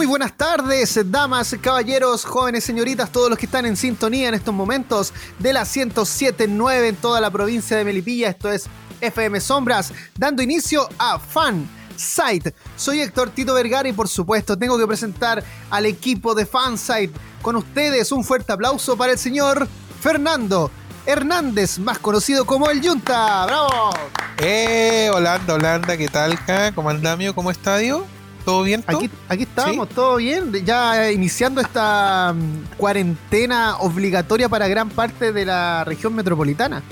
[0.00, 4.54] Muy buenas tardes, damas, caballeros, jóvenes, señoritas, todos los que están en sintonía en estos
[4.54, 8.30] momentos de la 107.9 en toda la provincia de Melipilla.
[8.30, 8.64] Esto es
[9.02, 12.54] FM Sombras, dando inicio a Fan Site.
[12.76, 17.12] Soy Héctor Tito Vergara y por supuesto tengo que presentar al equipo de Fansite.
[17.42, 19.68] Con ustedes un fuerte aplauso para el señor
[20.00, 20.70] Fernando
[21.04, 23.44] Hernández, más conocido como el Yunta.
[23.44, 23.90] ¡Bravo!
[24.38, 26.38] Eh, Holanda, Holanda, ¿qué tal?
[26.74, 27.34] ¿Cómo andamio?
[27.34, 28.00] ¿Cómo está, Dios?
[28.44, 28.82] ¿Todo bien?
[28.86, 30.52] Aquí, aquí estamos, todo bien.
[30.64, 36.82] Ya iniciando esta mm, cuarentena obligatoria para gran parte de la región metropolitana.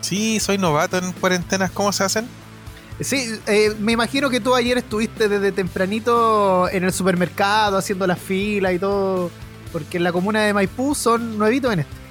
[0.00, 1.70] Sí, soy novato en cuarentenas.
[1.70, 2.28] ¿Cómo se hacen?
[3.00, 8.18] Sí, eh, me imagino que tú ayer estuviste desde tempranito en el supermercado haciendo las
[8.18, 9.30] filas y todo,
[9.72, 12.05] porque en la comuna de Maipú son nuevitos en esto.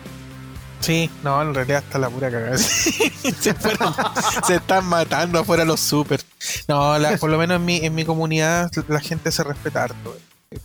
[0.79, 2.57] Sí, no, en realidad está la pura cagada.
[2.57, 6.21] se, están matando afuera los super.
[6.67, 10.15] No, por lo menos en mi, en mi comunidad la gente se respeta harto.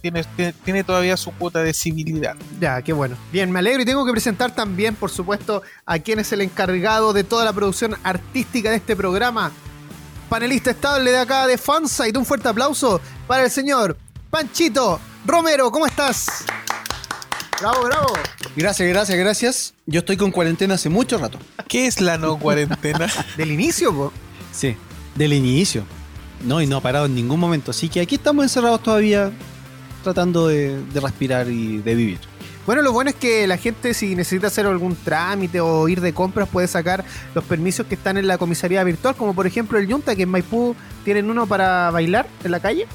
[0.00, 0.25] Tiene,
[0.64, 2.36] tiene, todavía su cuota de civilidad.
[2.61, 3.16] Ya, qué bueno.
[3.33, 7.12] Bien, me alegro y tengo que presentar también, por supuesto, a quien es el encargado
[7.12, 9.50] de toda la producción artística de este programa.
[10.28, 12.16] Panelista estable de acá de Fansite.
[12.16, 13.97] Un fuerte aplauso para el señor
[14.31, 15.72] Panchito Romero.
[15.72, 16.44] ¿Cómo estás?
[17.61, 18.06] Bravo, bravo.
[18.56, 19.75] Gracias, gracias, gracias.
[19.84, 21.39] Yo estoy con cuarentena hace mucho rato.
[21.69, 23.06] ¿Qué es la no cuarentena?
[23.36, 24.12] ¿Del inicio, po?
[24.50, 24.77] Sí,
[25.14, 25.84] del inicio.
[26.42, 27.70] No, y no ha parado en ningún momento.
[27.72, 29.31] Así que aquí estamos encerrados todavía,
[30.03, 32.19] tratando de, respirar y de vivir.
[32.64, 36.14] Bueno, lo bueno es que la gente si necesita hacer algún trámite o ir de
[36.14, 39.86] compras puede sacar los permisos que están en la comisaría virtual, como por ejemplo el
[39.86, 42.87] Yunta, que en Maipú tienen uno para bailar en la calle.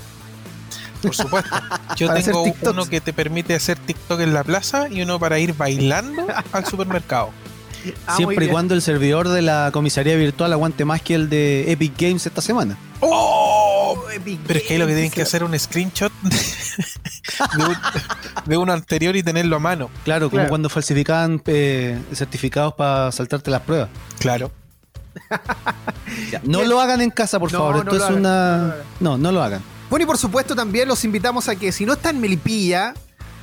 [1.05, 1.55] Por supuesto.
[1.95, 5.55] Yo tengo uno que te permite hacer TikTok en la plaza y uno para ir
[5.55, 7.29] bailando al supermercado.
[8.07, 11.71] Ah, Siempre y cuando el servidor de la comisaría virtual aguante más que el de
[11.71, 12.79] Epic Games esta semana.
[12.99, 13.55] ¡Oh!
[14.47, 16.11] Pero es que lo que tienen que hacer un screenshot
[18.45, 19.89] de, uno anterior y tenerlo a mano.
[20.03, 23.89] Claro, como cuando falsificaban eh, certificados para saltarte las pruebas.
[24.19, 24.51] Claro.
[26.43, 27.77] no lo hagan en casa, por favor.
[27.77, 28.75] Esto es una.
[28.99, 29.61] No, no lo hagan.
[29.95, 32.93] Bueno, y por supuesto también los invitamos a que si no está en Melipilla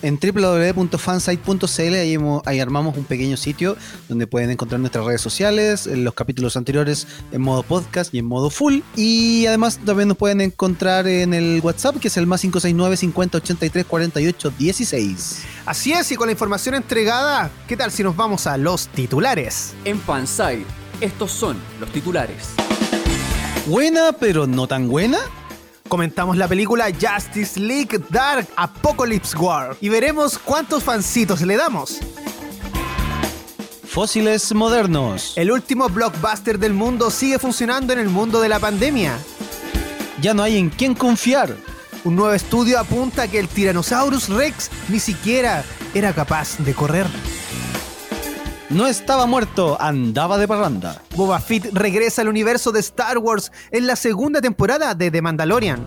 [0.03, 3.75] en www.fansite.cl ahí, ahí, armamos un pequeño sitio
[4.09, 8.49] donde pueden encontrar nuestras redes sociales, los capítulos anteriores en modo podcast y en modo
[8.49, 8.81] full.
[8.95, 13.37] Y además también nos pueden encontrar en el WhatsApp que es el más 569 50
[13.37, 15.43] 83 48 16.
[15.65, 19.73] Así es, y con la información entregada, ¿qué tal si nos vamos a los titulares?
[19.85, 20.65] En Fansite,
[20.99, 22.49] estos son los titulares.
[23.65, 25.19] Buena, pero no tan buena
[25.87, 31.99] comentamos la película Justice League Dark Apocalypse War y veremos cuántos fancitos le damos.
[33.87, 35.33] Fósiles modernos.
[35.35, 39.17] El último blockbuster del mundo sigue funcionando en el mundo de la pandemia.
[40.21, 41.55] Ya no hay en quién confiar.
[42.03, 45.63] Un nuevo estudio apunta que el Tyrannosaurus Rex ni siquiera
[45.93, 47.07] era capaz de correr.
[48.73, 50.99] No estaba muerto, andaba de parranda.
[51.15, 55.85] Boba Fett regresa al universo de Star Wars en la segunda temporada de The Mandalorian.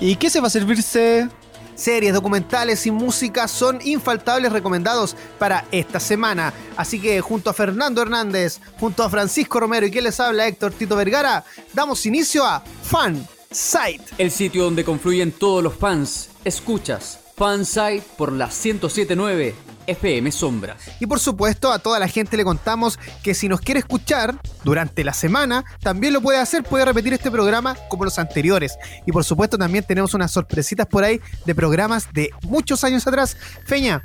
[0.00, 1.28] ¿Y qué se va a servirse?
[1.74, 6.54] Series, documentales y música son infaltables recomendados para esta semana.
[6.74, 10.72] Así que junto a Fernando Hernández, junto a Francisco Romero y quien les habla Héctor
[10.72, 11.44] Tito Vergara,
[11.74, 14.04] damos inicio a Fan Site.
[14.16, 16.30] El sitio donde confluyen todos los fans.
[16.44, 20.76] Escuchas Fansite por la 1079 FM Sombras.
[21.00, 25.04] Y por supuesto, a toda la gente le contamos que si nos quiere escuchar durante
[25.04, 28.78] la semana, también lo puede hacer, puede repetir este programa como los anteriores.
[29.06, 33.36] Y por supuesto, también tenemos unas sorpresitas por ahí de programas de muchos años atrás.
[33.64, 34.02] Feña,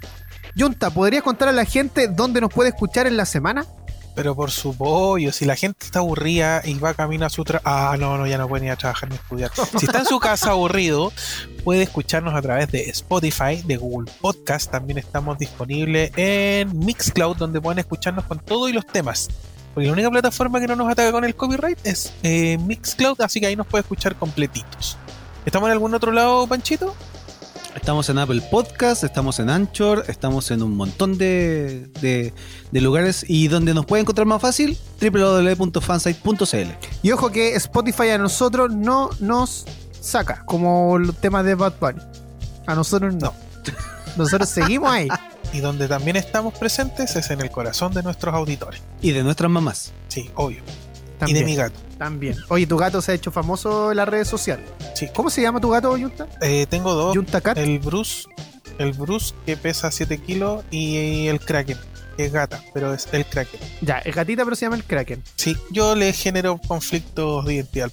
[0.57, 3.66] Junta, ¿podrías contar a la gente dónde nos puede escuchar en la semana?
[4.13, 7.67] Pero por su pollo, si la gente está aburrida y va camino a su trabajo.
[7.67, 9.51] Ah, no, no, ya no puede ni a trabajar ni estudiar.
[9.79, 11.13] Si está en su casa aburrido,
[11.63, 14.69] puede escucharnos a través de Spotify, de Google Podcast.
[14.69, 19.29] También estamos disponibles en Mixcloud, donde pueden escucharnos con todo y los temas.
[19.73, 23.39] Porque la única plataforma que no nos ataca con el copyright es eh, Mixcloud, así
[23.39, 24.97] que ahí nos puede escuchar completitos.
[25.45, 26.93] ¿Estamos en algún otro lado, Panchito?
[27.75, 32.33] Estamos en Apple Podcast, estamos en Anchor, estamos en un montón de, de-
[32.71, 36.69] de lugares y donde nos puede encontrar más fácil, www.fansite.cl.
[37.01, 39.65] Y ojo que Spotify a nosotros no nos
[40.00, 42.01] saca, como el tema de Bad Bunny.
[42.68, 43.33] A nosotros no.
[44.18, 45.07] Nosotros seguimos ahí.
[45.53, 48.81] Y donde también estamos presentes es en el corazón de nuestros auditores.
[49.01, 49.91] Y de nuestras mamás.
[50.07, 50.62] Sí, obvio.
[51.21, 51.79] También, Y de mi gato.
[52.00, 52.35] También.
[52.50, 54.65] Oye, tu gato se ha hecho famoso en las redes sociales.
[54.95, 55.07] Sí.
[55.13, 56.27] ¿Cómo se llama tu gato, Yunta?
[56.41, 57.13] Eh, tengo dos.
[57.13, 57.59] Yunta Cat.
[57.59, 58.23] El Bruce,
[58.79, 61.77] el Bruce que pesa 7 kilos y el Kraken,
[62.18, 63.59] que es gata, pero es el Kraken.
[63.81, 65.21] Ya, es gatita, pero se llama el Kraken.
[65.35, 67.91] Sí, yo le genero conflictos de identidad.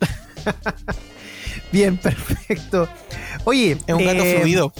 [1.72, 2.88] Bien, perfecto.
[3.42, 4.72] Oye, Es un gato eh, fluido.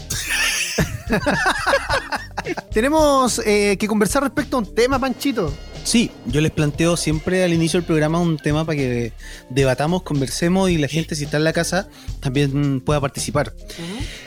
[2.72, 5.52] Tenemos eh, que conversar respecto a un tema, Panchito.
[5.86, 9.12] Sí, yo les planteo siempre al inicio del programa un tema para que
[9.50, 11.88] debatamos, conversemos y la gente, si está en la casa,
[12.18, 13.54] también pueda participar.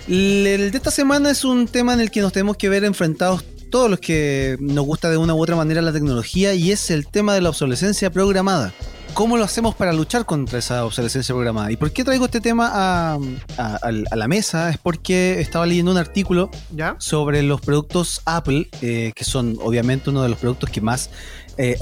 [0.07, 2.85] El, el de esta semana es un tema en el que nos tenemos que ver
[2.85, 6.89] enfrentados todos los que nos gusta de una u otra manera la tecnología y es
[6.91, 8.73] el tema de la obsolescencia programada.
[9.13, 11.71] ¿Cómo lo hacemos para luchar contra esa obsolescencia programada?
[11.71, 13.19] ¿Y por qué traigo este tema a,
[13.57, 14.69] a- la mesa?
[14.69, 16.95] Es porque estaba leyendo un artículo ¿Ya?
[17.00, 21.09] sobre los productos Apple, eh, que son obviamente uno de los productos que más
[21.57, 21.78] eh,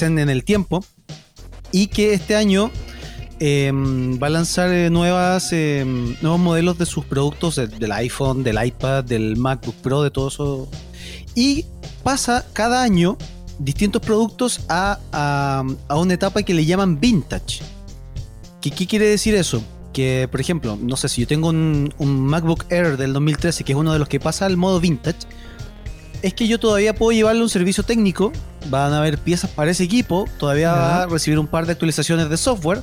[0.00, 0.84] en el tiempo,
[1.72, 2.70] y que este año
[3.40, 5.84] eh, va a lanzar eh, nuevas, eh,
[6.22, 10.28] nuevos modelos de sus productos, de- del iPhone, del iPad, del MacBook Pro, de todo
[10.28, 10.68] eso.
[11.34, 11.64] Y
[12.02, 13.16] pasa cada año
[13.60, 17.60] distintos productos a, a- a una etapa que le llaman vintage.
[18.60, 19.62] ¿Qué, qué quiere decir eso?
[19.92, 23.72] Que, por ejemplo, no sé si yo tengo un, un MacBook Air del 2013, que
[23.72, 25.18] es uno de los que pasa al modo vintage,
[26.22, 28.32] es que yo todavía puedo llevarle un servicio técnico,
[28.70, 32.28] van a haber piezas para ese equipo, todavía va a recibir un par de actualizaciones
[32.28, 32.82] de software,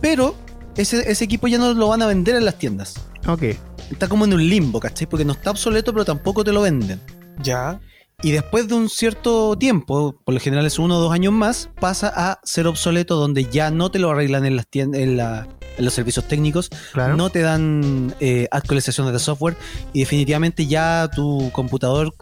[0.00, 0.34] pero
[0.76, 2.94] ese, ese equipo ya no lo van a vender en las tiendas.
[3.26, 3.42] Ok.
[3.90, 5.06] Está como en un limbo, ¿cachai?
[5.06, 7.00] Porque no está obsoleto, pero tampoco te lo venden.
[7.42, 7.80] Ya.
[8.22, 11.68] Y después de un cierto tiempo, por lo general es uno o dos años más,
[11.78, 15.46] pasa a ser obsoleto donde ya no te lo arreglan en las tiendas, en, la-
[15.76, 17.16] en los servicios técnicos, Claro.
[17.16, 19.56] no te dan eh, actualizaciones de software
[19.92, 22.14] y definitivamente ya tu computador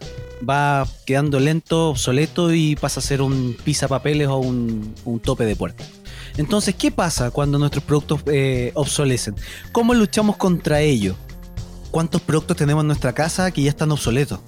[0.47, 3.55] va quedando lento, obsoleto y pasa a ser un
[3.87, 5.85] papeles o un, un tope de puerta.
[6.35, 9.35] Entonces, ¿qué pasa cuando nuestros productos eh, obsolecen?
[9.71, 11.15] ¿Cómo luchamos contra ello?
[11.91, 14.39] ¿Cuántos productos tenemos en nuestra casa que ya están obsoletos?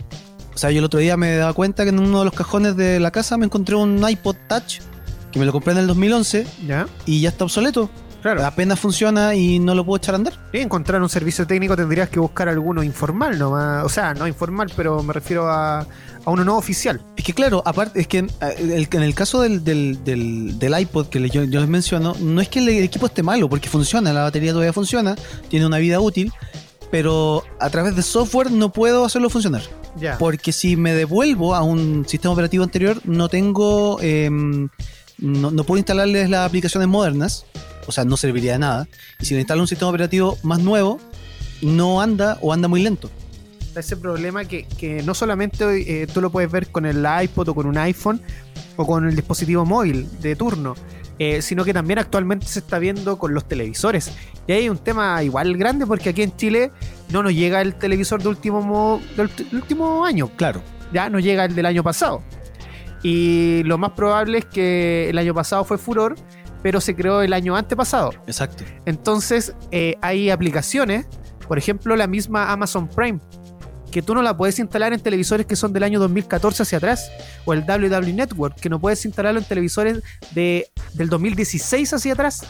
[0.56, 2.76] O sea, yo el otro día me daba cuenta que en uno de los cajones
[2.78, 4.80] de la casa me encontré un iPod Touch
[5.32, 6.88] que me lo compré en el 2011 ¿Ya?
[7.06, 7.90] y ya está obsoleto.
[8.22, 8.44] Claro.
[8.44, 10.34] Apenas funciona y no lo puedo echar a andar.
[10.52, 13.84] Sí, encontrar un servicio técnico tendrías que buscar alguno informal nomás.
[13.86, 15.86] O sea, no informal, pero me refiero a, a
[16.26, 17.00] uno no oficial.
[17.18, 18.28] Es que claro, aparte, es que eh,
[18.58, 22.50] el- en el caso del, del, del- del iPod que yo les menciono, no es
[22.50, 25.16] que el equipo esté malo, porque funciona, la batería todavía funciona,
[25.50, 26.32] tiene una vida útil,
[26.90, 29.62] pero a través de software no puedo hacerlo funcionar.
[30.20, 34.00] Porque si me devuelvo a un sistema operativo anterior, no tengo.
[34.02, 34.70] em,
[35.18, 37.46] no, no puedo instalarles las aplicaciones modernas.
[37.88, 38.88] O sea, no serviría de nada.
[39.20, 41.00] Y si le instalo un sistema operativo más nuevo,
[41.62, 43.10] no anda o anda muy lento.
[43.76, 47.56] ese problema que, que no solamente eh, tú lo puedes ver con el iPod o
[47.56, 48.22] con un iPhone
[48.78, 50.76] o con el dispositivo móvil de turno,
[51.20, 54.12] eh, sino que también actualmente se está viendo con los televisores.
[54.48, 56.72] Y ahí hay un tema igual grande porque aquí en Chile
[57.10, 60.62] no nos llega el televisor de último, mo- del último año, Claro.
[60.94, 62.24] ya no llega el del año pasado.
[63.04, 66.16] Y lo más probable es que el año pasado fue furor,
[66.64, 68.12] pero se creó el año antepasado.
[68.26, 68.64] Exacto.
[68.86, 71.06] Entonces, eh, hay aplicaciones,
[71.48, 73.20] por ejemplo, la misma Amazon Prime,
[73.92, 77.10] que tú no la puedes instalar en televisores que son del año 2014 hacia atrás,
[77.46, 82.46] o el WW Network, que no puedes instalarlo en televisores de, del 2016 hacia atrás.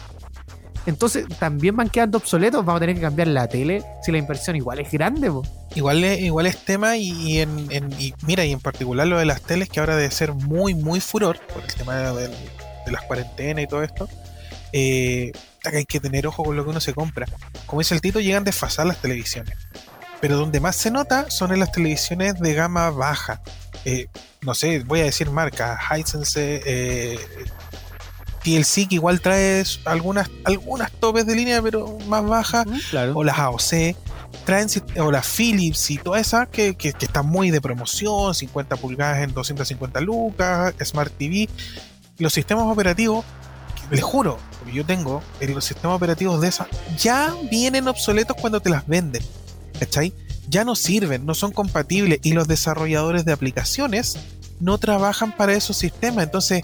[0.86, 4.56] Entonces, también van quedando obsoletos, vamos a tener que cambiar la tele si la inversión
[4.56, 5.30] igual es grande.
[5.30, 5.42] po.
[5.74, 7.68] Igual es, igual es tema y, en,
[8.26, 11.38] mira, y en particular lo de las teles que ahora debe ser muy, muy furor
[11.52, 14.08] por el tema de, de las cuarentenas y todo esto.
[14.72, 15.32] Eh,
[15.64, 17.26] hay que tener ojo con lo que uno se compra.
[17.66, 19.56] Como dice el Tito, llegan desfasadas las televisiones.
[20.20, 23.42] Pero donde más se nota son en las televisiones de gama baja.
[23.84, 24.06] Eh,
[24.42, 27.18] no sé, voy a decir marca, Hisense, eh,
[28.46, 32.66] TLC, que igual trae algunas, algunas topes de línea, pero más bajas.
[32.90, 33.12] Claro.
[33.16, 33.96] o las AOC,
[34.44, 34.68] traen
[35.00, 39.22] o la Philips y todas esas que, que, que están muy de promoción, 50 pulgadas
[39.24, 41.48] en 250 lucas, Smart TV,
[42.18, 43.24] los sistemas operativos,
[43.90, 48.60] les juro, porque yo tengo, eh, los sistemas operativos de esas ya vienen obsoletos cuando
[48.60, 49.22] te las venden,
[49.78, 50.12] ¿cachai?
[50.48, 54.16] Ya no sirven, no son compatibles y los desarrolladores de aplicaciones
[54.60, 56.62] no trabajan para esos sistemas, entonces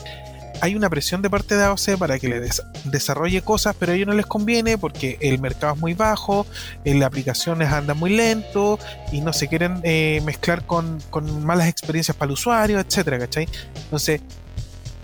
[0.63, 3.95] hay una presión de parte de AOC para que le des- desarrolle cosas, pero a
[3.97, 6.47] ellos no les conviene porque el mercado es muy bajo,
[6.85, 8.79] eh, las aplicaciones andan muy lento
[9.11, 11.01] y no se quieren eh, mezclar con,
[11.45, 13.49] malas experiencias para el usuario, etcétera, ¿cachai?
[13.75, 14.21] Entonces,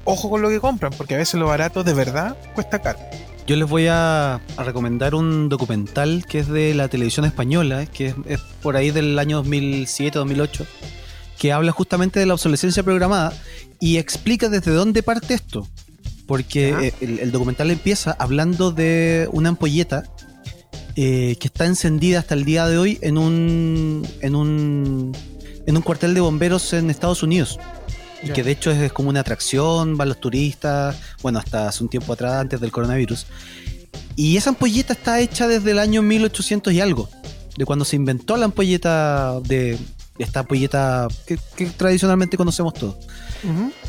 [0.05, 3.01] ojo con lo que compran, porque a veces lo barato de verdad cuesta caro.
[3.49, 8.07] Yo les voy a, a recomendar un documental que es de la televisión española, que
[8.09, 10.67] es, es por ahí del año 2007-2008,
[11.37, 13.33] que habla justamente de la obsolescencia programada
[13.81, 15.69] y explica desde dónde parte esto.
[16.27, 20.05] Porque eh, el, el documental empieza hablando de una ampolleta
[21.01, 25.17] eh, que está encendida hasta el día de hoy en un, en un,
[25.65, 27.61] en un cuartel de bomberos en Estados Unidos.
[28.21, 31.89] Y que de hecho es como una atracción, van los turistas, bueno, hasta hace un
[31.89, 33.27] tiempo atrás, antes del coronavirus.
[34.17, 37.09] Y esa ampolleta está hecha desde el año 1800 y algo,
[37.57, 39.79] de cuando se inventó la ampolleta de
[40.19, 42.97] esta ampolleta que, que tradicionalmente conocemos todos.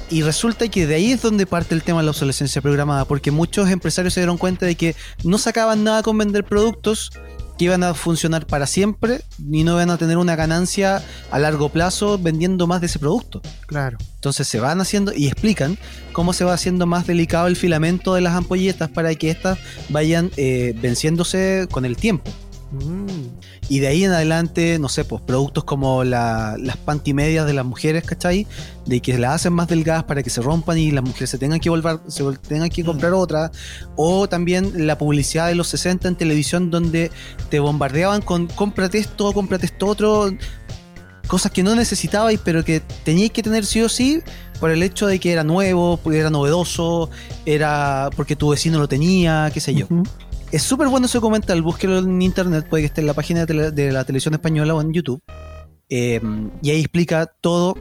[0.09, 3.31] Y resulta que de ahí es donde parte el tema de la obsolescencia programada, porque
[3.31, 7.11] muchos empresarios se dieron cuenta de que no sacaban nada con vender productos
[7.59, 9.21] que iban a funcionar para siempre
[9.51, 13.41] y no iban a tener una ganancia a largo plazo vendiendo más de ese producto.
[13.67, 13.97] Claro.
[14.15, 15.77] Entonces se van haciendo y explican
[16.13, 19.59] cómo se va haciendo más delicado el filamento de las ampolletas para que éstas
[19.89, 22.31] vayan eh, venciéndose con el tiempo.
[22.71, 23.27] Mm.
[23.71, 27.63] Y de ahí en adelante, no sé, pues productos como la- las pantimedias de las
[27.65, 28.47] mujeres, ¿cachai?
[28.87, 31.59] De que las hacen más delgadas para que se rompan y las mujeres se tengan
[31.59, 33.51] que volver, se tengan que comprar otra.
[33.95, 37.11] O también la publicidad de los 60 en televisión donde
[37.51, 40.31] te bombardeaban con cómprate esto, cómprate esto otro.
[41.27, 44.23] Cosas que no necesitabais, pero que teníais que tener sí o sí
[44.59, 47.11] por el hecho de que era nuevo, era novedoso,
[47.45, 49.85] era porque tu vecino lo tenía, qué sé yo.
[50.51, 53.45] Es súper bueno ese documental, búsquelo en internet, puede que esté en la página de,
[53.53, 55.21] tele- de la televisión española o en YouTube.
[55.89, 56.19] Eh,
[56.61, 57.75] y ahí explica todo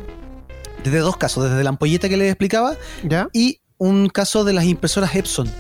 [0.85, 3.29] desde dos casos, desde la ampolleta que les explicaba ¿Ya?
[3.33, 5.51] y un caso de las impresoras Epson,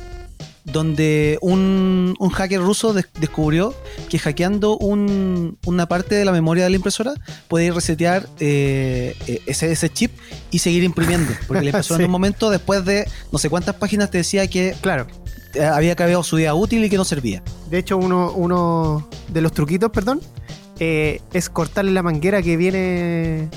[0.72, 3.74] donde un, un hacker ruso des- descubrió
[4.08, 7.14] que hackeando un- una parte de la memoria de la impresora
[7.48, 10.12] puede resetear eh, eh, ese, ese chip
[10.50, 11.32] y seguir imprimiendo.
[11.46, 12.02] Porque la impresora Sí.
[12.02, 15.06] en un momento, después de no sé cuántas páginas, te decía que Claro.
[15.54, 17.42] eh, había acabado su vida útil y que no servía.
[17.70, 20.20] De hecho, uno, uno de los truquitos, perdón,
[20.80, 23.48] eh, es cortarle la manguera que viene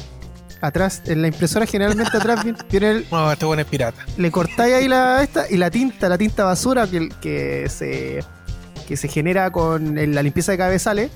[0.61, 1.01] atrás.
[1.05, 4.05] En la impresora generalmente atrás viene, viene el- No, este bueno es pirata.
[4.17, 8.23] le cortáis ahí la esta y la tinta, la tinta basura que, que se
[8.87, 11.11] que se genera con el- la limpieza de cabezales,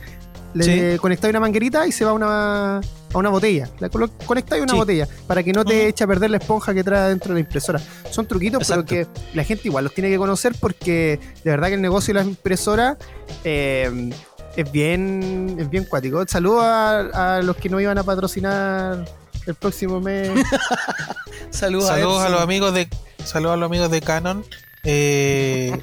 [0.54, 3.70] le conectáis una manguerita y se va a una a una botella.
[3.80, 4.78] La conectáis a una Sí.
[4.78, 5.88] botella para que no te Ujú.
[5.90, 7.80] eche a perder la esponja que trae dentro de la impresora.
[8.10, 8.86] Son truquitos, Exacto.
[8.90, 12.14] pero que la gente igual los tiene que conocer porque de verdad que el negocio
[12.14, 12.98] de las impresoras
[13.44, 14.10] eh,
[14.56, 16.26] es bien es bien cuático.
[16.28, 19.06] Saludos a, a los que no iban a patrocinar
[19.46, 20.30] el próximo mes.
[21.50, 22.88] Saludos, Saludos a los amigos de
[23.24, 24.46] saludos a los amigos de Canon.
[24.84, 25.78] Eh,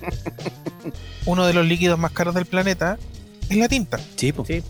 [1.27, 2.99] uno de los líquidos más caros del planeta
[3.49, 3.99] es la tinta.
[4.17, 4.33] Sí.
[4.47, 4.63] Sí.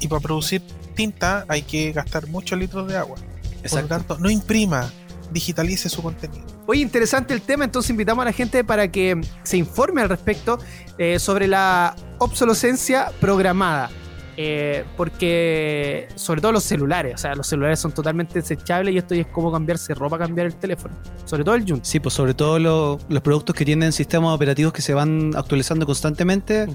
[0.00, 0.62] Y para producir
[0.94, 3.16] tinta hay que gastar muchos litros de agua.
[3.16, 3.88] Por lo Exacto.
[3.88, 4.90] tanto, no imprima,
[5.30, 6.44] digitalice su contenido.
[6.66, 10.58] Oye, interesante el tema, entonces invitamos a la gente para que se informe al respecto
[10.98, 13.90] eh, sobre la obsolescencia programada.
[14.36, 19.14] Eh, porque, sobre todo los celulares, o sea, los celulares son totalmente desechables y esto
[19.14, 20.94] ya es como cambiarse ropa, cambiar el teléfono.
[21.24, 21.84] Sobre todo el Junt.
[21.84, 25.86] Sí, pues sobre todo lo- los productos que tienen sistemas operativos que se van actualizando
[25.86, 26.66] constantemente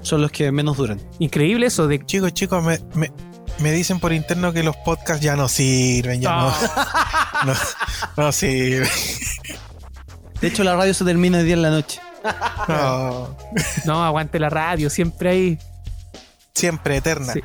[0.00, 1.00] son los que menos duran.
[1.18, 2.04] Increíble eso de.
[2.04, 3.12] Chicos, chicos, me, me,
[3.60, 6.52] me dicen por interno que los podcasts ya no sirven, ya no,
[7.46, 7.54] no,
[8.16, 8.88] no sirven.
[10.40, 12.00] De hecho, la radio se termina hoy día en la noche.
[12.68, 13.36] No,
[13.84, 15.58] No, aguante la radio, siempre ahí.
[16.54, 17.32] Siempre eterna.
[17.32, 17.40] Sí.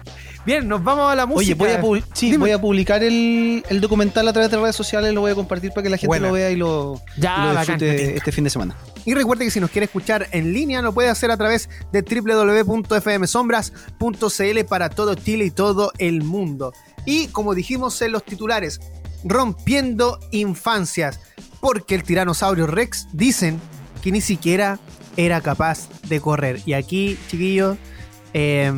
[0.45, 1.63] Bien, nos vamos a la música.
[1.63, 5.13] Oye, voy a, sí, voy a publicar el, el documental a través de redes sociales,
[5.13, 6.27] lo voy a compartir para que la gente Buena.
[6.27, 7.77] lo vea y lo, Ya, y lo bacán.
[7.79, 8.75] disfrute este fin de semana.
[9.05, 12.01] Y recuerde que si nos quiere escuchar en línea, lo puede hacer a través de
[12.01, 16.73] www.fmsombras.cl para todo Chile y todo el mundo.
[17.05, 18.79] Y como dijimos en los titulares,
[19.23, 21.19] rompiendo infancias,
[21.59, 23.59] porque el tiranosaurio Rex dicen
[24.01, 24.79] que ni siquiera
[25.15, 26.61] era capaz de correr.
[26.65, 27.77] Y aquí, chiquillos,
[28.33, 28.71] eh,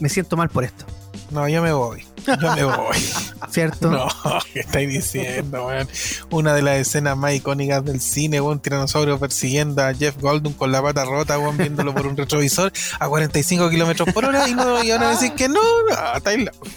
[0.00, 0.84] me siento mal por esto.
[1.30, 2.04] No, yo me voy.
[2.26, 2.96] Yo me voy.
[3.50, 3.90] ¿cierto?
[3.90, 4.08] No,
[4.52, 5.88] ¿qué estáis diciendo, weón?
[6.30, 10.54] Una de las escenas más icónicas del cine, weón, un tiranosaurio persiguiendo a Jeff Goldblum
[10.54, 14.54] con la pata rota, weón, viéndolo por un retrovisor a 45 kilómetros por hora y,
[14.54, 16.68] no, y ahora decir que no, no, estáis locos.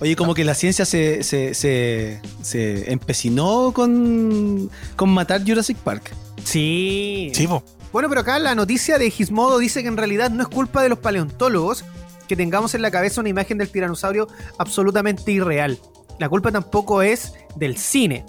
[0.00, 6.12] Oye, como que la ciencia se, se, se, se empecinó con, con matar Jurassic Park.
[6.44, 7.30] Sí.
[7.34, 7.62] Sí, po.
[7.92, 10.88] Bueno, pero acá la noticia de Gizmodo dice que en realidad no es culpa de
[10.88, 11.84] los paleontólogos
[12.28, 14.28] que tengamos en la cabeza una imagen del tiranosaurio
[14.58, 15.78] absolutamente irreal.
[16.18, 18.24] La culpa tampoco es del cine.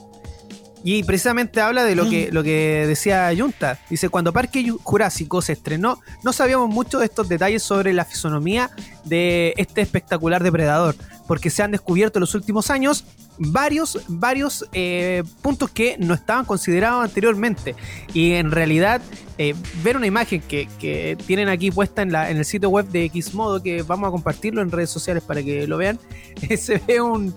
[0.83, 3.77] Y precisamente habla de lo que, lo que decía Junta.
[3.87, 8.03] Dice, cuando Parque Ju- Jurásico se estrenó, no sabíamos mucho de estos detalles sobre la
[8.03, 8.71] fisonomía
[9.05, 10.95] de este espectacular depredador,
[11.31, 13.05] porque se han descubierto en los últimos años
[13.37, 17.73] varios, varios eh, puntos que no estaban considerados anteriormente.
[18.13, 18.99] Y en realidad,
[19.37, 23.81] eh, ver una imagen que, tienen aquí puesta en, el sitio web de Xmodo, que
[23.81, 25.99] vamos a compartirlo en redes sociales para que lo vean,
[26.57, 27.33] se ve un,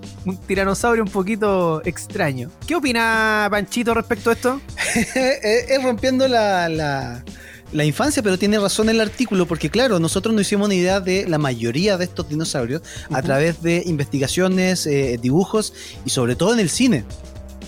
[0.48, 2.50] tiranosaurio un poquito extraño.
[2.66, 4.60] ¿Qué opina Panchito respecto a esto?
[5.14, 7.22] es, rompiendo la,
[7.74, 11.26] la infancia, pero tiene razón el artículo, porque claro, nosotros nos hicimos una idea de
[11.28, 16.60] la mayoría de estos dinosaurios a través de investigaciones, eh, dibujos y sobre todo en
[16.60, 17.04] el cine.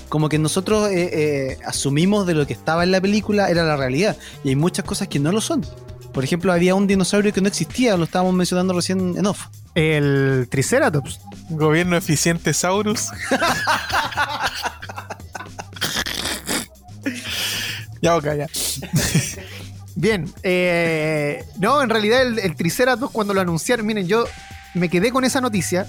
[0.08, 3.76] Como que nosotros eh, eh, asumimos de lo que estaba en la película era la
[3.76, 4.16] realidad.
[4.44, 5.66] Y hay muchas cosas que no lo son.
[6.14, 9.46] Por ejemplo, había un dinosaurio que no existía, lo estábamos mencionando recién en off.
[9.74, 11.18] El Triceratops.
[11.50, 13.08] Gobierno eficiente Saurus.
[18.00, 18.46] ya, ok, ya.
[19.98, 24.24] Bien, eh, no, en realidad el, el Triceratops cuando lo anunciaron, miren, yo
[24.74, 25.86] me quedé con esa noticia,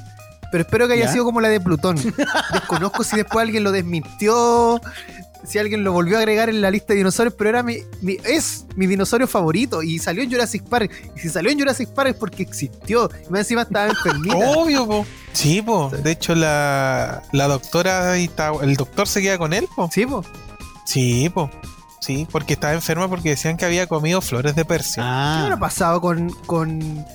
[0.52, 1.12] pero espero que haya ¿Ya?
[1.12, 1.98] sido como la de Plutón.
[2.54, 4.80] Desconozco si después alguien lo desmintió,
[5.46, 8.18] si alguien lo volvió a agregar en la lista de dinosaurios, pero era mi, mi-
[8.24, 10.90] es mi dinosaurio favorito y salió en Jurassic Park.
[11.16, 13.10] Y si salió en Jurassic Park es porque existió.
[13.28, 14.36] Y más encima estaba enfermita.
[14.58, 15.06] Obvio, po.
[15.34, 15.90] Sí, po.
[15.90, 19.90] De hecho, la, la doctora está- el doctor se queda con él, po.
[19.94, 20.24] Sí, po.
[20.86, 21.50] Sí, po.
[22.00, 25.04] Sí, porque estaba enferma porque decían que había comido flores de Persia.
[25.04, 27.06] ¿Qué habrá pasado con, con-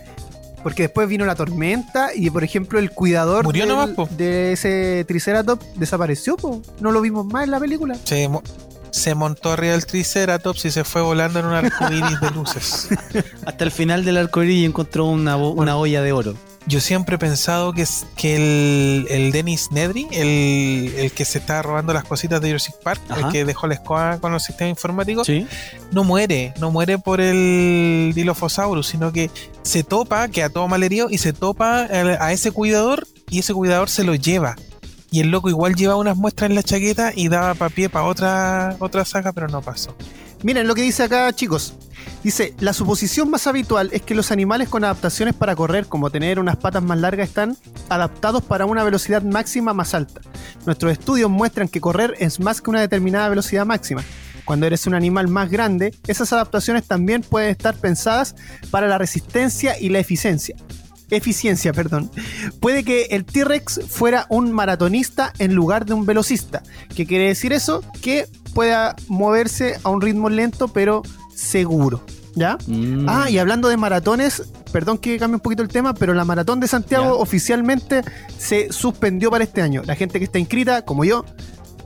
[0.63, 4.09] Porque después vino la tormenta y, por ejemplo, el cuidador Murió del- nomás, po.
[4.11, 6.61] de ese Triceratops desapareció, po.
[6.81, 7.97] No lo vimos más en la película.
[8.05, 8.43] Se, mo-
[8.91, 12.89] se montó arriba del Triceratops y se fue volando en un arco iris de luces.
[13.47, 16.35] Hasta el final del arco iris encontró una, una olla de oro.
[16.67, 17.85] Yo siempre he pensado que,
[18.17, 22.77] que el, el Dennis Nedry, el, el que se está robando las cositas de Jurassic
[22.85, 23.27] Park, Ajá.
[23.27, 25.47] el que dejó la escoba con los sistemas informáticos, Sí.
[25.91, 29.29] no muere, no muere por el Dilophosaurus, sino que
[29.63, 34.05] se topa, queda todo malherido y se topa a ese cuidador y ese cuidador se
[34.05, 34.55] lo lleva.
[35.11, 38.07] Y el loco igual lleva unas muestras en la chaqueta y daba para pie para
[38.07, 39.95] otra, otra saga, pero no pasó.
[40.43, 41.75] Miren lo que dice acá, chicos.
[42.23, 46.39] Dice, la suposición más habitual es que los animales con adaptaciones para correr, como tener
[46.39, 47.57] unas patas más largas, están
[47.89, 50.21] adaptados para una velocidad máxima más alta.
[50.65, 54.05] Nuestros estudios muestran que correr es más que una determinada velocidad máxima.
[54.45, 58.37] Cuando eres un animal más grande, esas adaptaciones también pueden estar pensadas
[58.71, 60.55] para la resistencia y la eficiencia.
[61.11, 62.11] Eficiencia, perdón.
[62.61, 66.63] Puede que el T-Rex fuera un maratonista en lugar de un velocista.
[66.95, 67.83] ¿Qué quiere decir eso?
[68.01, 71.03] Que pueda moverse a un ritmo lento pero
[71.35, 72.03] seguro.
[72.35, 72.57] ¿Ya?
[72.67, 73.07] Mm.
[73.09, 74.43] Ah, y hablando de maratones,
[74.73, 78.01] perdón que cambie un poquito el tema, pero la maratón de Santiago oficialmente
[78.39, 79.83] se suspendió para este año.
[79.85, 81.27] La gente que está inscrita, como yo,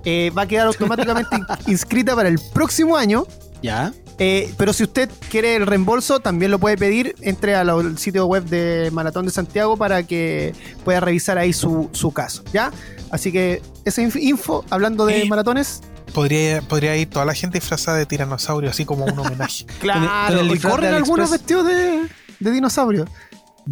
[0.05, 3.25] eh, va a quedar automáticamente in- inscrita para el próximo año.
[3.61, 3.93] ¿Ya?
[4.19, 7.17] Eh, pero si usted quiere el reembolso, también lo puede pedir.
[7.23, 10.55] Entre al sitio web de Maratón de Santiago para que
[10.85, 12.45] pueda revisar ahí su, su caso.
[12.53, 12.71] ¿Ya?
[13.11, 15.81] Así que esa inf- info, hablando de Eh, maratones.
[16.15, 19.67] Podría, podría ir toda la gente disfrazada de tiranosaurio, así como un homenaje.
[19.81, 22.09] Claro, con el corren de algunos vestidos de,
[22.41, 23.07] de dinosaurio.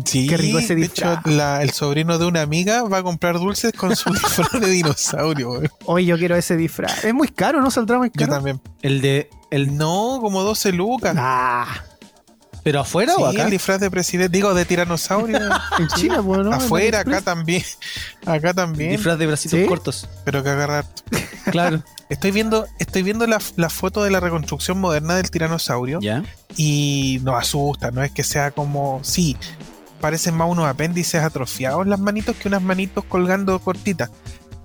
[0.04, 3.38] Sí, Qué rico ese de hecho, la- el sobrino de una amiga va a comprar
[3.38, 5.62] dulces con su disfraz de dinosaurio.
[5.84, 7.04] Hoy yo quiero ese disfraz.
[7.04, 7.70] Es muy caro, ¿no?
[7.70, 8.32] Saldrá muy Yo caro.
[8.32, 8.60] también.
[8.82, 9.30] El de.
[9.52, 11.14] El, No, como 12 lucas.
[11.16, 11.66] Ah,
[12.64, 13.44] ¿Pero afuera o Sí, acá?
[13.44, 15.38] el disfraz de presidente, digo, de tiranosaurio.
[15.78, 16.52] en China, pues, ¿no?
[16.52, 17.62] Afuera, acá también.
[18.26, 18.90] Acá también.
[18.92, 19.66] Disfraz de bracitos ¿Sí?
[19.66, 20.08] cortos.
[20.24, 20.84] Pero que agarrar.
[21.50, 21.82] Claro.
[22.08, 26.24] Estoy viendo, estoy viendo la, la foto de la reconstrucción moderna del tiranosaurio ¿Ya?
[26.56, 29.36] y nos asusta, no es que sea como, sí,
[30.00, 34.10] parecen más unos apéndices atrofiados las manitos que unas manitos colgando cortitas.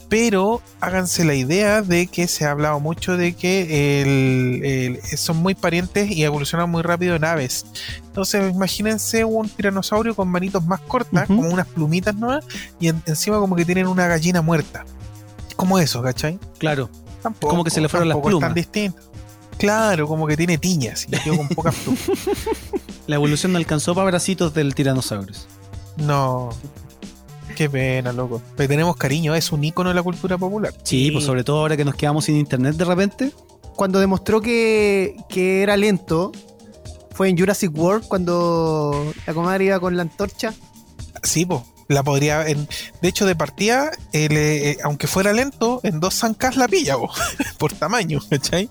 [0.10, 5.38] Pero háganse la idea de que se ha hablado mucho de que el- el- son
[5.38, 7.66] muy parientes y evolucionan muy rápido en aves.
[8.08, 12.44] Entonces imagínense un tiranosaurio con manitos más cortas, como unas plumitas nuevas,
[12.80, 14.84] y en- encima como que tienen una gallina muerta.
[15.56, 16.40] Como eso, ¿cachai?
[16.58, 16.90] Claro.
[17.22, 18.48] Tampoco, Como que se le fueron las plumas.
[18.50, 19.02] tan distinto.
[19.60, 22.02] Claro, como que tiene tiñas y quedó con pocas plumas.
[23.08, 25.48] La evolución no alcanzó para bracitos del tiranosaurus.
[25.98, 26.50] No.
[27.60, 28.42] Qué pena, loco.
[28.58, 30.74] Le tenemos cariño, es un ícono de la cultura popular.
[30.84, 33.32] Sí, pues sobre todo ahora que nos quedamos sin internet de repente.
[33.76, 36.32] Cuando demostró que, que era lento,
[37.12, 40.54] fue en Jurassic World cuando la comadre iba con la antorcha.
[41.22, 41.62] Sí, pues.
[41.90, 42.48] La podría.
[42.48, 42.66] En,
[43.02, 46.96] de hecho, de partida, eh, le- eh, aunque fuera lento, en dos zancas la pilla,
[46.98, 47.10] po,
[47.58, 48.70] por tamaño, ¿cachai?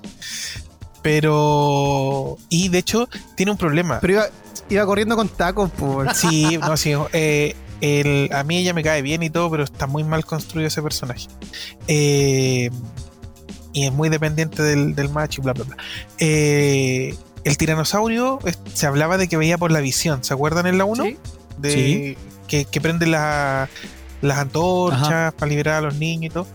[1.03, 2.39] Pero.
[2.49, 3.99] Y de hecho, tiene un problema.
[4.01, 4.27] Pero iba,
[4.71, 6.15] iba corriendo con tacos, por.
[6.15, 6.93] Sí, no, sí.
[7.13, 10.69] eh, el- a mí ella me cae bien y todo, pero está muy mal construido
[10.69, 11.29] ese personaje.
[11.87, 12.71] Eh,
[13.73, 15.77] y es muy dependiente del, del macho y bla, bla, bla.
[16.19, 17.15] Eh,
[17.45, 20.25] el tiranosaurio es- se hablaba de que veía por la visión.
[20.25, 21.05] ¿Se acuerdan en la 1?
[21.05, 21.17] Sí.
[21.59, 22.17] De, Sí.
[22.47, 23.69] que, que prende la-
[24.21, 25.35] las antorchas Ajá.
[25.39, 26.47] para liberar a los niños y todo.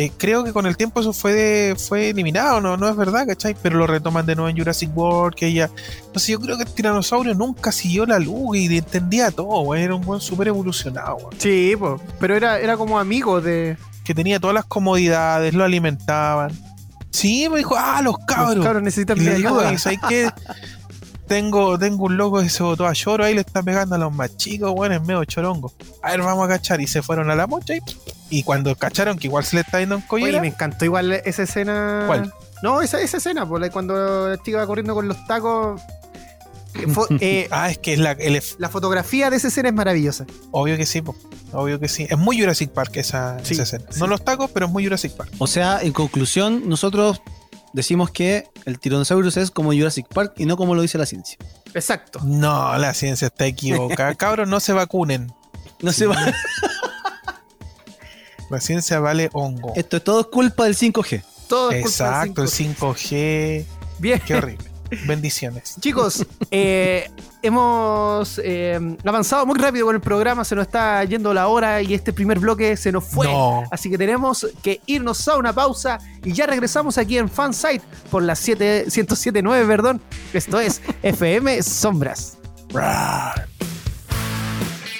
[0.00, 3.56] Eh, creo que con el tiempo eso fue fue eliminado, no, no es verdad, ¿cachai?
[3.60, 5.68] Pero lo retoman de nuevo en Jurassic World, que ella...
[6.06, 9.82] Entonces yo creo que el tiranosaurio nunca siguió la luz y entendía todo, güey.
[9.82, 11.36] Era un buen súper evolucionado, güey.
[11.40, 12.00] Sí, po.
[12.20, 16.52] pero era, era como amigo de Que tenía todas las comodidades, lo alimentaban.
[17.10, 18.54] Sí, me dijo, ah, los cabros.
[18.58, 19.68] los cabros necesitan Y mi ayuda.
[19.68, 20.30] "Oye, ¿sabes qué?
[21.28, 24.12] Tengo, tengo un loco que se botó a lloro, ahí le está pegando a los
[24.12, 25.72] más chicos, bueno, es medio chorongo.
[26.02, 26.80] A ver, vamos a cachar.
[26.80, 27.80] Y se fueron a la mocha y,
[28.30, 31.12] y cuando cacharon que igual se le está yendo en Oye, collera, me encantó igual
[31.12, 32.04] esa escena.
[32.06, 32.32] ¿Cuál?
[32.62, 35.80] No, esa, esa escena, pues, cuando la chica va corriendo con los tacos.
[37.20, 40.26] Eh, ah, es que es la, el la fotografía de esa escena es maravillosa.
[40.52, 41.16] obvio que sí, po,
[41.52, 42.06] obvio que sí.
[42.08, 43.84] Es muy Jurassic Park esa, Sí, esa escena.
[43.90, 43.98] sí.
[43.98, 45.32] No los tacos, pero es muy Jurassic Park.
[45.38, 47.20] O sea, en conclusión, nosotros
[47.72, 51.38] decimos que el Tyrannosaurus es como Jurassic Park y no como lo dice la ciencia.
[51.74, 52.20] Exacto.
[52.24, 54.14] No, la ciencia está equivocada.
[54.16, 55.32] Cabros, no se vacunen.
[55.80, 56.16] No se va.
[58.50, 59.74] La ciencia vale hongo.
[59.76, 61.22] Esto es todo culpa del 5G.
[61.48, 62.76] Todo es culpa Exacto, el del 5G.
[62.76, 63.64] 5G.
[63.98, 64.22] Bien.
[64.24, 64.67] Qué horrible.
[65.06, 65.76] Bendiciones.
[65.80, 67.10] Chicos, eh,
[67.42, 71.94] hemos eh, avanzado muy rápido con el programa, se nos está yendo la hora y
[71.94, 73.26] este primer bloque se nos fue.
[73.26, 73.64] No.
[73.70, 78.22] Así que tenemos que irnos a una pausa y ya regresamos aquí en Fansite por
[78.22, 80.00] las 7 107.9, perdón.
[80.32, 82.38] Esto es FM Sombras.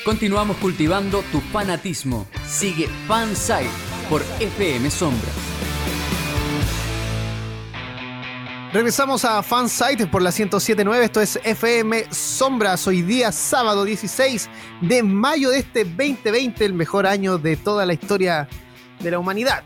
[0.04, 2.26] Continuamos cultivando tu fanatismo.
[2.46, 3.68] Sigue Fansite
[4.08, 5.47] por FM Sombra.
[8.70, 14.50] Regresamos a Fansite por la 107.9, esto es FM Sombras, hoy día sábado 16
[14.82, 18.46] de mayo de este 2020, el mejor año de toda la historia
[19.00, 19.64] de la humanidad,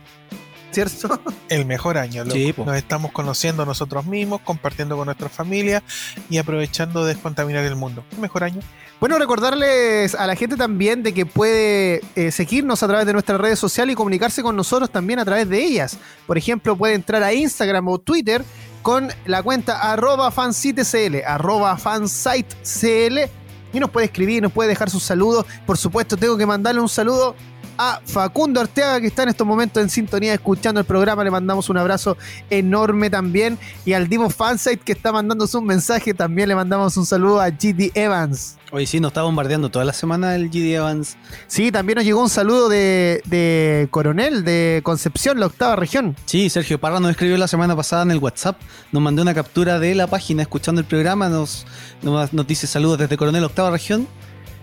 [0.71, 1.21] ¿cierto?
[1.49, 2.37] El mejor año, loco.
[2.37, 2.55] Sí.
[2.57, 5.83] Nos estamos conociendo nosotros mismos, compartiendo con nuestra familia
[6.31, 8.05] y aprovechando de descontaminar el mundo.
[8.13, 8.61] El mejor año.
[9.01, 13.41] Bueno, recordarles a la gente también de que puede eh, seguirnos a través de nuestras
[13.41, 15.99] redes sociales y comunicarse con nosotros también a través de ellas.
[16.25, 18.45] Por ejemplo, puede entrar a Instagram o Twitter
[18.83, 23.31] con la cuenta arroba fansitecl, arroba fansitecl
[23.73, 25.47] y nos puede escribir, nos puede dejar sus saludos.
[25.65, 27.35] Por supuesto, tengo que mandarle un saludo
[27.83, 31.25] a Facundo Arteaga que está en estos momentos en sintonía escuchando el programa.
[31.25, 32.17] Le mandamos un abrazo
[32.49, 33.59] enorme también.
[33.85, 37.51] Y al Divo Fansite que está mandándose un mensaje, también le mandamos un saludo a
[37.51, 38.57] GD Evans.
[38.71, 41.17] Hoy sí, nos está bombardeando toda la semana el GD Evans.
[41.49, 46.17] Sí, también nos llegó un saludo de, de Coronel de Concepción, la octava región.
[46.25, 48.61] Sí, Sergio Parra nos escribió la semana pasada en el WhatsApp.
[48.93, 51.29] Nos mandó una captura de la página escuchando el programa.
[51.29, 51.67] Nos,
[52.01, 54.07] nos, nos dice saludos desde Coronel Octava Región.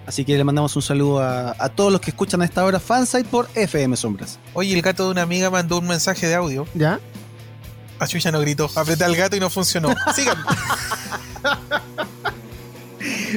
[0.09, 2.79] Así que le mandamos un saludo a, a todos los que escuchan a esta hora
[2.79, 4.39] Fansite por FM Sombras.
[4.55, 6.65] Oye, el gato de una amiga mandó un mensaje de audio.
[6.73, 6.99] ¿Ya?
[7.99, 8.71] A Chuya no gritó.
[8.73, 9.93] Apreté al gato y no funcionó.
[10.15, 10.35] Sigan.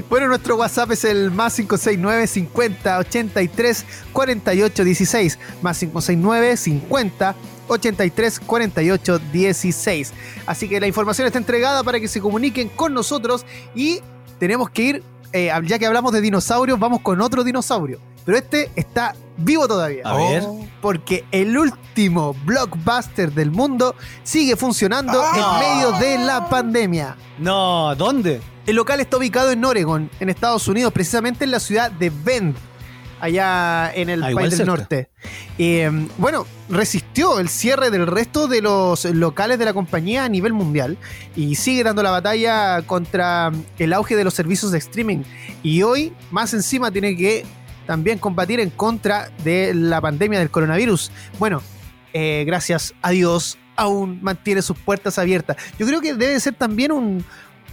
[0.09, 5.39] Bueno, nuestro WhatsApp es el más 569 50 83 48 16.
[5.61, 7.35] Más 569 50
[7.69, 10.13] 83 48 16.
[10.47, 14.01] Así que la información está entregada para que se comuniquen con nosotros y
[14.39, 17.99] tenemos que ir, eh, ya que hablamos de dinosaurios, vamos con otro dinosaurio.
[18.25, 20.03] Pero este está vivo todavía.
[20.05, 20.43] A ver.
[20.47, 20.65] Oh.
[20.81, 25.61] porque el último blockbuster del mundo sigue funcionando Ah.
[25.61, 27.17] en medio de la pandemia.
[27.39, 28.41] No, ¿dónde?
[28.67, 32.55] El local está ubicado en Oregon, en Estados Unidos, precisamente en la ciudad de Bend,
[33.23, 34.73] allá en el Ah, país del cerca.
[34.73, 35.09] norte.
[35.57, 40.53] Eh, bueno, resistió el cierre del resto de los locales de la compañía a nivel
[40.53, 40.99] mundial
[41.37, 45.23] y sigue dando la batalla contra el auge de los servicios de streaming.
[45.63, 47.47] Y hoy, más encima, tiene que
[47.87, 51.13] también combatir en contra de la pandemia del coronavirus.
[51.39, 51.63] Bueno,
[52.13, 55.57] eh, gracias a Dios, aún mantiene sus puertas abiertas.
[55.79, 57.25] Yo creo que debe ser también un,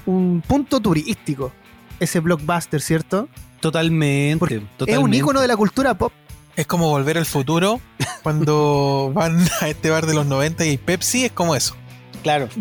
[0.06, 1.52] un punto turístico
[2.00, 3.28] ese blockbuster, ¿cierto?
[3.62, 4.40] Totalmente.
[4.40, 6.12] Porque Es un icono de la cultura pop.
[6.56, 7.80] Es como volver al futuro
[8.24, 11.26] cuando van a este bar de los 90 y hay Pepsi.
[11.26, 11.76] Es como eso.
[12.24, 12.50] Claro.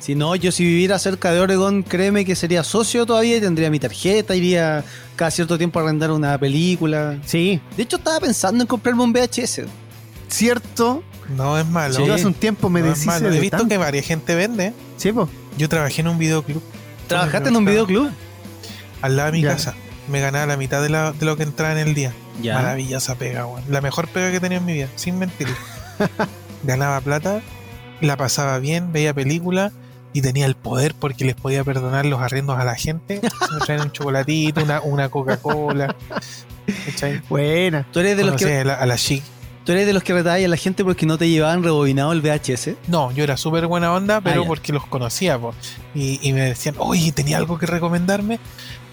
[0.00, 3.68] Si no, yo si viviera cerca de Oregon, créeme que sería socio todavía y tendría
[3.68, 4.84] mi tarjeta, iría
[5.16, 7.18] cada cierto tiempo a arrendar una película.
[7.26, 9.62] Sí, De hecho, estaba pensando en comprarme un VHS.
[10.28, 11.02] cierto.
[11.36, 11.94] No es malo.
[11.94, 12.06] Sí.
[12.06, 13.28] Yo hace un tiempo me no malo.
[13.28, 13.68] He de visto tanto.
[13.70, 14.72] que varias gente vende.
[14.96, 15.28] Sí, po.
[15.58, 16.62] Yo trabajé en un videoclub
[17.08, 18.08] ¿Trabajaste en un videoclub?
[19.02, 19.50] al lado de mi Ya.
[19.54, 19.74] casa.
[20.08, 22.12] Me ganaba la mitad de, la- de lo que entraba en el día.
[22.42, 22.54] Ya.
[22.54, 23.62] Maravillosa pega, weón.
[23.68, 25.48] La mejor pega que he tenido en mi vida, sin mentir.
[26.64, 27.40] Ganaba plata,
[28.00, 29.72] la pasaba bien, veía películas
[30.12, 33.20] y tenía el poder porque les podía perdonar los arriendos a la gente.
[33.20, 35.94] Se me traían un chocolatito, una, una Coca-Cola.
[37.28, 37.86] Buena.
[37.92, 39.22] ¿Tú eres de los que, a la, a la chic.
[39.68, 42.22] Tú eres de los que retallan a la gente porque no te llevaban rebobinado el
[42.22, 42.70] VHS?
[42.86, 44.48] No, yo era súper buena onda, pero Ah, ya.
[44.48, 45.38] porque los conocía.
[45.38, 45.52] po.
[45.94, 48.40] Y, y me decían, oye, ¿tenía algo que recomendarme?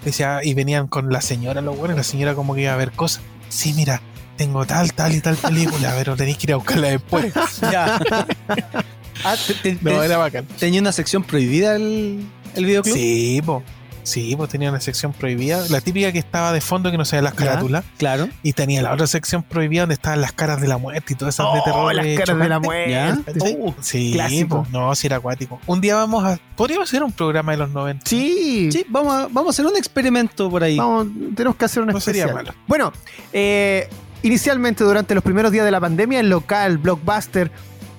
[0.04, 2.76] Decía, y venían con la señora, lo bueno, y la señora como que iba a
[2.76, 3.22] ver cosas.
[3.48, 4.02] Sí, mira,
[4.36, 7.32] tengo tal, tal y tal película, pero tenéis que ir a buscarla después.
[7.72, 7.98] Ya.
[9.24, 10.44] ah, te- te- No, era bacán.
[10.58, 12.20] ¿Tenía una sección prohibida el,
[12.54, 12.94] el videoclub?
[12.94, 13.62] Sí, po.
[14.06, 15.64] Sí, pues tenía una sección prohibida.
[15.68, 17.84] La típica que estaba de fondo, que no se veía las carátulas.
[17.98, 18.28] Claro.
[18.44, 21.34] Y tenía la otra sección prohibida donde estaban las caras de la muerte y todas
[21.34, 21.94] esas de Oh, terror.
[21.94, 23.32] las caras de la muerte.
[23.44, 23.56] ¿Sí?
[23.58, 24.62] Uh, Sí, Clásico.
[24.62, 24.68] po.
[24.70, 25.60] no, sí era acuático.
[25.66, 26.38] Un día vamos a.
[26.54, 28.06] Podríamos hacer un programa de los 90.
[28.06, 28.70] Sí.
[28.70, 30.76] Sí, vamos a, vamos a hacer un experimento por ahí.
[30.78, 32.54] Vamos, tenemos que hacer una No sería malo.
[32.68, 32.92] Bueno,
[33.32, 33.88] eh,
[34.22, 37.50] inicialmente durante los primeros días de la pandemia, el local Blockbuster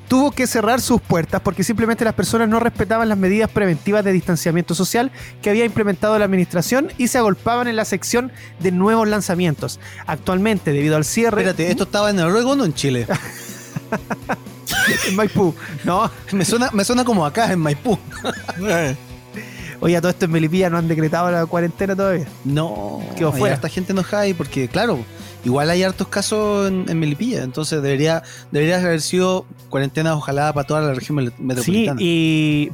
[0.08, 4.12] tuvo que cerrar sus puertas porque simplemente las personas no respetaban las medidas preventivas de
[4.12, 9.08] distanciamiento social que había implementado la administración y se agolpaban en la sección de nuevos
[9.08, 9.80] lanzamientos.
[10.06, 13.08] Actualmente, debido al cierre Espérate, ¿esto estaba en Oregon o en Chile?
[15.08, 17.98] en Maipú, no, me, suena, me suena como acá, en Maipú.
[19.80, 22.28] oye, a todo esto en Melipilla no han decretado la cuarentena todavía.
[22.46, 23.56] No, hay fuera.
[23.56, 25.00] harta gente enojada ahí porque, claro,
[25.45, 30.67] igual hay hartos casos en, en Melipilla, entonces debería, debería haber sido cuarentena ojalá para
[30.67, 32.02] toda la región mel- Sí, metropolitana.
[32.02, 32.71] y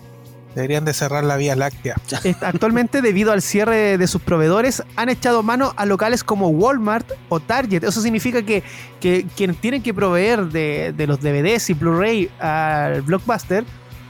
[0.55, 1.95] Deberían de cerrar la Vía Láctea.
[2.41, 7.39] Actualmente, debido al cierre de sus proveedores, han echado mano a locales como Walmart o
[7.39, 7.83] Target.
[7.83, 8.61] Eso significa que,
[9.01, 13.65] que quienes tienen que proveer de, de los DVDs y Blu-ray al Blockbuster,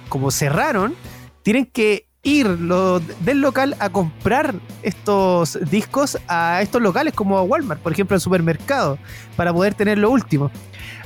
[0.10, 0.96] como cerraron,
[1.44, 7.82] tienen que ir lo- del local a comprar estos discos a estos locales como Walmart,
[7.82, 8.98] por ejemplo, al supermercado,
[9.36, 10.50] para poder tener lo último.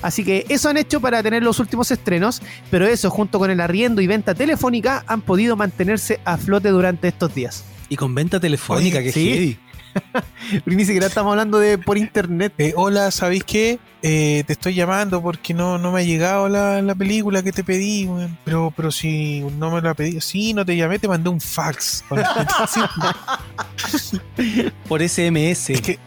[0.04, 3.60] Así que eso han hecho para tener los últimos estrenos, pero eso junto con el
[3.62, 7.64] arriendo y venta telefónica han podido mantenerse a flote durante estos días.
[7.90, 9.30] Y con venta telefónica, Oye, que sí.
[9.30, 9.60] heavy.
[10.66, 12.54] Ni siquiera estamos hablando de por internet.
[12.58, 13.80] Eh, hola, ¿sabéis qué?
[14.02, 17.64] Eh, te estoy llamando porque no, no me ha llegado la, la película que te
[17.64, 18.38] pedí, weón.
[18.46, 22.04] Pero, pero si no me la pedí, sí, no te llamé, te mandé un fax.
[24.88, 25.72] Por SMS.
[25.72, 26.00] es que,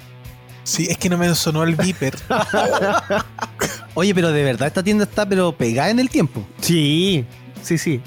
[0.62, 2.16] sí, es que no me sonó el beeper.
[3.94, 6.46] Oye, pero de verdad esta tienda está pero pegada en el tiempo.
[6.60, 7.24] Sí,
[7.62, 8.00] sí, sí.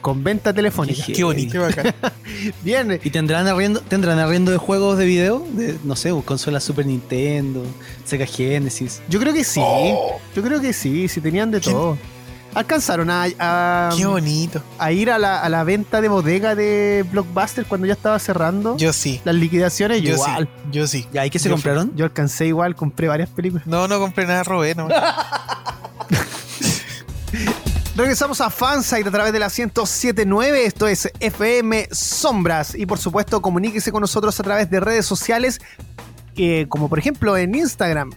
[0.00, 1.04] Con venta telefónica.
[1.04, 1.94] Qué Qué bonito, qué bacán.
[2.62, 2.98] Bien.
[3.04, 5.46] ¿Y tendrán arriendo, tendrán arriendo de juegos de video?
[5.52, 7.62] De, no sé, consola Super Nintendo,
[8.04, 9.02] Sega Genesis.
[9.08, 9.60] Yo creo que sí.
[9.62, 10.18] Oh.
[10.34, 11.98] Yo creo que sí, si tenían de todo.
[12.52, 14.60] Alcanzaron a, a- Qué bonito.
[14.78, 18.76] a ir a la, a la venta de bodega de Blockbuster cuando ya estaba cerrando
[18.76, 19.20] Yo sí.
[19.22, 20.02] las liquidaciones.
[20.02, 20.48] Yo Yo igual.
[20.64, 20.68] sí.
[20.72, 21.06] Yo sí.
[21.24, 21.92] ¿Y qué se Yo compraron?
[21.94, 23.66] Yo alcancé igual, compré varias películas.
[23.68, 24.88] No, no compré nada, robé, no.
[27.96, 30.64] Regresamos a Fansite a través de la 1079.
[30.64, 32.74] Esto es FM Sombras.
[32.74, 35.60] Y por supuesto, comuníquese con nosotros a través de redes sociales,
[36.36, 38.10] eh, como por ejemplo en Instagram,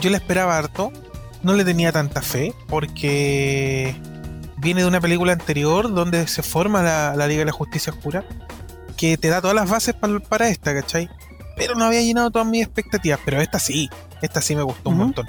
[0.00, 0.92] Yo la esperaba harto.
[1.42, 3.94] No le tenía tanta fe porque
[4.58, 8.24] viene de una película anterior donde se forma la, la Liga de la Justicia Oscura
[8.96, 9.94] que te da todas las bases
[10.28, 11.08] para esta, ¿cachai?
[11.56, 13.20] Pero no había llenado todas mis expectativas.
[13.24, 13.88] Pero esta sí,
[14.22, 15.26] esta sí me gustó un montón.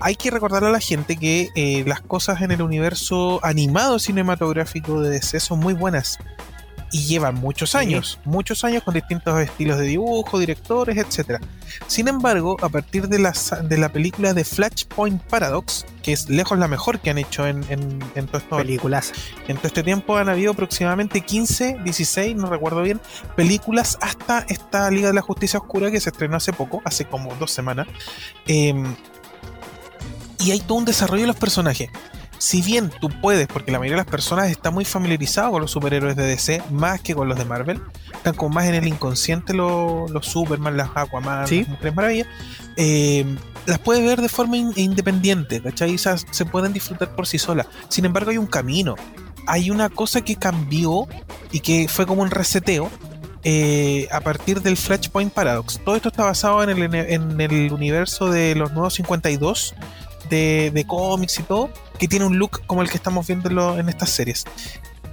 [0.00, 5.00] Hay que recordarle a la gente que eh, las cosas en el universo animado cinematográfico
[5.00, 6.18] de DC son muy buenas
[6.92, 11.42] y llevan muchos años, muchos años con distintos estilos de dibujo, directores, etc.
[11.86, 13.32] Sin embargo, a partir de la,
[13.64, 17.64] de la película de Flashpoint Paradox, que es lejos la mejor que han hecho en,
[17.70, 19.12] en, en todo esto- Películas.
[19.48, 23.00] en todo este tiempo, han habido aproximadamente 15, 16, no recuerdo bien,
[23.36, 27.34] películas hasta esta Liga de la Justicia Oscura que se estrenó hace poco, hace como
[27.36, 27.86] dos semanas.
[28.46, 28.74] Eh,
[30.40, 31.88] y hay todo un desarrollo de los personajes.
[32.44, 35.70] Si bien tú puedes, porque la mayoría de las personas está muy familiarizado con los
[35.70, 37.80] superhéroes de DC más que con los de Marvel,
[38.12, 41.60] están como más en el inconsciente los, los Superman, las Aquaman, Sí.
[41.60, 42.26] las Mujeres Maravillas,
[42.76, 45.94] eh, las puedes ver de forma in- independiente, ¿cachai?
[45.94, 47.68] O sea, se pueden disfrutar por sí solas.
[47.88, 48.96] Sin embargo, hay un camino.
[49.46, 51.06] Hay una cosa que cambió
[51.52, 52.90] y que fue como un reseteo
[53.44, 55.78] eh, a partir del Flashpoint Paradox.
[55.84, 59.74] Todo esto está basado en el, en el universo de los nuevos 52
[60.28, 63.54] de, de cómics y todo, que tiene un look como el que estamos viendo en,
[63.56, 64.44] lo- en estas series.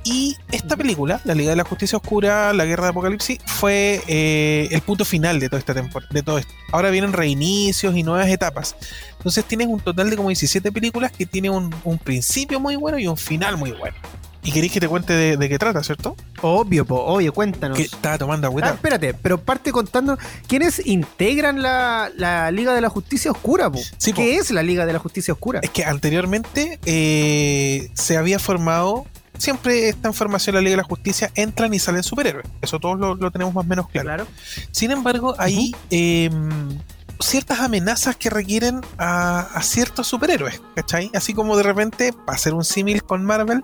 [0.06, 4.70] Y esta película, La Liga de la Justicia Oscura, La Guerra de Apocalipsis, fue eh,
[4.72, 6.54] el punto final de toda esta temporada, de todo esto.
[6.72, 8.76] Ahora vienen reinicios y nuevas etapas.
[9.18, 12.98] Entonces tienes un total de como 17 películas que tiene un, un principio muy bueno
[12.98, 13.98] y un final muy bueno.
[14.42, 16.16] Y queréis que te cuente de, de qué trata, ¿cierto?
[16.42, 17.78] Obvio, po, obvio, cuéntanos.
[17.78, 18.70] Que estaba tomando Ah, agüita.
[18.72, 23.80] espérate, pero parte contando quiénes integran la, la Liga de la Justicia Oscura, po.
[23.98, 24.18] Sí, po.
[24.22, 25.60] ¿Qué es la Liga de la Justicia Oscura?
[25.62, 29.06] Es que anteriormente eh, se había formado.
[29.38, 32.46] Siempre esta información de la Liga de la Justicia entran y salen superhéroes.
[32.62, 34.08] Eso todos lo, lo tenemos más o menos claro.
[34.08, 34.28] Claro.
[34.72, 35.34] Sin embargo,
[35.92, 36.30] eh,
[37.20, 41.12] ciertas amenazas que requieren a, ciertos superhéroes, ¿cachai?
[41.14, 43.64] Así como de repente, para hacer un símil con Marvel,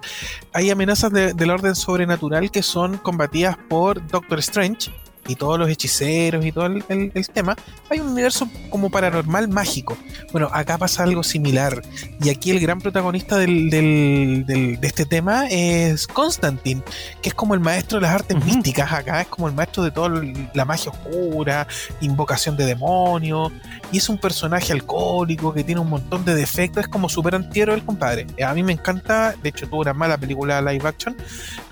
[0.54, 4.92] hay amenazas de- del orden sobrenatural que son combatidas por Doctor Strange
[5.28, 7.56] y todos los hechiceros y todo el, el- el tema.
[7.90, 9.98] Hay un universo como paranormal mágico.
[10.32, 11.82] Bueno, acá pasa algo similar.
[12.22, 16.82] Y aquí el gran protagonista del, del- del- de este tema es Constantine,
[17.22, 18.46] que es como el maestro de las artes Ujú.
[18.46, 20.22] místicas acá, es como el maestro de toda
[20.54, 21.68] la magia oscura,
[22.02, 23.52] invocación de demonios,
[23.92, 27.76] y es un personaje alcohólico que tiene un montón de defectos, es como súper antihéroe
[27.76, 28.28] el compadre.
[28.46, 31.16] A mí me encanta, de hecho tuvo una mala película live action,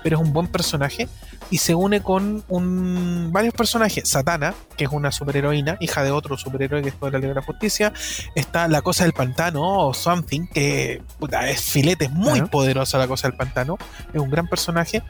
[0.02, 1.08] pero es un buen personaje
[1.50, 4.08] y se une con un, varios personajes.
[4.08, 7.34] Satana, que es una superheroína, hija de otro superhéroe que es de la Liga de
[7.36, 7.92] la Justicia.
[8.34, 12.50] Está la cosa del pantano o Something, que puta, es filete, es muy Claro.
[12.50, 13.76] poderosa la cosa del pantano.
[14.12, 15.02] Es un gran personaje.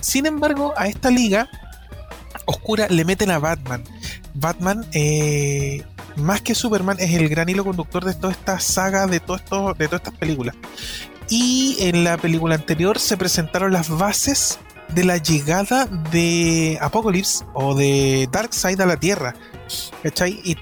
[0.00, 1.48] Sin embargo, a esta liga
[2.46, 3.84] oscura le meten a Batman.
[4.34, 5.82] Batman, eh,
[6.16, 9.74] más que Superman, es el gran hilo conductor de toda esta saga, de, todo esto,
[9.74, 10.54] de todas estas películas.
[11.28, 14.58] Y en la película anterior se presentaron las bases
[14.94, 19.34] de la llegada de Apocalypse o de Darkseid a la Tierra.
[20.02, 20.40] ¿Cachai?
[20.44, 20.56] Y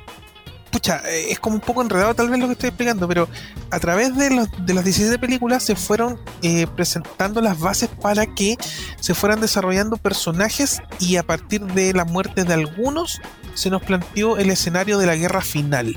[0.71, 3.29] pucha, eh, es como un poco enredado tal vez lo que estoy explicando, pero
[3.71, 8.27] a través de, los- de las 17 películas se fueron eh, presentando las bases para
[8.27, 8.57] que
[9.01, 13.21] se fueran desarrollando personajes y a partir de la muerte de algunos
[13.57, 15.97] se nos planteó el escenario de la guerra final.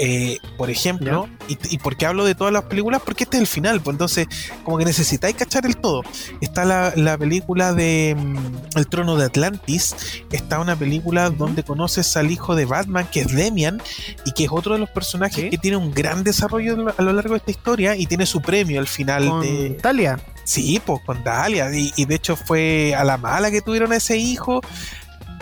[0.00, 3.02] Eh, por ejemplo, y, y por qué hablo de todas las películas?
[3.04, 4.28] Porque este es el final, pues entonces
[4.62, 6.02] como que necesitáis cachar el todo.
[6.40, 9.96] Está la, la película de mm, El trono de Atlantis,
[10.30, 13.82] está una película donde conoces al hijo de Batman, que es Demian,
[14.24, 15.50] y que es otro de los personajes Sí.
[15.50, 18.78] que tiene un gran desarrollo a lo largo de esta historia y tiene su premio
[18.78, 19.70] al final Con de...
[19.82, 20.20] Talia.
[20.44, 21.76] Sí, pues con Dalia.
[21.76, 24.60] Y, y de hecho fue a la mala que tuvieron a ese hijo.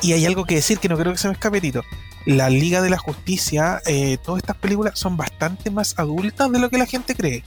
[0.02, 1.82] Y hay algo que decir que no creo que se me escape, Tito.
[2.26, 6.68] La Liga de la Justicia, eh, todas estas películas son bastante más adultas de lo
[6.70, 7.44] que la gente cree.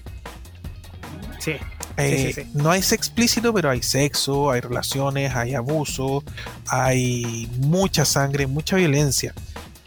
[1.39, 1.53] Sí.
[1.97, 2.49] Eh, sí, sí.
[2.53, 6.23] No es explícito, pero hay sexo, hay relaciones, hay abuso,
[6.67, 9.33] hay mucha sangre, mucha violencia.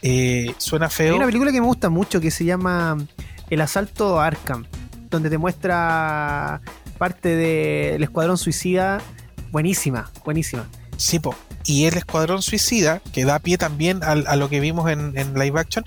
[0.03, 1.15] Eh, suena Hay feo.
[1.15, 2.97] una película que me gusta mucho que se llama
[3.49, 4.65] El asalto a Arkham,
[5.09, 6.61] donde te muestra
[6.99, 9.01] parte del Escuadrón Suicida.
[9.51, 10.67] Buenísima, buenísima.
[10.97, 11.35] Sí, po.
[11.65, 15.33] Y el Escuadrón Suicida, que da pie también al- a, lo que vimos en, en
[15.33, 15.85] live action,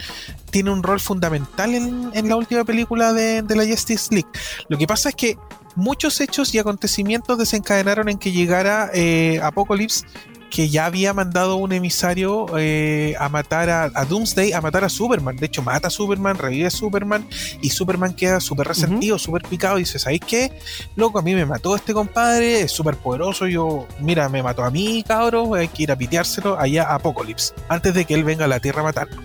[0.51, 4.29] tiene un rol fundamental en, la última película de, de la Justice League.
[4.69, 5.37] Lo que pasa es que
[5.75, 10.07] muchos hechos y acontecimientos desencadenaron en que llegara eh, Apocalypse,
[10.51, 14.89] que ya había mandado un emisario eh, a matar a, a Doomsday, a matar a
[14.89, 15.37] Superman.
[15.37, 17.27] De hecho, mata a Superman, revive a Superman,
[17.61, 20.53] y Superman queda súper resentido, súper picado, y dice, ¿sabéis qué?
[20.97, 24.71] loco, a mí me mató este compadre, es súper poderoso, yo, mira, me mató a
[24.71, 28.45] mí, cabros, hay que ir a piteárselo allá a Apocalypse, antes de que él venga
[28.45, 29.23] a la Tierra a matarlo.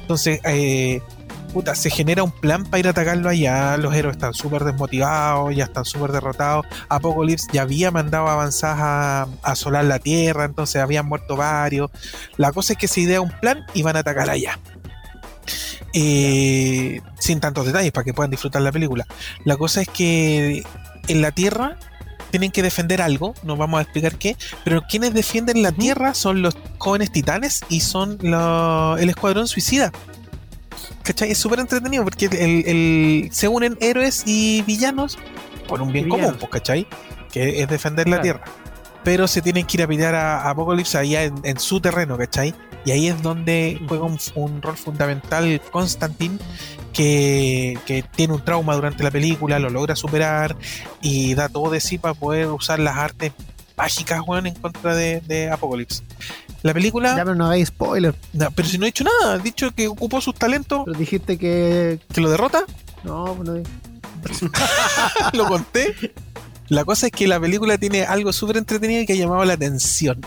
[0.00, 1.02] Entonces, eh,
[1.50, 5.54] puta, se genera un plan para ir a atacarlo allá, los héroes están súper desmotivados,
[5.54, 10.80] ya están súper derrotados, Apocalypse ya había mandado avanzadas a, a asolar la Tierra, entonces
[10.80, 11.90] habían muerto varios.
[12.36, 14.58] La cosa es que se idea un plan y van a atacar allá.
[15.92, 19.06] Eh, sin tantos detalles para que puedan disfrutar la película.
[19.44, 20.62] La cosa es que
[21.08, 21.76] en la Tierra
[22.30, 26.42] tienen que defender algo, no vamos a explicar qué, pero quienes defienden la Tierra son
[26.42, 29.90] los jóvenes titanes y son lo- el escuadrón suicida.
[31.02, 31.30] ¿Cachai?
[31.30, 35.18] Es súper entretenido porque el- el- se unen héroes y villanos
[35.68, 36.86] por un bien común, pues, ¿cachai?
[37.32, 38.16] Que es defender la.
[38.22, 38.42] Tierra.
[39.02, 42.18] Pero se tienen que ir a pelear a, a Apocalypse allá en, en su terreno,
[42.18, 42.54] ¿cachai?
[42.84, 46.38] Y ahí es donde juega un, un rol fundamental Constantine,
[46.92, 50.54] que, que tiene un trauma durante la película, lo logra superar
[51.00, 53.32] y da todo de sí para poder usar las artes
[53.80, 56.02] mágicas, weón, en contra de, de Apocalypse.
[56.62, 58.14] La película, Ya, pero no hagáis spoiler.
[58.34, 61.38] no, pero si no he dicho nada, he dicho que ocupó sus talentos, Pero dijiste
[61.38, 61.98] que.
[62.12, 62.64] que lo derrota,
[63.04, 63.48] No, pues
[64.42, 64.50] no.
[65.32, 65.94] lo conté.
[66.68, 69.54] La cosa es que la película tiene algo súper entretenido y que ha llamado la
[69.54, 70.20] atención.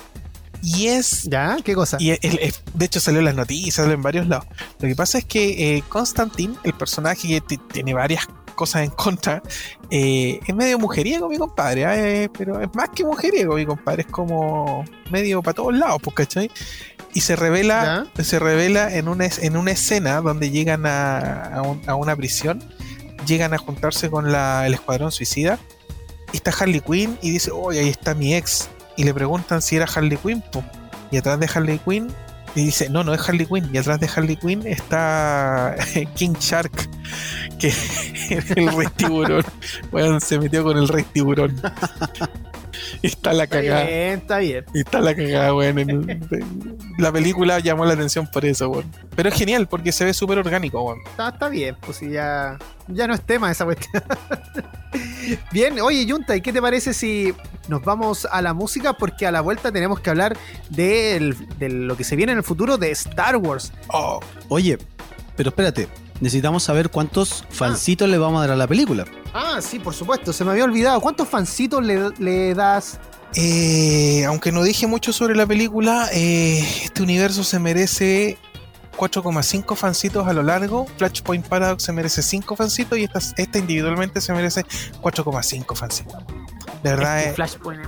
[0.62, 1.58] Y es ¿Ya?
[1.64, 1.97] ¿Qué cosa?
[1.99, 4.45] Y el- el- de hecho salió en las noticias, salió en varios lados.
[4.80, 8.89] Lo que pasa es que eh, Constantine, el personaje que ti- tiene varias cosas en
[8.91, 9.41] contra,
[9.89, 11.86] eh, es medio mujeriego, mi compadre.
[11.86, 14.01] ah, eh, pero es más que mujeriego, mi compadre.
[14.04, 16.51] Es como medio para todos lados, pues, ¿cachai?
[17.14, 21.82] Y se revela, se revela en una, en una escena donde llegan a, a un-
[21.88, 22.64] a una prisión,
[23.28, 25.60] llegan a juntarse con la- el escuadrón suicida.
[26.32, 28.70] Y está Harley Quinn y dice, oye, ahí está mi ex.
[28.97, 30.64] Y le preguntan si era Harley Quinn, po.
[31.12, 32.08] Y atrás de Harley Quinn,
[32.56, 33.70] y dice, no, no es Harley Quinn.
[33.74, 35.76] Y atrás de Harley Quinn está
[36.16, 36.89] King Shark,
[37.60, 37.68] que
[38.30, 39.43] es el rey tiburón.
[39.91, 41.60] Bueno, se metió con el rey tiburón.
[43.01, 43.84] Y está la Está cagada.
[43.86, 44.65] bien, está bien.
[44.74, 46.30] Y está la cagada, weón.
[46.97, 48.86] La película llamó la atención por eso, weón.
[49.15, 50.99] Pero es genial porque se ve súper orgánico, weón.
[51.05, 52.57] Está, está bien, pues si ya,
[52.88, 54.03] ya no es tema esa cuestión.
[55.51, 57.34] bien, oye, Junta, ¿y qué te parece si
[57.67, 58.93] nos vamos a la música?
[58.93, 60.38] Porque a la vuelta tenemos que hablar
[60.69, 63.71] del- de lo que se viene en el futuro de Star Wars.
[63.88, 64.19] Oh,
[64.49, 64.78] Oye,
[65.36, 65.88] pero espérate.
[66.20, 69.05] Necesitamos saber cuántos fancitos le vamos a dar a la película.
[69.34, 71.01] Ah, sí, por supuesto, se me había olvidado.
[71.01, 72.99] ¿Cuántos fancitos le, le das?
[73.36, 78.38] Eh, aunque no dije mucho sobre la película, eh, este universo se merece
[78.95, 80.86] 4,5 fancitos a lo largo.
[80.97, 84.64] Flashpoint Paradox se merece 5 fancitos y esta, esta individualmente se merece
[85.01, 86.16] 4,5 fancitos.
[86.84, 87.82] De verdad, Este eh, Flashpoint.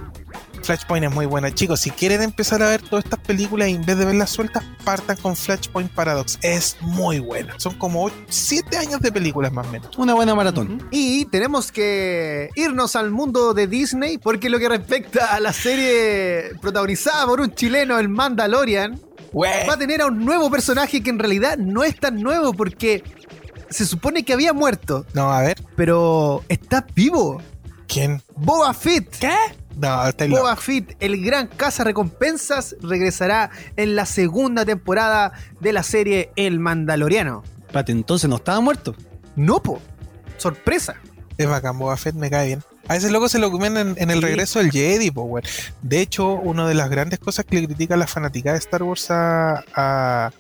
[0.65, 1.53] Flashpoint es muy buena.
[1.53, 4.63] Chicos, si quieren empezar a ver todas estas películas y en vez de verlas sueltas,
[4.83, 6.39] partan con Flashpoint Paradox.
[6.41, 7.53] Es muy buena.
[7.59, 9.95] Son como 7 años de películas más o menos.
[9.97, 10.87] Una buena maratón.
[10.89, 16.55] Y tenemos que irnos al mundo de Disney porque lo que respecta a la serie
[16.61, 18.99] protagonizada por un chileno, el Mandalorian,
[19.35, 23.03] va a tener a un nuevo personaje que en realidad no es tan nuevo porque
[23.69, 27.41] se supone que había muerto, No, a ver, pero está vivo.
[27.87, 28.21] ¿quién?
[28.35, 29.19] Boba Fett.
[29.19, 29.35] ¿Qué?
[29.77, 30.41] No, está loco.
[30.41, 36.59] Boba Fett, el gran caza recompensas, regresará en la segunda temporada de la serie El
[36.59, 37.43] Mandaloriano.
[37.61, 38.95] Espérate, entonces no estaba muerto.
[39.35, 39.81] No, po.
[40.37, 40.95] Sorpresa.
[41.37, 42.63] Es bacán, Boba Fett me cae bien.
[42.87, 44.25] A ese loco se lo comen en, en el Sí.
[44.25, 45.39] regreso del Jedi, po.
[45.81, 49.09] De hecho, una de las grandes cosas que le critica la fanática de Star Wars
[49.09, 50.31] a, a,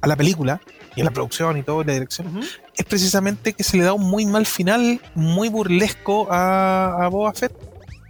[0.00, 0.60] a la película
[0.96, 2.40] y a la producción y todo, la dirección,
[2.76, 7.32] es precisamente que se le da un muy mal final, muy burlesco a, a Boba
[7.34, 7.52] Fett.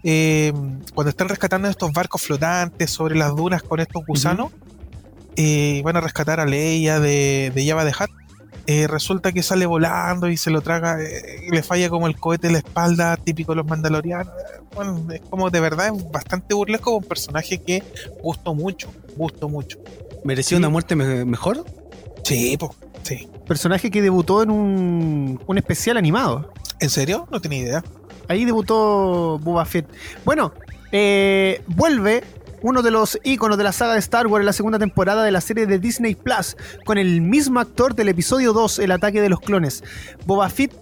[0.05, 0.53] Eh,
[0.95, 4.51] cuando están rescatando estos barcos flotantes sobre las dunas con estos gusanos,
[5.37, 8.11] eh, van a rescatar a Leia de, de Java de Hutt.
[8.69, 12.17] Eh, resulta que sale volando y se lo traga, eh, y le falla como el
[12.17, 14.33] cohete en la espalda, típico de los mandalorianos.
[14.75, 17.83] Bueno, es como de verdad es bastante burlesco, un personaje que
[18.23, 19.79] gustó mucho, gustó mucho.
[20.25, 20.61] ¿Merecía Sí.
[20.61, 21.65] una muerte me- mejor?
[22.23, 22.73] Sí, po,
[23.03, 23.29] sí.
[23.49, 26.53] Personaje que debutó en un, un especial animado.
[26.79, 27.27] ¿En serio?
[27.33, 27.85] No tenía idea.
[28.29, 29.87] Ahí debutó Boba Fett.
[30.25, 30.53] Bueno,
[30.93, 32.23] eh, vuelve
[32.63, 35.33] uno de los íconos de la saga de Star Wars en la segunda temporada de
[35.33, 39.29] la serie de Disney Plus, con el mismo actor del episodio 2, El ataque de
[39.29, 39.83] los clones.
[40.27, 40.73] Boba Fett,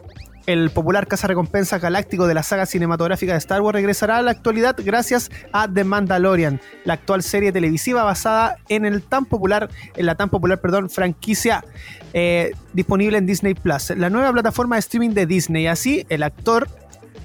[0.47, 4.77] el popular recompensa galáctico de la saga cinematográfica de Star Wars, regresará a la actualidad
[4.83, 10.17] gracias a The Mandalorian, la actual serie televisiva basada en el tan popular, en la
[10.17, 11.65] tan popular, perdón, franquicia
[12.13, 15.67] eh, disponible en Disney Plus, la nueva plataforma de streaming de Disney.
[15.67, 16.69] Así, el actor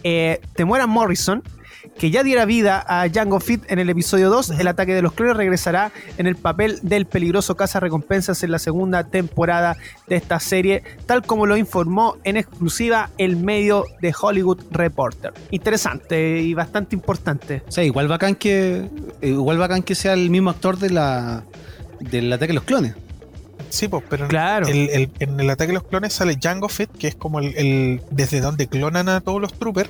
[0.07, 1.41] eh, Temuera Morrison,
[1.97, 5.13] que ya diera vida a Jango Fett en el episodio 2, el ataque de los
[5.13, 9.77] clones regresará en el papel del peligroso caza recompensas en la segunda temporada
[10.07, 15.33] de esta serie, tal como lo informó en exclusiva el medio de Hollywood Reporter.
[15.49, 17.63] Interesante y bastante importante.
[17.67, 18.87] Sea, igual bacán que.
[19.21, 22.95] eh, Igual bacán que sea el mismo actor del ataque de los clones.
[23.75, 24.67] Sí, pues, pero en- Claro.
[24.67, 27.55] el- el- en el ataque de los clones sale Jango Fett, que es como el,
[27.57, 29.89] el- desde donde clonan a todos los troopers,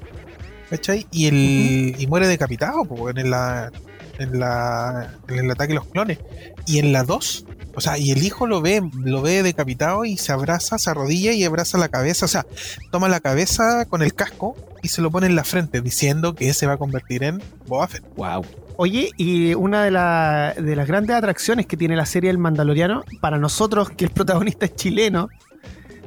[0.70, 1.06] ¿cachai?
[1.12, 3.72] Y el y muere decapitado, pues, en la
[4.18, 6.20] en la en el ataque de los clones.
[6.66, 10.18] Y en la 2, o sea, y el hijo lo ve, lo ve decapitado y
[10.18, 12.46] se abraza, se arrodilla y abraza la cabeza, o sea,
[12.92, 16.54] toma la cabeza con el casco y se lo pone en la frente, diciendo que
[16.54, 18.04] se va a convertir en Boba Fett.
[18.16, 18.46] Wow.
[18.78, 23.04] Oye, y una de, la- de las grandes atracciones que tiene la serie El Mandaloriano,
[23.22, 25.30] para nosotros, que el protagonista es chileno,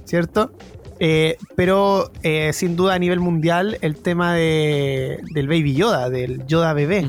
[0.05, 0.53] ¿cierto?
[1.01, 6.45] Eh, pero eh, sin duda a nivel mundial, el tema de, del Baby Yoda, del
[6.47, 7.07] Yoda bebé,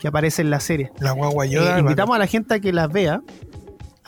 [0.00, 0.90] que aparece en la serie.
[1.00, 1.78] La guagua Eh, Yoda.
[1.78, 3.20] invitamos a la gente a que las vea,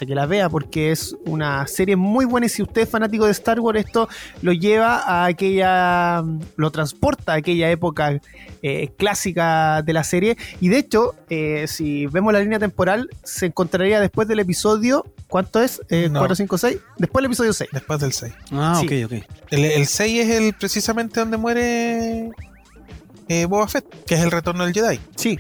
[0.01, 3.24] a que la vea porque es una serie muy buena y si usted es fanático
[3.26, 4.09] de Star Wars esto
[4.42, 6.22] lo lleva a aquella,
[6.57, 8.20] lo transporta a aquella época
[8.62, 13.46] eh, clásica de la serie y de hecho eh, si vemos la línea temporal se
[13.46, 15.80] encontraría después del episodio, ¿cuánto es?
[15.90, 16.20] Eh, No.
[16.20, 17.70] 4, 5, 6, después del episodio 6.
[17.72, 18.32] Después del 6.
[18.53, 18.86] Ah, Sí.
[19.05, 19.24] ok, ok.
[19.51, 22.30] El, el 6 es el precisamente donde muere
[23.28, 25.00] eh, Boba Fett, que es el retorno del Jedi.
[25.16, 25.38] Sí,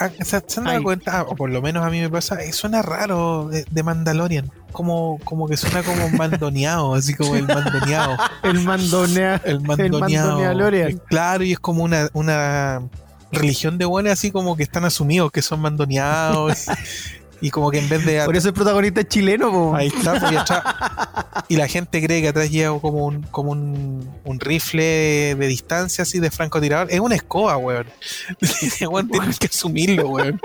[0.00, 1.22] Ah, ¿Se, se han dado cuenta?
[1.22, 4.50] O por lo menos a mí me pasa, eh, suena raro de, de Mandalorian.
[4.72, 8.16] Como, como que suena como mandoneado, así como el mandoneado.
[8.42, 9.40] el mandonea.
[9.44, 10.38] El mandoneado.
[11.08, 12.82] Claro, y es como una, una
[13.32, 16.66] religión de buenas, así como que están asumidos que son mandoneados.
[17.40, 19.74] y como que en vez de Por eso el protagonista es chileno, po.
[19.76, 20.62] Ahí está, pues, y, atrás-
[21.48, 25.46] y la gente cree que atrás lleva como un, como un, un rifle de, de
[25.46, 26.88] distancia así de francotirador.
[26.90, 27.86] Es una escoba, weón.
[28.90, 30.40] Weón tiene que asumirlo, weón.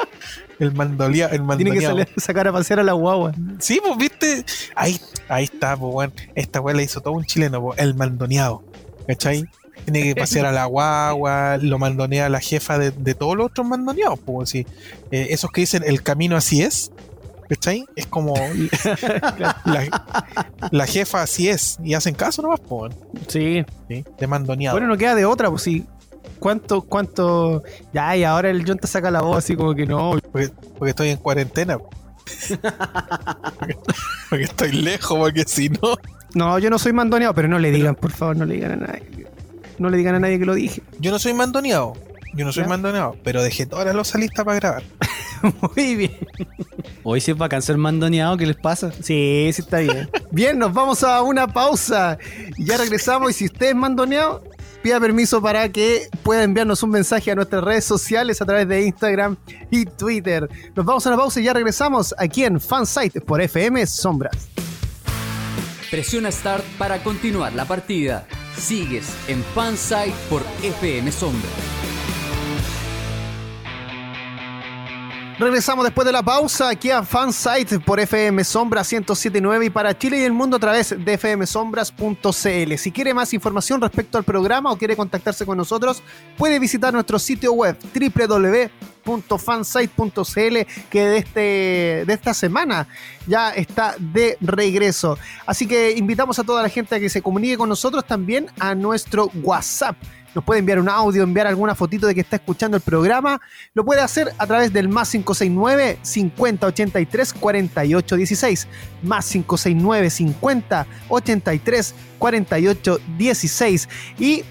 [0.60, 3.34] El mandolía, el Tiene que salir, sacar a pasear a la guagua.
[3.60, 4.46] Sí, pues viste.
[4.76, 6.14] Ahí, ahí está, pues weón.
[6.36, 8.64] Esta weón la hizo todo un chileno, pues, el mandoneado.
[9.08, 9.44] ¿Cachai?
[9.86, 13.68] Tiene que pasear a la guagua, lo mandonea la jefa de, de todos los otros
[13.68, 14.66] mandoneados, pues sí.
[15.12, 16.92] Eh, esos que dicen el camino así es.
[17.50, 17.86] ¿Cachai?
[17.96, 18.34] Es como
[19.66, 20.04] la,
[20.72, 22.96] la jefa así es y hacen caso nomás, pues.
[23.28, 23.66] Sí.
[23.90, 24.06] ¿sí?
[24.18, 24.76] De mandoneado.
[24.76, 25.86] Bueno, no queda de otra, pues sí.
[26.40, 27.64] ¿Cuánto, cuánto?
[27.94, 30.18] Ya, y ahora el John te saca la voz así como que no.
[30.32, 31.78] porque, porque estoy en cuarentena.
[31.78, 31.90] po.
[33.60, 33.78] porque,
[34.30, 35.96] porque estoy lejos, porque si no.
[36.34, 38.88] No, yo no soy mandoneado, pero no le digan, por favor, no le digan a
[38.88, 39.28] nadie.
[39.80, 40.82] No le digan a nadie que lo dije.
[41.00, 41.94] Yo no soy mandoneado.
[42.36, 42.70] Yo no soy ¿Ya?
[42.70, 44.84] mandoneado, pero dejé toda la losa lista para grabar.
[45.76, 46.18] Muy bien.
[47.04, 48.92] Hoy sí es bacán ser mandoneado, ¿qué les pasa?
[48.92, 50.10] Sí, sí está bien.
[50.32, 52.18] Bien, nos vamos a una pausa.
[52.58, 54.44] Ya regresamos y si usted es mandoneado,
[54.82, 58.84] pida permiso para que pueda enviarnos un mensaje a nuestras redes sociales a través de
[58.84, 59.38] Instagram
[59.70, 60.50] y Twitter.
[60.76, 64.50] Nos vamos a una pausa y ya regresamos aquí en Fansite por FM Sombras.
[65.92, 68.26] Presiona Start para continuar la partida.
[68.58, 71.50] Sigues en Fansite por FM Sombra.
[75.44, 80.20] Regresamos después de la pausa aquí a Fansite por FM Sombra 1079 y para Chile
[80.20, 82.78] y el mundo a través de fmsombras.cl.
[82.78, 86.02] Si quiere más información respecto al programa o quiere contactarse con nosotros,
[86.38, 90.58] puede visitar nuestro sitio web www.fansite.cl
[90.90, 92.88] que de, este, de esta semana
[93.28, 95.18] ya está de regreso.
[95.46, 98.76] Así que invitamos a toda la gente a que se comunique con nosotros también a
[98.76, 99.98] nuestro WhatsApp.
[100.36, 103.40] Nos puede enviar un audio, enviar alguna fotito de que está escuchando el programa.
[103.74, 108.68] Lo puede hacer a través del más 569 50 83 48 16.
[109.04, 113.90] Más 569 50 83 48 16.
[114.20, 114.44] Y,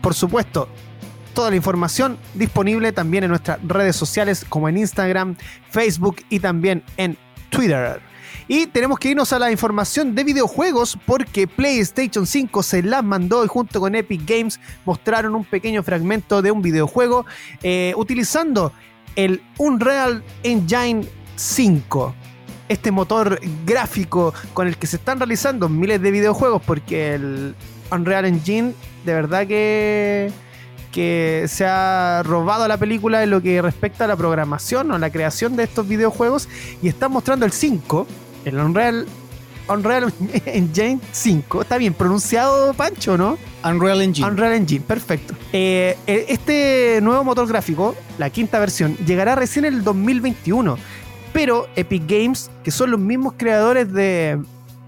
[0.00, 0.68] por supuesto,
[1.34, 5.36] toda la información disponible también en nuestras redes sociales como en Instagram,
[5.70, 7.16] Facebook y también en
[7.50, 8.11] Twitter.
[8.48, 13.44] Y tenemos que irnos a la información de videojuegos porque PlayStation 5 se las mandó
[13.44, 17.24] y junto con Epic Games mostraron un pequeño fragmento de un videojuego
[17.62, 18.72] eh, utilizando
[19.16, 22.14] el Unreal Engine 5.
[22.68, 27.54] Este motor gráfico con el que se están realizando miles de videojuegos porque el
[27.90, 28.74] Unreal Engine
[29.04, 30.32] de verdad que
[30.92, 35.10] que se ha robado la película en lo que respecta a la programación o la
[35.10, 36.48] creación de estos videojuegos
[36.82, 38.06] y están mostrando el 5,
[38.44, 39.06] el Unreal,
[39.68, 40.12] Unreal
[40.46, 41.62] Engine 5.
[41.62, 43.38] Está bien pronunciado, Pancho, ¿no?
[43.64, 44.28] Unreal Engine.
[44.28, 45.34] Unreal Engine, perfecto.
[45.52, 50.76] Eh, eh, este nuevo motor gráfico, la quinta versión, llegará recién en el 2021.
[51.32, 54.38] Pero Epic Games, que son los mismos creadores de,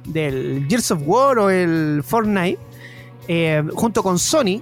[0.07, 2.59] del Gears of War o el Fortnite,
[3.29, 4.61] eh, junto con Sony,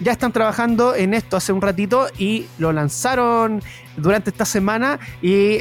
[0.00, 3.62] ya están trabajando en esto hace un ratito y lo lanzaron
[3.96, 5.58] durante esta semana y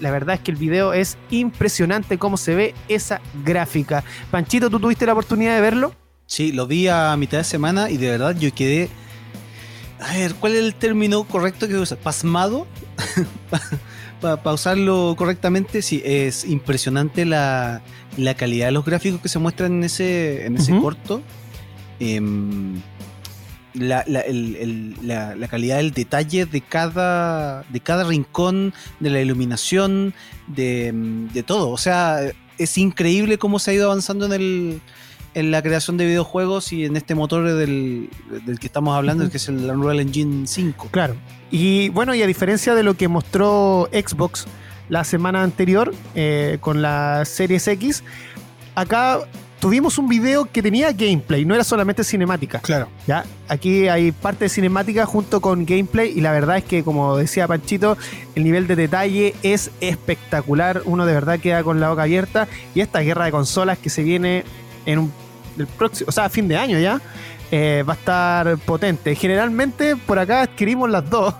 [0.00, 4.04] la verdad es que el video es impresionante cómo se ve esa gráfica.
[4.30, 5.94] Panchito, ¿tú tuviste la oportunidad de verlo?
[6.26, 8.88] Sí, lo vi a mitad de semana y de verdad yo quedé.
[10.00, 11.96] A ver, ¿cuál es el término correcto que usa?
[11.96, 12.66] ¿Pasmado?
[14.20, 17.82] Para usarlo correctamente, sí, es impresionante la,
[18.16, 21.22] la calidad de los gráficos que se muestran en ese, en ese corto.
[21.98, 22.80] Em,
[23.74, 29.10] la, la- el- el- la- la calidad del detalle de cada, de cada rincón, de
[29.10, 30.14] la iluminación,
[30.46, 30.92] de,
[31.32, 31.70] de todo.
[31.70, 32.18] O sea,
[32.58, 34.80] es increíble cómo se ha ido avanzando en el,
[35.34, 38.10] en la creación de videojuegos y en este motor del,
[38.44, 39.30] del que estamos hablando, Ujú.
[39.30, 40.88] que es el Unreal Engine 5.
[40.90, 41.16] Claro.
[41.50, 44.52] Y bueno, y a diferencia de lo que mostró Xbox, la-
[44.98, 48.04] la semana anterior eh, con la Series X.
[48.74, 49.20] Acá
[49.62, 52.58] tuvimos un video que tenía gameplay, no era solamente cinemática.
[52.58, 52.88] Claro.
[53.06, 53.24] ¿ya?
[53.46, 57.46] Aquí hay parte de cinemática junto con gameplay y la verdad es que, como decía
[57.46, 57.96] Panchito,
[58.34, 60.82] el nivel de detalle es espectacular.
[60.84, 64.02] Uno de verdad queda con la boca abierta y esta guerra de consolas que se
[64.02, 64.42] viene
[64.84, 65.12] en un
[65.56, 67.00] el próximo, o sea, a fin de año ya,
[67.52, 69.14] eh, va a estar potente.
[69.14, 71.34] Generalmente por acá adquirimos las dos.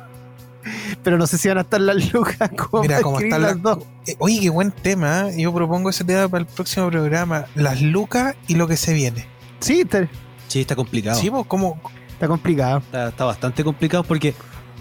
[1.02, 3.78] Pero no sé si van a estar las lucas como Mira adquirir están las dos.
[4.06, 5.28] Eh, Oye, qué buen tema.
[5.30, 5.42] ¿eh?
[5.42, 7.46] Yo propongo ese tema para el próximo programa.
[7.54, 9.26] Las lucas y lo que se viene.
[9.60, 10.08] Sí, te-
[10.48, 11.18] Sí, está complicado.
[11.20, 11.80] Sí, vos, ¿cómo?
[12.12, 12.78] está complicado.
[12.78, 14.34] Está, está bastante complicado porque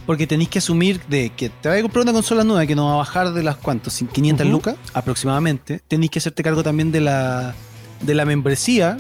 [0.06, 2.88] porque tenéis que asumir de que te vas a comprar una consola nueva que no
[2.88, 4.52] va a bajar de las cuantos, 500 Ujú.
[4.52, 5.80] lucas aproximadamente.
[5.88, 7.54] Tenéis que hacerte cargo también de la
[8.02, 8.98] de la membresía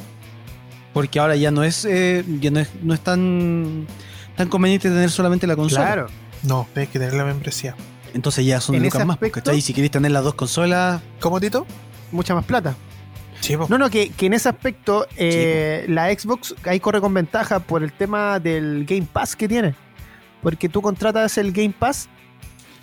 [0.93, 3.87] porque ahora ya no es eh, ya no es, no es tan
[4.37, 5.85] tan conveniente tener solamente la consola.
[5.85, 6.07] Claro.
[6.43, 7.75] No, tienes que tener la membresía.
[8.13, 9.59] Entonces ya son En lucas más, pues, aspecto- ¿cachai?
[9.59, 11.65] Y si queréis tener las dos consolas, ¿Cómo, Tito?
[12.11, 12.75] Mucha más plata.
[13.39, 13.69] Sí, vos.
[13.69, 17.83] No, no, que, que en ese aspecto eh, la Xbox ahí corre con ventaja por
[17.83, 19.73] el tema del Game Pass que tiene.
[20.43, 22.09] Porque tú contratas el Game Pass,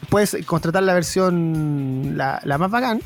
[0.09, 3.01] puedes contratar la versión la, la más bacán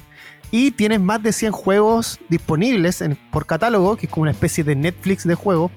[0.53, 4.63] y tienes más de 100 juegos disponibles en- por catálogo, que es como una especie
[4.63, 5.73] de Netflix de juegos.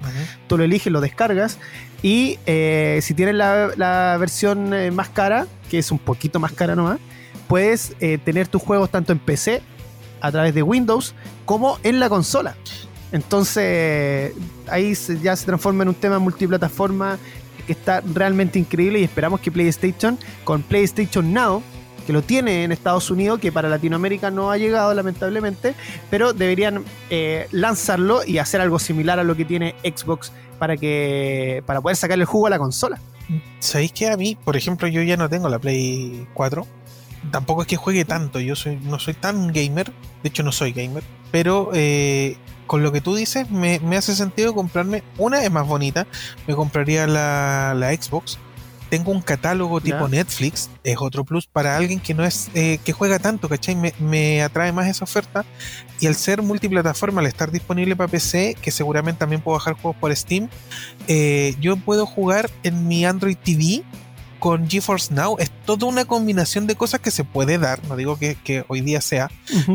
[0.48, 1.58] Tú lo eliges, lo descargas
[2.04, 6.52] y eh, si tienes la, la versión eh, más cara, que es un poquito más
[6.52, 7.00] cara nomás,
[7.48, 9.62] puedes eh, tener tus juegos tanto en PC
[10.22, 11.16] a través de Windows
[11.46, 12.56] como en la consola.
[13.12, 14.34] Entonces
[14.68, 17.18] ahí se- ya se transforma en un tema multiplataforma
[17.66, 21.64] que está realmente increíble y esperamos que PlayStation con PlayStation Now
[22.06, 25.76] que lo tiene en Estados Unidos, que para Latinoamérica no ha llegado lamentablemente,
[26.10, 31.64] pero deberían eh, lanzarlo y hacer algo similar a lo que tiene Xbox para que
[31.66, 33.00] para poder sacarle el jugo a la consola.
[33.60, 36.66] ¿Sabéis que a mí, por ejemplo, yo ya no tengo la Play 4?
[37.32, 38.54] Tampoco es que juegue tanto, yo
[38.84, 39.92] no soy tan gamer,
[40.22, 42.38] de hecho no soy gamer, pero eh,
[42.68, 46.06] con lo que tú dices me, me hace sentido comprarme, una es más bonita,
[46.46, 48.38] me compraría la, la Xbox,
[48.96, 50.08] tengo un catálogo tipo.
[50.08, 53.76] Netflix, es otro plus para alguien que no es, eh, que juega tanto, ¿cachai?
[53.76, 55.44] Me, me atrae más esa oferta
[56.00, 60.00] y al ser multiplataforma, al estar disponible para PC, que seguramente también puedo bajar juegos
[60.00, 60.48] por Steam,
[61.10, 63.84] eh, yo puedo jugar en mi Android TV
[64.40, 65.36] con GeForce Now.
[65.40, 67.84] Es toda una combinación de cosas que se puede dar.
[67.90, 69.30] No digo que, que hoy día sea,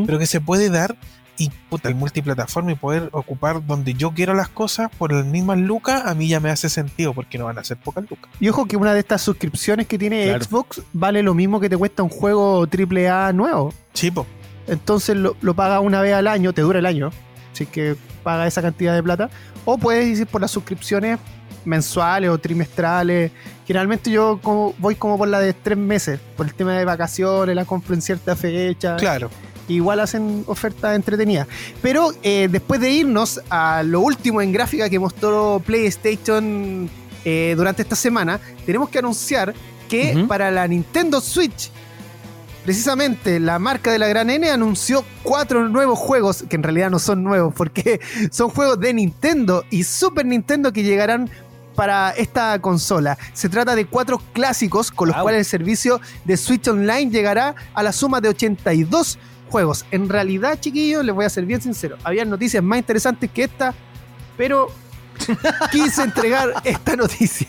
[0.07, 0.97] pero que se puede dar.
[1.41, 5.57] Y puta, el multiplataforma y poder ocupar donde yo quiero las cosas por las mismas
[5.57, 8.29] lucas, a mí ya me hace sentido porque no van a ser pocas lucas.
[8.39, 10.43] Y ojo que una de estas suscripciones que tiene Claro.
[10.43, 13.73] Xbox vale lo mismo que te cuesta un juego AAA nuevo.
[13.93, 14.27] Chipo,
[14.67, 17.09] Entonces lo, lo pagas una vez al año, te dura el año,
[17.51, 19.29] así que paga esa cantidad de plata.
[19.65, 21.17] O puedes ir por las suscripciones
[21.65, 23.31] mensuales o trimestrales.
[23.67, 27.55] Generalmente yo como- voy como por la de tres meses, por el tema de vacaciones,
[27.55, 28.95] la compro en cierta fecha.
[28.97, 29.29] claro.
[29.67, 31.47] Igual hacen ofertas entretenidas.
[31.81, 36.89] Pero eh, después de irnos a lo último en gráfica que mostró PlayStation
[37.23, 39.53] eh, durante esta semana, tenemos que anunciar
[39.87, 41.69] que para la Nintendo Switch,
[42.63, 46.99] precisamente la marca de la gran N anunció cuatro nuevos juegos, que en realidad no
[46.99, 47.99] son nuevos, porque
[48.31, 51.29] son juegos de Nintendo y Super Nintendo que llegarán
[51.75, 53.17] para esta consola.
[53.33, 55.23] Se trata de cuatro clásicos con los Wow.
[55.23, 59.17] cuales el servicio de Switch Online llegará a la suma de 82
[59.51, 59.85] juegos.
[59.91, 63.73] En realidad, chiquillos, les voy a ser bien sincero, había noticias más interesantes que esta,
[64.37, 64.67] pero
[65.71, 67.47] quise entregar esta noticia.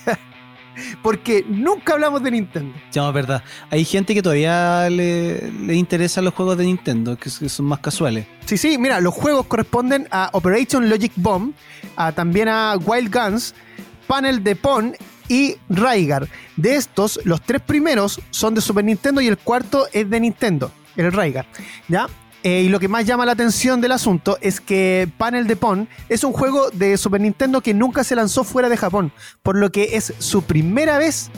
[1.03, 2.75] Porque nunca hablamos de Nintendo.
[2.91, 3.43] ya es verdad.
[3.69, 7.81] Hay gente que todavía le, le interesan los juegos de Nintendo, que, que son más
[7.81, 8.27] casuales.
[8.47, 11.53] Sí, sí, mira, los juegos corresponden a Operation Logic Bomb,
[11.97, 13.55] a, también a Wild Guns,
[14.07, 14.97] Panel de Pon
[15.29, 16.29] y Raigar.
[16.57, 20.71] De estos, los tres primeros son de Super Nintendo y el cuarto es de Nintendo,
[20.97, 21.47] el Raigar.
[21.89, 22.07] ¿Ya?
[22.45, 25.89] Eh, y lo que más llama la atención del asunto es que Panel de Pon
[26.09, 29.13] es un juego de Super Nintendo que nunca se lanzó fuera de Japón,
[29.45, 31.31] por lo que es su primera vez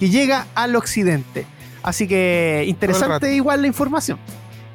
[0.00, 1.44] que llega al occidente.
[1.82, 4.18] Así que interesante igual la información.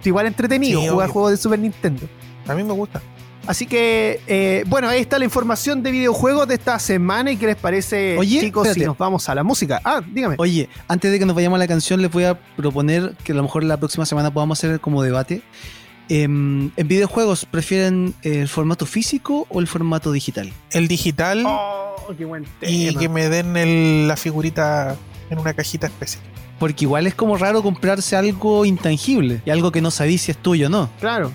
[0.04, 1.14] Igual entretenido Sí, jugar obvio.
[1.14, 2.08] juegos de Super Nintendo.
[2.48, 3.02] A mí me gusta.
[3.46, 7.32] Así que, eh, bueno, ahí está la información de videojuegos de esta semana.
[7.32, 9.82] ¿Y qué les parece, Oye, chicos, si nos vamos a la música?
[9.84, 10.36] Ah, dígame.
[10.38, 13.36] Oye, antes de que nos vayamos a la canción, les voy a proponer que a
[13.36, 15.42] lo mejor la próxima semana podamos hacer como debate.
[16.10, 20.52] Em, ¿En videojuegos prefieren el formato físico o el formato digital?
[20.72, 23.00] El digital Oh, qué buen y tema.
[23.00, 24.96] que me den el- la figurita
[25.30, 26.24] en una cajita especial.
[26.60, 30.38] Porque igual es como raro comprarse algo intangible y algo que no sabéis si es
[30.38, 30.90] tuyo o no.
[31.00, 31.32] Claro.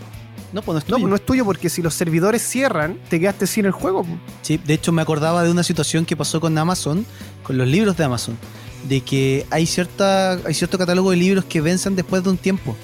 [0.53, 1.01] No, pues no es No, tuyo.
[1.03, 4.07] pues no es tuyo porque si los servidores cierran, te quedaste sin el juego.
[4.43, 7.05] Sí, de hecho me acordaba de una situación que pasó con Amazon,
[7.43, 8.37] con los libros de Amazon,
[8.89, 12.75] de que hay cierta hay cierto catálogo de libros que vencen después de un tiempo.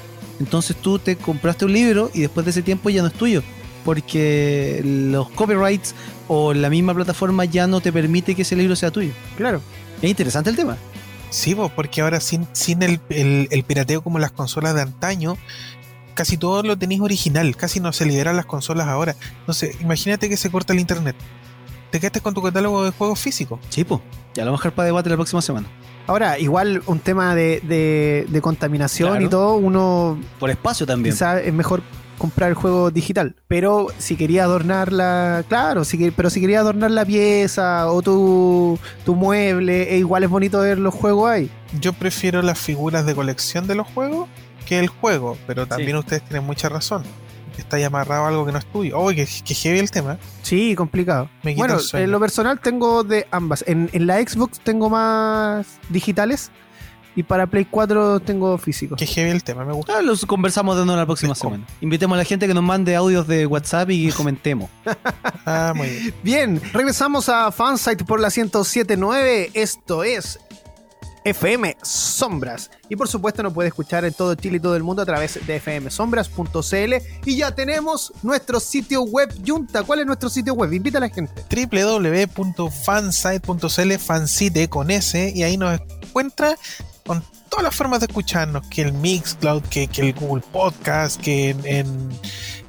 [0.41, 3.43] Entonces tú te compraste un libro y después de ese tiempo ya no es tuyo.
[3.85, 5.95] porque los copyrights
[6.29, 9.12] o la misma plataforma ya no te permite que ese libro sea tuyo.
[9.37, 9.61] Claro.
[10.03, 10.77] Es interesante el tema.
[11.31, 15.37] Sí, pues, porque ahora sin, sin el, el- el pirateo como las consolas de antaño,
[16.15, 19.15] casi todo lo tenéis original, casi no se liberan las consolas ahora.
[19.47, 21.17] No sé, imagínate que se corta el internet.
[21.91, 23.61] Te quedaste con tu catálogo de juegos físicos.
[23.69, 24.01] Sí, pues.
[24.35, 25.69] Ya lo vamos a dejar para debate la próxima semana.
[26.07, 29.25] Ahora, igual un tema de, de- de contaminación Claro.
[29.25, 31.15] y todo, uno Por espacio también.
[31.15, 31.83] quizá es mejor
[32.19, 33.37] comprar el juego digital.
[33.49, 35.45] Pero si quería adornar la.
[35.49, 40.25] Claro, si, que- pero si quería adornar la pieza o tu, tu mueble, e igual
[40.25, 41.51] es bonito ver los juegos ahí.
[41.81, 44.29] Yo prefiero las figuras de colección de los juegos
[44.65, 47.03] que el juego, pero también ustedes tienen mucha razón.
[47.57, 48.99] Está ya amarrado a algo que no es tuyo.
[48.99, 50.19] Oh, que, que heavy el tema.
[50.43, 51.31] Sí, complicado.
[51.45, 53.65] Me Bueno, en lo personal tengo de ambas.
[53.69, 56.51] En, en la Xbox tengo más digitales
[57.17, 58.99] y para Play 4 tengo físicos.
[58.99, 59.99] Que heavy el tema, me gusta.
[59.99, 61.65] Ah, los conversamos de nuevo la próxima semana.
[61.81, 64.69] Invitemos a la gente que nos mande audios de WhatsApp y que comentemos.
[65.47, 66.15] Ah, muy bien.
[66.23, 69.51] Bien, regresamos a Fansite por la 1079.
[69.55, 70.41] Esto es
[71.25, 72.70] FM Sombras.
[72.89, 75.39] Y por supuesto nos puede escuchar en todo Chile y todo el mundo a través
[75.47, 76.95] de fmsombras.cl.
[77.25, 79.83] Y ya tenemos nuestro sitio web Junta.
[79.83, 80.72] ¿Cuál es nuestro sitio web?
[80.72, 81.33] Invita a la gente.
[81.51, 86.57] www.fansite.cl, fansite con S, y ahí nos encuentra
[87.07, 91.51] con todas las formas de escucharnos, que el Mixcloud, que, que el Google Podcast, que
[91.51, 92.09] en, en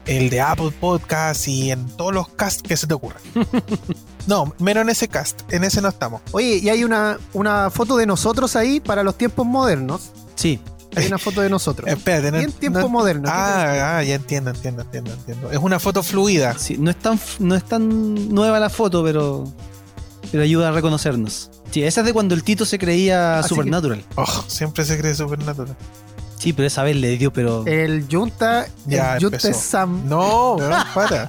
[0.06, 3.22] el de Apple Podcast y en todos los casts que se te ocurran.
[4.28, 6.22] no, menos en ese cast, en ese no estamos.
[6.32, 10.12] Oye, y hay una, una foto de nosotros ahí para los tiempos modernos.
[10.36, 10.60] Sí.
[10.96, 11.88] Hay una foto de nosotros.
[11.92, 13.28] Espérate, no- Bien tiempo no- moderno.
[13.32, 15.52] Ah, ah, ya entiendo, entiendo, entiendo, entiendo.
[15.52, 16.58] Es una foto fluida.
[16.58, 19.44] Sí, no es tan, no es tan nueva la foto, pero,
[20.32, 21.52] pero ayuda a reconocernos.
[21.72, 24.06] Sí, esa es de cuando el Tito se creía Así que- Supernatural.
[24.16, 25.76] Oh, siempre se cree supernatural.
[26.46, 27.66] Sí, pero esa vez le dio, pero.
[27.66, 29.50] El Junta, Ya el Junta empezó.
[29.50, 30.08] es Sam.
[30.08, 31.28] No, weón, para.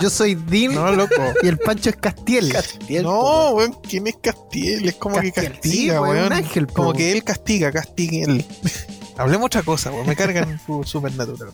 [0.00, 1.12] Yo soy Dean No, loco.
[1.42, 2.54] y el Pancho es Castiel.
[3.02, 4.86] No, weón, ¿quién es Castiel?
[4.88, 6.74] Es como que Castiel, castiga, sí, weón, un ángel, po.
[6.74, 8.44] como que él castiga, castigue él.
[9.18, 10.06] Hablemos otra cosa, weón.
[10.06, 11.50] Me cargan su supernatural.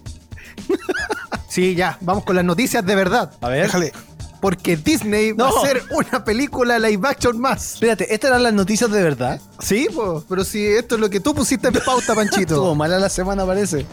[1.49, 3.33] Sí, ya, vamos con las noticias de verdad.
[3.41, 3.63] A ver.
[3.63, 3.93] Déjale.
[4.41, 7.75] Porque Disney va a hacer una película live action más.
[7.75, 9.41] Espérate, ¿estas eran las noticias de verdad?
[9.59, 9.87] Sí,
[10.29, 12.75] pero si esto es lo que tú pusiste en pauta, Estuvo Panchito.
[12.75, 13.85] mala la semana, parece.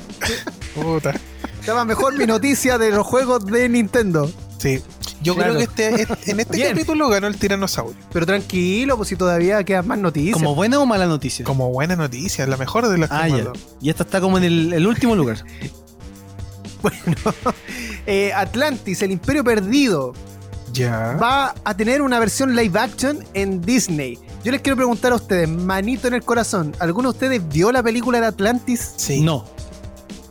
[0.73, 1.13] Puta.
[1.59, 4.31] Estaba mejor mi noticia de los juegos de Nintendo.
[4.57, 4.81] Sí.
[5.21, 5.55] Yo Claro.
[5.55, 6.69] creo que este, este- en este Bien.
[6.69, 7.97] capítulo ganó el tiranosaurio.
[8.13, 10.33] Pero tranquilo, pues si todavía quedan más noticias.
[10.35, 11.43] ¿Como buena o mala noticia?
[11.43, 13.51] Como buena noticia, la mejor de las que Ah, ya.
[13.81, 15.43] Y esta está como en el, el último lugar.
[18.09, 20.13] Eh, Atlantis, el Imperio Perdido,
[20.77, 21.17] Ya.
[21.21, 24.17] va a tener una versión live action en Disney.
[24.43, 27.81] Yo les quiero preguntar a ustedes, manito en el corazón, ¿alguno de ustedes vio la
[27.83, 28.93] película de Atlantis?
[28.97, 29.21] Sí.
[29.21, 29.45] No.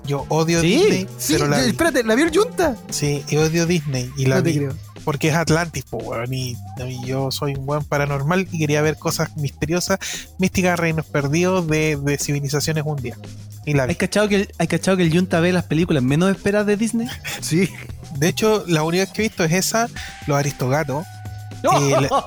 [0.07, 0.69] Yo odio ¿Sí?
[0.69, 1.69] Disney, Sí, pero la vi.
[1.71, 2.77] espérate, ¿la vio el Junta?
[2.91, 4.57] Sí, y odio Disney y la no te vi.
[4.59, 4.75] creo.
[5.05, 6.33] Porque es Atlantis, po, weón.
[6.33, 6.57] Y,
[6.89, 9.99] y yo soy un buen paranormal y quería ver cosas misteriosas,
[10.39, 13.17] místicas, reinos perdidos de, de civilizaciones un día.
[13.65, 13.91] Y la vi.
[13.91, 16.77] ¿Hay cachado, que el, ¿Hay cachado que el Junta ve las películas menos esperadas de
[16.77, 17.09] Disney?
[17.41, 17.69] Sí.
[18.19, 19.89] De hecho, la única que he visto es esa,
[20.27, 21.05] Los Aristogatos,
[21.63, 22.27] Eh, la-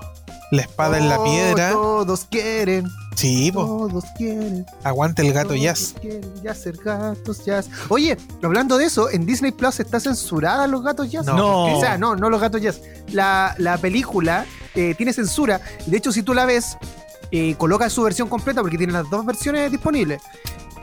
[0.52, 1.70] La Espada en la Oh, Piedra.
[1.72, 4.66] Todos quieren, Sí, po, todos quieren.
[4.84, 5.94] aguante el gato todos jazz.
[6.02, 7.70] quieren ya ser gatos jazz.
[7.90, 11.26] Oye, hablando de eso, en Disney Plus está censurada los gatos jazz.
[11.28, 11.36] No.
[11.38, 11.78] No.
[11.78, 12.82] O sea, no, no los gatos jazz.
[13.12, 15.62] La, la película eh, tiene censura.
[15.86, 16.78] De hecho, si tú la ves,
[17.32, 20.20] eh, coloca su versión completa porque tiene las dos versiones disponibles.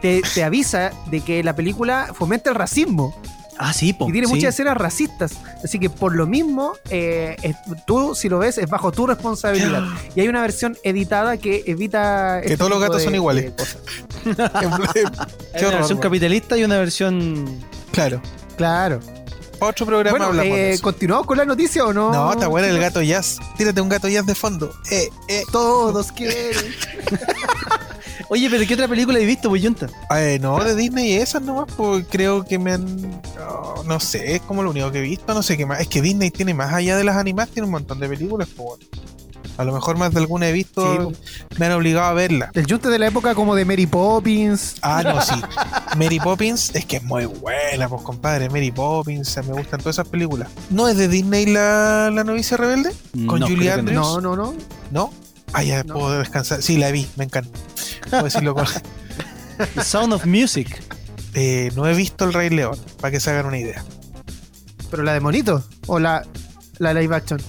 [0.00, 3.20] Te, te avisa de que la película fomenta el racismo
[3.58, 4.08] Ah, sí, po.
[4.08, 4.34] y tiene sí.
[4.34, 5.32] muchas escenas racistas.
[5.64, 9.82] Así que por lo mismo, eh, es- tú si lo ves es bajo tu responsabilidad.
[10.14, 12.40] Y hay una versión editada que evita...
[12.40, 13.52] Que este todos los gatos de- son iguales.
[15.54, 17.60] Hay una versión capitalista y una versión.
[17.92, 18.20] Claro.
[18.56, 19.00] Claro.
[19.58, 20.82] Otro programa Bueno, hablamos de eh, eso.
[20.82, 22.12] ¿continuamos con la noticia o no?
[22.12, 23.38] No, está buena el gato jazz.
[23.56, 24.70] Tírate un gato jazz de fondo.
[24.90, 25.42] Eh, eh.
[25.50, 26.52] Todos quieren.
[28.28, 29.86] Oye, pero ¿qué otra película he visto, pues, Junta?
[30.16, 33.20] Eh, no, de Disney esas nomás, porque creo que me han.
[33.48, 35.80] oh, no sé, es como lo único que he visto, no sé qué más.
[35.80, 38.80] Es que Disney tiene más allá de las animadas, tiene un montón de películas, pues.
[39.58, 41.12] A lo mejor más de alguna he visto,
[41.58, 42.50] me han obligado a verla.
[42.52, 44.74] El Junte de la época como de Mary Poppins.
[44.82, 45.34] Ah, no, sí.
[45.96, 48.50] Mary Poppins es que es muy buena, pues compadre.
[48.50, 50.48] Mary Poppins, me gustan todas esas películas.
[50.68, 52.92] ¿No es de Disney la, la novicia rebelde?
[53.26, 53.74] ¿Con No, Julie no.
[53.76, 53.94] Andrews?
[53.96, 54.54] No, no, no.
[54.90, 55.10] ¿No?
[55.52, 55.94] Ah, ya No.
[55.94, 56.62] puedo descansar.
[56.62, 57.58] Sí, la vi, me encanta.
[58.10, 58.66] Puedo decirlo con-
[59.74, 60.82] The Sound of Music.
[61.34, 63.84] Eh, no he visto El Rey León, para que se hagan una idea.
[64.90, 65.64] Pero la de Monito.
[65.86, 66.26] O la,
[66.78, 67.40] la live action.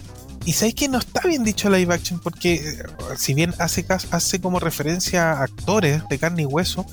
[0.45, 2.77] Y sabéis que no está bien dicho live action porque eh,
[3.17, 6.85] si bien hace, hace como referencia a actores de carne y hueso,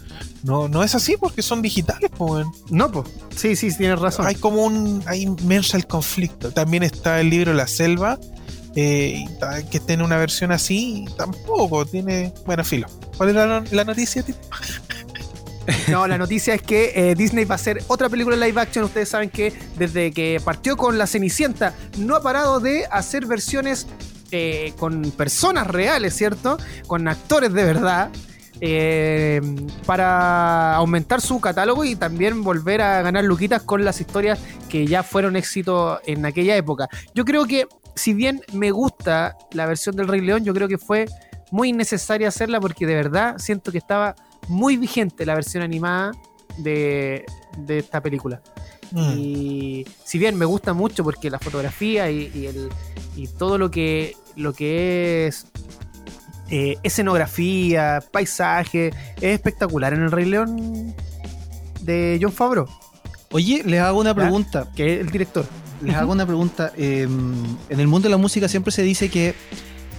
[0.42, 2.30] no, no es así porque son digitales, pues.
[2.44, 2.52] weón.
[2.70, 3.08] No, pues.
[3.36, 4.26] Sí, sí, tienes razón.
[4.26, 6.50] Hay como un hay inmenso el conflicto.
[6.50, 8.18] También está el libro La Selva,
[8.76, 9.24] eh,
[9.70, 12.32] que tiene una versión así, tampoco tiene.
[12.46, 12.88] Bueno, filo.
[13.16, 14.38] ¿Cuál era la, noticia, Tito?
[15.88, 18.84] No, la noticia es que eh, Disney va a hacer otra película live action.
[18.84, 23.86] Ustedes saben que desde que partió con La Cenicienta no ha parado de hacer versiones
[24.30, 26.58] eh, con personas reales, ¿cierto?
[26.86, 28.10] Con actores de verdad.
[28.60, 29.40] eh,
[29.84, 35.02] para aumentar su catálogo y también volver a ganar luquitas con las historias que ya
[35.02, 36.88] fueron éxito en aquella época.
[37.14, 40.78] Yo creo que, si bien me gusta la versión del Rey León, yo creo que
[40.78, 41.06] fue
[41.50, 44.16] muy necesaria hacerla porque de verdad siento que estaba
[44.48, 46.12] muy vigente la versión animada
[46.58, 47.24] de,
[47.58, 48.42] de esta película.
[48.90, 49.12] Mm.
[49.16, 52.68] Y si bien me gusta mucho porque la fotografía y, y el,
[53.16, 55.46] y todo lo que, lo que es
[56.50, 60.94] eh, escenografía, paisaje, es espectacular en el Rey León
[61.80, 62.66] de John Favreau,
[63.34, 64.68] Oye, les hago una pregunta.
[64.76, 65.44] que es el director.
[65.80, 66.72] Les hago una pregunta.
[66.76, 69.34] Eh, en el mundo de la música siempre se dice que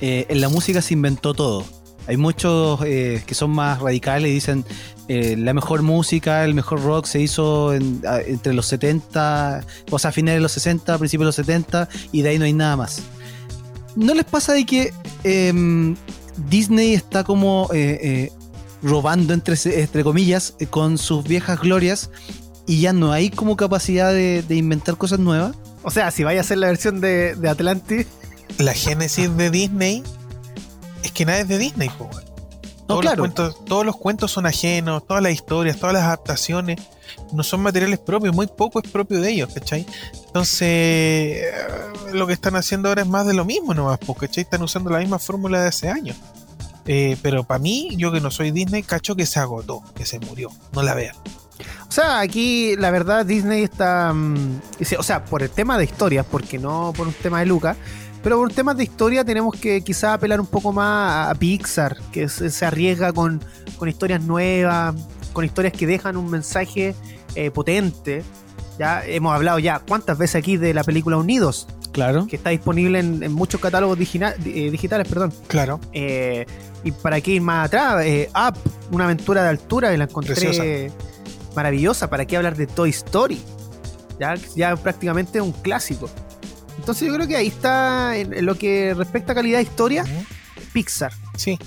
[0.02, 1.66] eh, en la música se inventó todo.
[2.08, 4.66] Hay muchos eh, que son más radicales y dicen
[5.08, 10.12] eh, la mejor música, el mejor rock se hizo entre los 70, o sea, a
[10.12, 13.02] finales de los 60, principios de los 70 y de ahí no hay nada más.
[13.96, 15.96] ¿No les pasa de que em,
[16.50, 18.32] Disney está como eh,
[18.84, 22.12] robando, entre, comillas, con sus viejas glorias
[22.68, 25.56] y ya no hay como capacidad de inventar cosas nuevas?
[25.86, 28.08] O sea, si vaya a hacer la versión de, de Atlantis,
[28.58, 30.04] La génesis de Disney
[31.04, 32.26] es que nada es de Disney, po, weón.
[32.88, 33.18] No, Todos, claro.
[33.18, 36.80] los cuentos, todos los cuentos son ajenos, todas las historias, todas las adaptaciones
[37.32, 39.86] no son materiales propios, muy poco es propio de ellos, ¿cachai?
[40.26, 41.46] Entonces,
[42.14, 44.44] lo que están haciendo ahora es más de lo mismo nomás, porque ¿cachai?
[44.44, 46.18] Están usando la misma fórmula de hace años.
[46.88, 50.20] Eh, pero para mí, yo que no soy Disney, cacho que se agotó, que se
[50.20, 50.52] murió.
[50.74, 51.16] No la vean.
[51.88, 54.12] O sea, aquí la verdad Disney está...
[54.14, 54.60] mm,
[54.98, 57.78] o sea, por el tema de historias, porque no por un tema de Lucas,
[58.24, 62.28] pero por temas de historia tenemos que quizás apelar un poco más a Pixar, que
[62.28, 63.40] se, se arriesga con,
[63.78, 64.96] con historias nuevas,
[65.32, 66.96] con historias que dejan un mensaje
[67.36, 68.24] eh, potente.
[68.80, 72.28] Ya hemos hablado ya cuántas veces aquí de la película Unidos, Claro.
[72.28, 75.32] que está disponible en, en muchos catálogos digina- eh, digitales, perdón.
[75.48, 75.80] Claro.
[75.94, 76.46] Eh,
[76.84, 78.56] y para qué ir más atrás, eh, Up,
[78.92, 80.64] una aventura de altura, y la encontré Preciosa.
[81.56, 82.10] Maravillosa.
[82.10, 83.42] ¿Para qué hablar de Toy Story?
[84.20, 86.10] Ya, ya prácticamente un clásico.
[86.78, 90.06] Entonces yo creo que ahí está, en, en lo que respecta a calidad de historia.
[90.74, 91.58] Pixar Sí.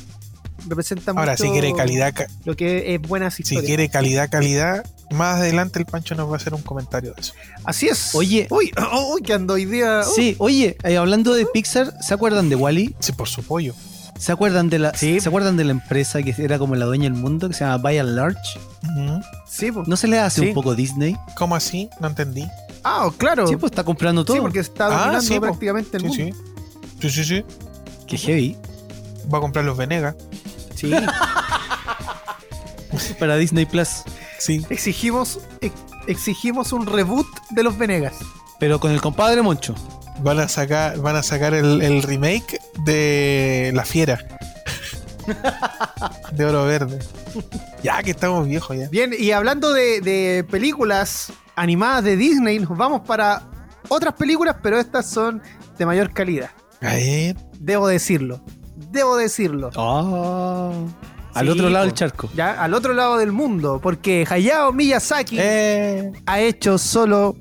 [0.66, 3.64] representa Ahora, mucho si quiere calidad, ca- lo que es buenas si historias.
[3.64, 7.32] quiere calidad, calidad, más adelante el Pancho nos va a hacer un comentario de eso.
[7.64, 8.14] Así es.
[8.14, 8.46] Oye.
[8.50, 8.70] uy,
[9.14, 10.02] uy, que ando hoy día.
[10.04, 12.94] Sí, oye, eh, hablando de Pixar, ¿se acuerdan de Wally?
[13.00, 13.74] Sí, por su pollo.
[14.18, 15.20] ¿Se acuerdan de la Sí.
[15.20, 17.78] ¿Se acuerdan de la empresa que era como la dueña del mundo que se llama
[17.78, 18.40] By and Large?
[19.48, 19.88] Sí, pues.
[19.88, 20.48] ¿No se le hace Sí.
[20.48, 21.16] un poco Disney?
[21.36, 21.88] ¿Cómo así?
[22.00, 22.46] No entendí.
[22.84, 23.46] Ah, claro.
[23.46, 24.36] Sí, pues está comprando todo.
[24.36, 26.36] Sí, porque está Ah, dominando sí, prácticamente el Sí, mundo.
[27.00, 27.00] sí.
[27.00, 27.44] Sí, sí, sí.
[28.06, 28.56] Qué heavy.
[29.32, 30.14] Va a comprar los Venegas.
[30.74, 30.90] Sí.
[33.18, 34.02] Para Disney Plus.
[34.38, 34.64] Sí.
[34.70, 35.74] exigimos, ex-
[36.06, 38.14] exigimos un reboot de los Venegas.
[38.60, 39.74] Pero con el compadre Moncho.
[40.20, 44.18] Van a sacar, van a sacar el, el remake de La Fiera.
[46.32, 46.98] de Oro Verde.
[47.82, 48.88] Ya que estamos viejos ya.
[48.88, 53.42] Bien, y hablando de, de películas animadas de Disney, nos vamos para
[53.88, 55.42] otras películas, pero estas son
[55.78, 56.50] de mayor calidad.
[57.58, 58.40] Debo decirlo.
[58.90, 59.70] Debo decirlo.
[59.76, 60.72] Ah.
[61.34, 62.30] Al Sí, otro lado del charco.
[62.34, 67.36] Ya, al otro lado del mundo, porque Hayao Miyazaki Eh, ha hecho solo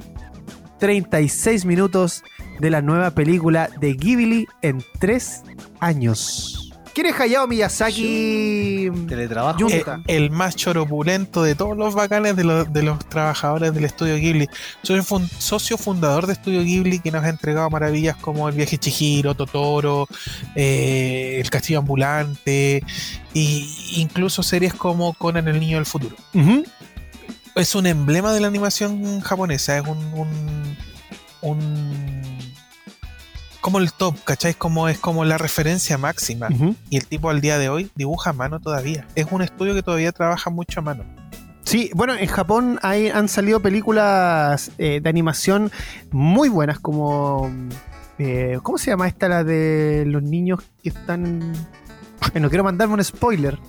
[0.79, 2.23] 36 minutos
[2.59, 5.43] de la nueva película de Ghibli en 3
[5.79, 6.63] años.
[6.93, 8.89] ¿Quién es Hayao Miyazaki?
[9.07, 9.59] Teletrabajo.
[9.59, 13.85] Yo- eh, el más choropulento de todos los bacanes de los, de los trabajadores del
[13.85, 14.49] estudio Ghibli.
[14.81, 18.79] Soy fun- socio fundador de Estudio Ghibli que nos ha entregado maravillas como El viaje
[18.79, 20.07] Chihiro, Totoro,
[20.55, 22.77] eh, El castillo ambulante
[23.35, 23.65] e
[23.97, 26.15] incluso series como Conan el niño del futuro.
[27.53, 30.77] Es un emblema de la animación japonesa, es un, un,
[31.41, 32.16] un-
[33.61, 34.53] como el top, ¿cachai?
[34.53, 36.47] Como, es como la referencia máxima.
[36.89, 39.07] Y el tipo al día de hoy dibuja a mano todavía.
[39.15, 41.03] Es un estudio que todavía trabaja mucho a mano.
[41.63, 45.69] Sí, bueno, en Japón hay, han salido películas eh, de animación
[46.11, 47.51] muy buenas, como.
[48.19, 49.27] eh, ¿Cómo se llama esta?
[49.27, 51.51] La de los niños que están.
[52.33, 53.59] No quiero mandarme un spoiler.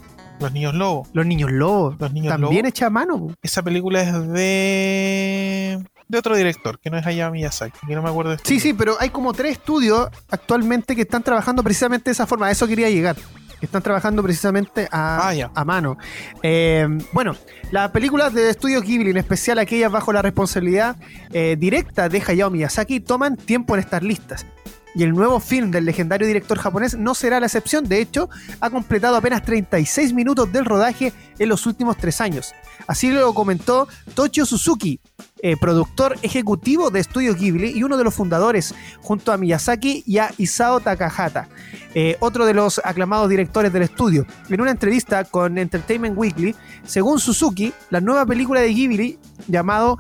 [0.41, 1.09] Los niños lobos.
[1.13, 1.97] Los niños lobos.
[1.99, 2.69] Los niños También lobos.
[2.69, 3.35] hecha a mano.
[3.43, 8.09] Esa película es de de otro director, que no es Hayao Miyazaki, que no me
[8.09, 12.05] acuerdo de este Sí, sí, pero hay como tres estudios actualmente que están trabajando precisamente
[12.11, 12.47] de esa forma.
[12.47, 13.17] A eso quería llegar.
[13.61, 15.99] Que están trabajando precisamente a, Ah, a mano.
[16.45, 17.35] Eh, bueno,
[17.73, 20.95] las películas de estudio Ghibli, en especial aquellas bajo la responsabilidad
[21.33, 24.47] eh, directa de Hayao Miyazaki, toman tiempo en estar listas.
[24.95, 27.89] Y el nuevo film del legendario director japonés no será la excepción.
[27.89, 28.29] De hecho,
[28.61, 32.55] ha completado apenas 36 minutos del rodaje en los últimos tres años.
[32.87, 34.99] Así lo comentó Toshio Suzuki,
[35.43, 40.19] eh, productor ejecutivo de Estudio Ghibli y uno de los fundadores, junto a Miyazaki y
[40.19, 41.49] a Isao Takahata,
[41.95, 44.27] eh, otro de los aclamados directores del estudio.
[44.49, 49.99] En una entrevista con Entertainment Weekly, según Suzuki, la nueva película de Ghibli llamado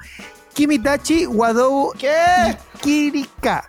[0.54, 1.92] Kimitachi Wadou
[2.74, 3.64] Ikirika.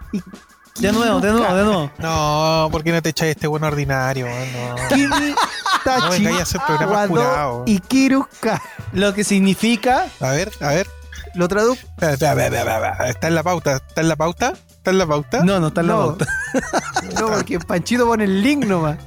[0.79, 1.91] De nuevo, de nuevo, de nuevo.
[1.97, 4.27] No, ¿por qué no te echáis este buen ordinario?
[4.27, 7.63] No, no Kimitachi vengáis a hacer programas Wadou curados.
[7.69, 8.61] Ikiruka.
[8.93, 10.05] Lo que significa.
[10.21, 10.87] A ver, a ver.
[11.35, 11.85] Lo traduzco.
[12.01, 15.43] Está en la pauta, está en la pauta, está en la pauta.
[15.43, 15.99] No, no está en la No.
[15.99, 16.25] pauta.
[17.19, 18.97] No, porque Panchito pone el link nomás.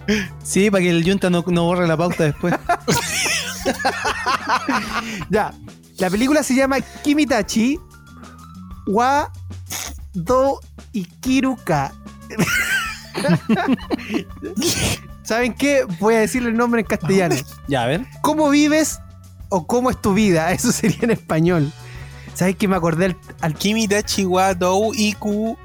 [0.45, 2.55] Sí, para que el Junta no, no borre la pauta después.
[5.31, 5.53] Ya.
[5.99, 7.79] La película se llama Kimitachi
[8.87, 9.31] wa
[10.15, 10.61] do
[10.93, 11.93] Ikiruka.
[15.23, 15.85] ¿Saben qué?
[16.01, 17.35] Voy a decirle el nombre en castellano.
[17.69, 18.05] Ya, a ver.
[18.23, 18.99] ¿Cómo vives
[19.49, 20.51] o cómo es tu vida?
[20.53, 21.73] Eso sería en español.
[22.35, 25.57] ¿Sabes que me acordé al, al- Kimitachi wa dou iku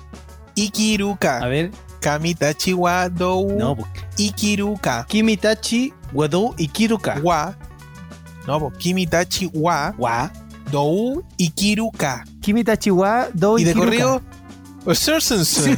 [0.55, 1.39] ikiruka.
[1.39, 1.71] A ver.
[2.01, 3.87] Kamitachi wa dou No, pues.
[4.17, 5.05] ikiruka.
[5.07, 7.19] Kimitachi, Wedou y Kiruka.
[7.21, 7.57] Wa.
[8.45, 10.31] No, pues Kimitachi wa Wa.
[10.71, 12.23] dou ikiruka.
[12.41, 14.21] Kimitachi wa do Y de Ikiruka.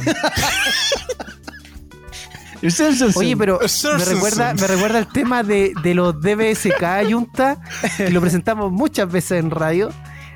[3.16, 7.58] Oye, pero me recuerda, me recuerda el tema de, de los DBSK Junta,
[7.96, 9.90] que lo presentamos muchas veces en radio,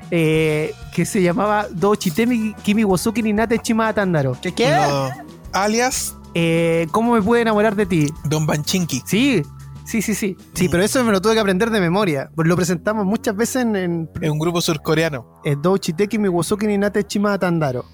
[0.09, 4.35] eh, que se llamaba Do Chitemi Kimi Wosuki ni Nate Chima Tandaro.
[4.41, 4.71] ¿Qué qué?
[4.71, 5.09] No,
[5.53, 8.07] alias Eh, ¿Cómo me pude enamorar de ti?
[8.25, 9.03] Don Banchinki.
[9.05, 9.43] Sí,
[9.85, 10.35] sí, sí, sí.
[10.53, 12.29] Sí, pero eso me lo tuve que aprender de memoria.
[12.35, 15.41] Pues lo presentamos muchas veces en, en, Es un grupo surcoreano.
[15.45, 17.85] en Do Chiteki Mi Wosuki ni Nate Chima Tandaro.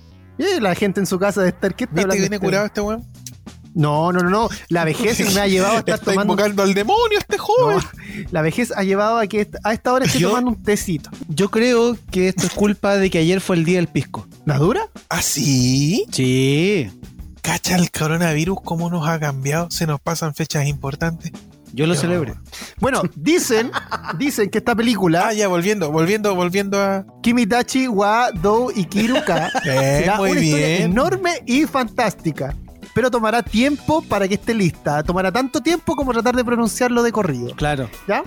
[0.58, 2.46] Y la gente en su casa de estar, ¿qué está ¿Viste hablando que viene este?
[2.46, 3.06] curado este weón?
[3.74, 4.50] No, no, no, no.
[4.68, 6.34] La vejez me ha llevado a estar Está tomando.
[6.34, 7.78] invocando al demonio este joven.
[7.78, 7.84] No,
[8.32, 11.10] la vejez ha llevado a que a esta hora esté Yo- tomando un tecito.
[11.30, 14.28] Yo creo que esto es culpa de que ayer fue el día del pisco.
[14.46, 14.90] ¿La dura?
[15.10, 16.06] ¿Ah, sí?
[16.12, 16.90] Sí.
[17.42, 19.72] ¿Cacha el coronavirus cómo nos ha cambiado?
[19.72, 21.32] Se nos pasan fechas importantes.
[21.74, 22.36] Yo lo celebro.
[22.80, 23.72] Bueno, dicen,
[24.18, 27.06] dicen que esta película, Ah, ya, volviendo, volviendo, volviendo a.
[27.22, 30.82] Kimitachi wa do Ikiruka, Eh, será muy una historia bien.
[30.92, 32.56] enorme y fantástica.
[32.94, 35.02] Pero tomará tiempo para que esté lista.
[35.04, 37.56] Tomará tanto tiempo como tratar de pronunciarlo de corrido.
[37.56, 37.90] Claro.
[38.08, 38.22] ¿Ya?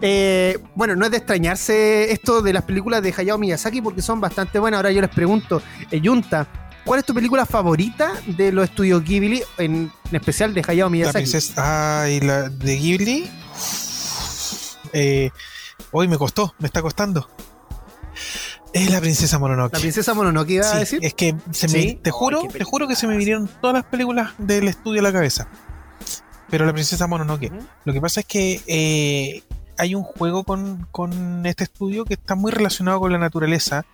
[0.00, 4.20] Eh, bueno, no es de extrañarse esto de las películas de Hayao Miyazaki porque son
[4.20, 4.78] bastante buenas.
[4.78, 6.46] Ahora yo les pregunto, eh, Yunta,
[6.88, 10.90] ¿cuál es tu película favorita de los estudios Ghibli, en, en especial de Hayao La
[10.90, 11.16] Miyazaki?
[11.18, 11.52] princesa.
[11.58, 13.30] Ah, y la de Ghibli.
[14.94, 15.30] Eh,
[15.92, 17.28] hoy me costó, me está costando.
[18.72, 19.74] Es la princesa Mononoke.
[19.74, 20.98] La princesa Mononoke iba a decir.
[21.02, 22.00] es que se me, ¿Sí?
[22.02, 25.04] te juro, Ay, te juro que se me vinieron todas las películas del estudio a
[25.04, 25.46] la cabeza.
[26.48, 27.52] Pero la princesa Mononoke.
[27.84, 29.42] Lo que pasa es que eh,
[29.76, 33.84] hay un juego con, con este estudio que está muy relacionado con la naturaleza.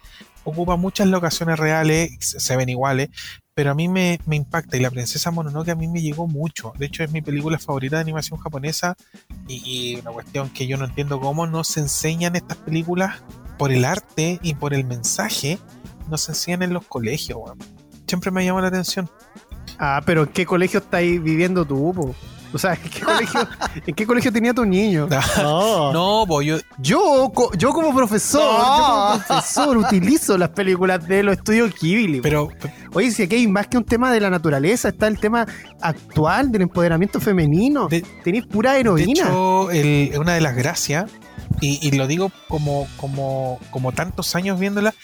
[0.45, 3.09] Ocupa muchas locaciones reales, se, ven iguales,
[3.55, 4.77] pero a mí me, me impacta.
[4.77, 6.73] Y la princesa Mononoke a mí me llegó mucho.
[6.79, 8.97] De hecho, es mi película favorita de animación japonesa.
[9.49, 13.23] Y, una cuestión que yo no entiendo cómo no se enseñan estas películas
[13.59, 15.59] por el arte y por el mensaje.
[16.11, 17.59] No se enseñan en los colegios, weón.
[18.07, 19.09] Siempre me llama la atención.
[19.79, 22.15] Ah, pero ¿en qué colegio estáis viviendo tú, po?
[22.55, 23.49] O sea, ¿en qué colegio,
[23.87, 25.09] ¿en qué colegio tenía tu niño?
[25.37, 25.93] No.
[25.93, 28.59] No, pues yo, Yo, co- yo como profesor, No.
[28.79, 32.21] yo como profesor utilizo las películas de los estudios Ghibli.
[32.21, 32.49] pero
[32.93, 35.47] Oye, si aquí hay más que un tema de la naturaleza, está el tema
[35.81, 37.89] actual del empoderamiento femenino.
[37.89, 39.25] De- Tenéis pura De heroína.
[39.25, 41.11] hecho, el- una de las gracias,
[41.61, 44.95] y, y lo digo como, como, como tantos años viéndola,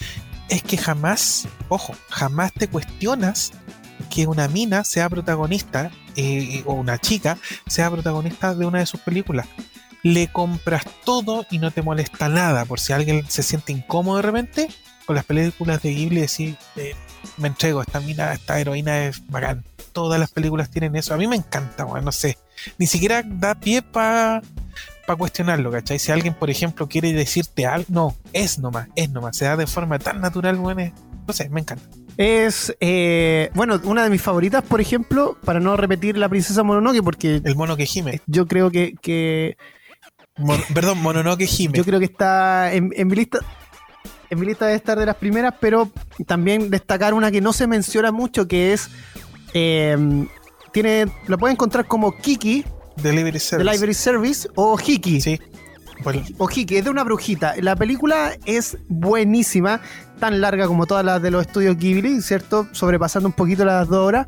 [0.49, 3.53] es que jamás, ojo, jamás te cuestionas
[4.11, 9.01] que una mina sea protagonista, eh, o una chica sea protagonista de una de sus
[9.01, 9.47] películas.
[10.03, 12.65] Le compras todo y no te molesta nada.
[12.65, 14.69] Por si alguien se siente incómodo de repente,
[15.07, 16.95] con las películas de Ghibli, decir, eh,
[17.39, 19.65] me entrego, esta mina, esta heroína es bacán.
[19.93, 21.15] Todas las películas tienen eso.
[21.15, 22.37] A mí me encanta, weón, no sé
[22.79, 24.43] ni siquiera da pie para
[25.19, 25.99] cuestionarlo, ¿cachai?
[25.99, 29.67] Si alguien, por ejemplo, quiere decirte algo, no, es nomás, es nomás, se da de
[29.67, 30.93] forma tan natural, bueno,
[31.27, 31.85] no sé, me encanta.
[32.23, 37.03] Es, eh, bueno, una de mis favoritas, por ejemplo, para no repetir La Princesa Mononoke,
[37.03, 39.57] porque El mono que gime, yo creo que, que
[40.37, 41.79] Mon- perdón, Mononoke gime.
[41.79, 43.39] yo creo que está en, en mi lista.
[44.29, 45.91] en mi lista debe estar de las primeras, pero
[46.27, 48.91] también destacar una que no se menciona mucho, que es.
[49.55, 50.27] eh,
[50.73, 52.65] tiene, lo pueden encontrar como Kiki,
[52.97, 53.73] Delivery de Service.
[53.73, 55.23] Library Service, o Hiki.
[55.23, 55.41] Sí.
[56.03, 57.55] Pues, o Hiki, es de una brujita.
[57.61, 59.81] La película es buenísima,
[60.19, 62.67] tan larga como todas las de los estudios Ghibli, ¿cierto?
[62.73, 64.27] Sobrepasando un poquito las dos horas.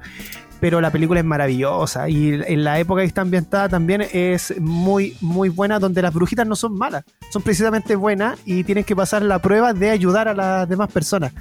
[0.61, 5.17] Pero la película es maravillosa y en la época que está ambientada también es muy,
[5.21, 7.03] muy buena, donde las brujitas no son malas,
[7.33, 11.33] son precisamente buenas y tienen que pasar la prueba de ayudar a las demás personas.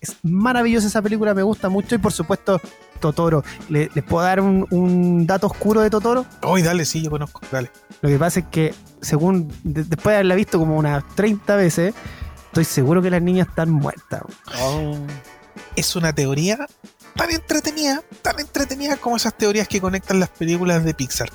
[0.00, 2.60] Es maravillosa esa película, me gusta mucho y por supuesto
[3.00, 3.42] Totoro.
[3.68, 6.24] ¿Le- ¿Les puedo dar un, dato oscuro de Totoro?
[6.42, 7.40] Hoy dale, sí, yo conozco.
[7.50, 7.70] Dale.
[8.02, 11.94] Lo que pasa es que, según de- después de haberla visto como unas 30 veces,
[12.46, 14.22] estoy seguro que las niñas están muertas.
[15.76, 16.66] Es una teoría
[17.14, 21.30] tan entretenida, tan entretenida como esas teorías que conectan las películas de Pixar.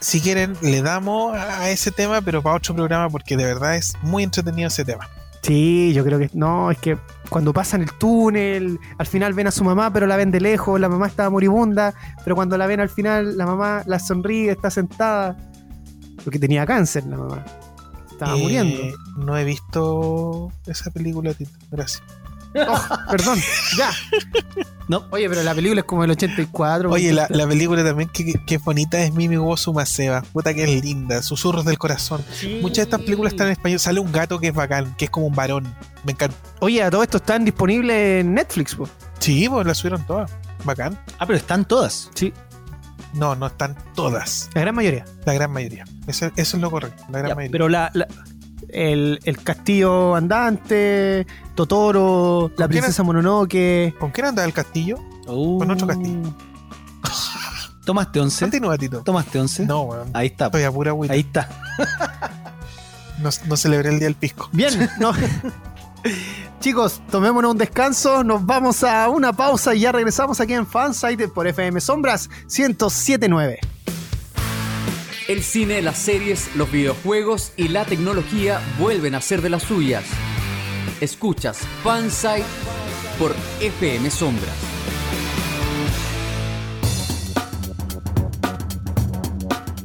[0.00, 3.94] Si quieren, le damos a ese tema, pero para otro programa, porque de verdad es
[4.02, 5.08] muy entretenido ese tema.
[5.42, 9.52] Sí, yo creo que no, es que cuando pasan el túnel, al final ven a
[9.52, 11.94] su mamá, pero la ven de lejos, la mamá estaba moribunda,
[12.24, 15.36] pero cuando la ven al final, la mamá la sonríe, está sentada,
[16.24, 17.44] porque tenía cáncer la mamá.
[18.10, 18.96] Estaba Eh, muriendo.
[19.18, 21.50] No he visto esa película, Tito.
[21.70, 22.02] Gracias.
[22.68, 23.38] Oh, perdón,
[23.76, 23.90] ya.
[24.88, 25.04] No.
[25.10, 26.90] Oye, pero la película es como el 84.
[26.90, 30.22] Oye, la, película también que, que es bonita es Mimi Wosu Maseba.
[30.22, 31.20] Puta que es linda.
[31.22, 32.24] Susurros del corazón.
[32.32, 32.60] Sí.
[32.62, 33.78] Muchas de estas películas están en español.
[33.78, 35.64] Sale un gato que es bacán, que es como un varón.
[36.04, 36.36] Me encanta.
[36.60, 38.88] Oye, a todo esto están disponibles en Netflix, po.
[39.18, 40.30] Sí, pues la subieron todas.
[40.64, 40.98] Bacán.
[41.18, 42.10] Ah, pero están todas.
[42.14, 42.32] Sí,
[43.14, 44.50] No, no están todas.
[44.54, 45.04] la gran mayoría.
[45.24, 45.84] La gran mayoría.
[46.06, 47.02] Eso, eso es lo correcto.
[47.10, 47.52] La gran Ya, mayoría.
[47.52, 48.06] pero la, la-
[48.68, 53.94] el, el castillo andante, Totoro, la ¿Con quién princesa Mononoke.
[53.98, 54.98] ¿Con quién anda el castillo?
[55.24, 56.34] Con otro castillo.
[57.84, 58.44] Tomaste 11.
[58.46, 59.02] Continúa, Tito.
[59.02, 59.66] Tomaste 11.
[59.66, 60.10] No, weón.
[60.12, 60.46] Ahí está.
[60.46, 61.14] Estoy a pura agüita.
[61.14, 61.48] Ahí está.
[63.18, 64.50] No, no celebré el día del pisco.
[64.52, 65.10] Bien, no.
[66.60, 71.28] Chicos, tomémonos un descanso, nos vamos a una pausa y ya regresamos aquí en Fansite
[71.28, 73.60] por FM Sombras 1079.
[75.28, 80.04] El cine, las series, los videojuegos y la tecnología vuelven a ser de las suyas.
[81.00, 82.44] Escuchas Fansite
[83.18, 84.75] por FM Sombras.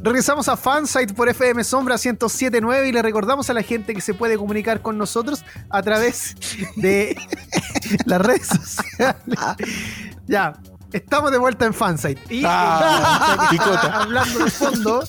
[0.02, 4.14] Regresamos a Fansite por FM Sombra 1079 y le recordamos a la gente que se
[4.14, 6.34] puede comunicar con nosotros a través
[6.74, 7.16] de
[8.06, 9.38] las redes sociales.
[10.26, 10.54] Ya,
[10.92, 12.20] estamos de vuelta en Fansite.
[12.34, 13.48] Y Ah,
[13.92, 15.04] hablando de fondo,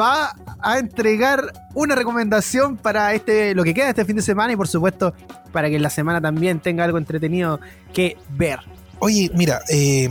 [0.00, 4.56] va a entregar una recomendación para este lo que queda este fin de semana y
[4.56, 5.14] por supuesto
[5.50, 7.58] para que en la semana también tenga algo entretenido
[7.92, 8.60] que ver.
[9.00, 10.08] Oye, mira, eh,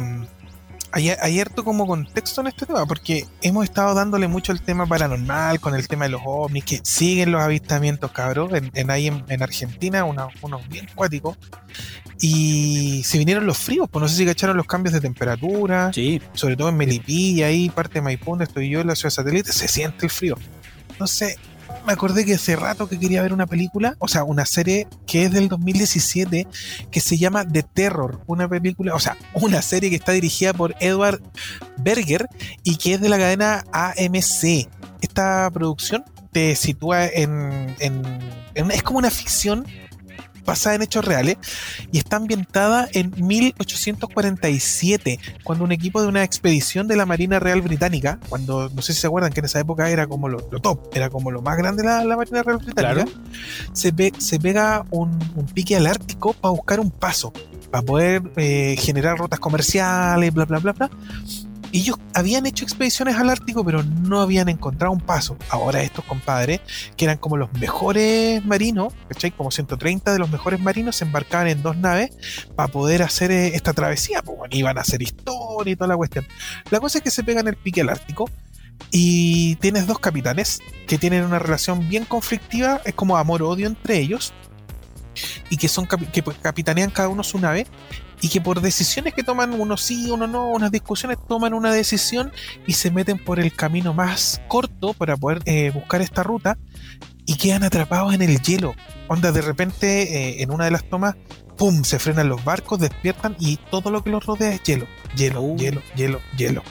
[0.91, 4.85] hay, hay harto como contexto en este tema, porque hemos estado dándole mucho el tema
[4.85, 9.07] paranormal, con el tema de los ovnis, que siguen los avistamientos, cabros, en, en ahí
[9.07, 11.37] en, en Argentina, una- unos bien cuáticos.
[12.19, 16.21] Y se vinieron los fríos, pues no sé si cacharon los cambios de temperatura, Sí.
[16.33, 19.51] sobre todo en Melipilla, ahí parte de Maipú, donde estoy yo, en la ciudad satélite,
[19.51, 20.37] se siente el frío.
[20.91, 21.37] Entonces,
[21.85, 25.25] me acordé que hace rato que quería ver una película, o sea, una serie que
[25.25, 26.47] es del 2017,
[26.91, 30.75] que se llama The Terror, una película, o sea, una serie que está dirigida por
[30.79, 31.21] Edward
[31.77, 32.27] Berger
[32.63, 34.67] y que es de la cadena AMC.
[35.01, 38.01] Esta producción te sitúa en, en-
[38.53, 39.65] en es como una ficción
[40.45, 41.37] basada en hechos reales
[41.91, 47.61] y está ambientada en 1847, cuando un equipo de una expedición de la Marina Real
[47.61, 50.59] Británica, cuando no sé si se acuerdan que en esa época era como lo, lo
[50.59, 53.05] top, era como lo más grande la, la Marina Real Británica,
[53.73, 57.31] se, pe- se pega un, un pique al Ártico para buscar un paso,
[57.69, 60.89] para poder eh, generar rutas comerciales, bla, bla, bla, bla.
[61.73, 65.37] Ellos habían hecho expediciones al Ártico, pero no habían encontrado un paso.
[65.49, 66.59] Ahora estos compadres,
[66.97, 69.31] que eran como los mejores marinos, ¿cachai?
[69.31, 72.11] Como 130 de los mejores marinos, se embarcaban en dos naves
[72.55, 74.21] para poder hacer eh, esta travesía.
[74.21, 76.27] Pues iban a hacer historia y toda la cuestión.
[76.69, 78.29] La cosa es que se pegan el pique al Ártico
[78.89, 84.33] y tienes dos capitanes que tienen una relación bien conflictiva, es como amor-odio entre ellos,
[85.49, 87.67] y que son que capitanean cada uno su nave,
[88.21, 92.31] y que por decisiones que toman, uno sí, uno no, unas discusiones, toman una decisión
[92.67, 96.57] y se meten por el camino más corto para poder eh, buscar esta ruta,
[97.25, 98.75] y quedan atrapados en el hielo.
[99.07, 101.15] Onda, de repente, eh, en una de las tomas,
[101.57, 101.83] ¡pum!
[101.83, 104.87] Se frenan los barcos, despiertan y todo lo que los rodea es hielo.
[105.15, 105.57] Hielo, Uh.
[105.57, 106.63] hielo, hielo, hielo.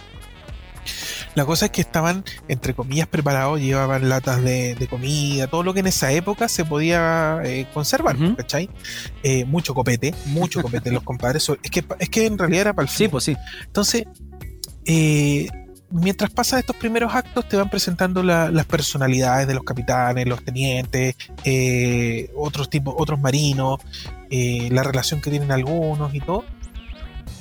[1.35, 5.73] La cosa es que estaban, entre comillas, preparados, llevaban latas de, de comida, todo lo
[5.75, 8.37] que en esa época se podía eh, conservar, Ujú.
[8.37, 8.69] ¿cachai?
[9.23, 11.49] Eh, mucho copete, mucho copete los compadres.
[11.63, 13.37] Es que, es que en realidad era para el Sí, pues sí.
[13.65, 14.05] Entonces,
[14.87, 15.49] eh,
[15.91, 20.45] mientras pasan estos primeros actos, te van presentando la- las personalidades de los capitanes, los
[20.45, 23.79] tenientes, eh, otros tipos, otros marinos,
[24.31, 26.45] eh, la relación que tienen algunos y todo.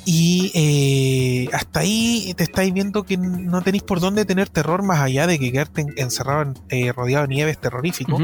[0.06, 5.00] Y eh, hasta ahí te estáis viendo que no tenéis por dónde tener terror más
[5.00, 8.18] allá de que quedarte en- encerrado, en- eh, rodeado de nieve es terrorífico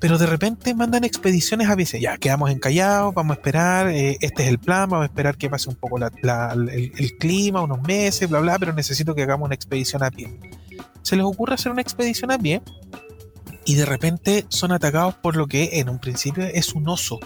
[0.00, 4.44] pero de repente mandan expediciones a veces, ya quedamos encallados, vamos a esperar, eh, este
[4.44, 7.60] es el plan, vamos a esperar que pase un poco la- la- el, el clima,
[7.60, 10.38] unos meses, bla, bla, pero necesito que hagamos una expedición a pie.
[11.02, 12.62] Se les ocurre hacer una expedición a pie
[13.66, 17.20] y de repente son atacados por lo que en un principio es un oso.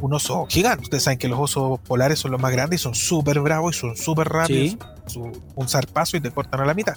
[0.00, 0.84] Un oso gigante.
[0.84, 3.78] Ustedes saben que los osos polares son los más grandes y son súper bravos y
[3.80, 4.70] son súper rápidos.
[4.72, 4.78] Sí.
[5.06, 6.96] Su- un zarpazo y te cortan a la mitad.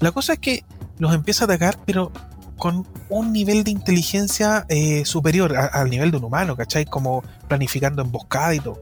[0.00, 0.64] La cosa es que
[0.98, 2.12] los empieza a atacar, pero
[2.58, 6.84] con un nivel de inteligencia eh, superior a- al nivel de un humano, ¿cachai?
[6.84, 8.80] Como planificando emboscada y todo.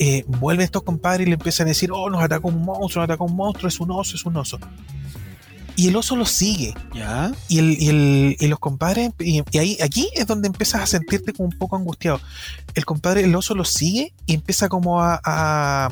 [0.00, 3.10] Eh, vuelven estos compadres y le empiezan a decir, oh, nos atacó un monstruo, nos
[3.10, 4.58] atacó un monstruo, es un oso, es un oso.
[5.80, 6.74] Y el oso los sigue.
[6.94, 7.32] Ya.
[7.48, 10.86] Y, el, y, el- y los compadres, y, y ahí, aquí es donde empiezas a
[10.86, 12.20] sentirte como un poco angustiado.
[12.74, 15.88] El compadre, el oso los sigue y empieza como a, a,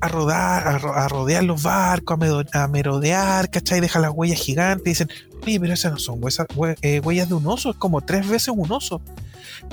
[0.00, 3.80] a rodar, a, ro- a rodear los barcos, a, medo- a merodear, ¿cachai?
[3.80, 5.08] Deja las huellas gigantes y dicen,
[5.42, 8.28] oye, pero esas no son huesas- hue- eh, huellas de un oso, es como tres
[8.28, 9.00] veces un oso.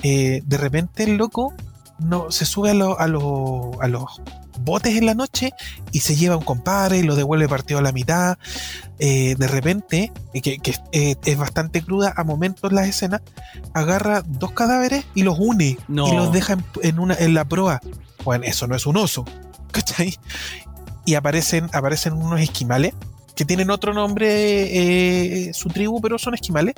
[0.04, 1.54] Eh, de repente el loco
[2.00, 4.22] no, se sube a, lo- a, lo- a los
[4.60, 5.52] botes en la noche
[5.92, 8.38] y se lleva a un compadre y lo devuelve partido a la mitad.
[9.00, 13.22] Eh, de repente, que, que, eh, es bastante cruda a momentos la escena,
[13.74, 16.08] agarra dos cadáveres y los une No.
[16.08, 17.82] y los deja en, en una, en la proa.
[18.24, 19.26] Bueno, eso no es un oso,
[19.72, 20.18] ¿cachai?
[21.06, 22.94] Y aparecen, aparecen unos esquimales
[23.36, 26.76] que tienen otro nombre, eh, su tribu, pero son esquimales.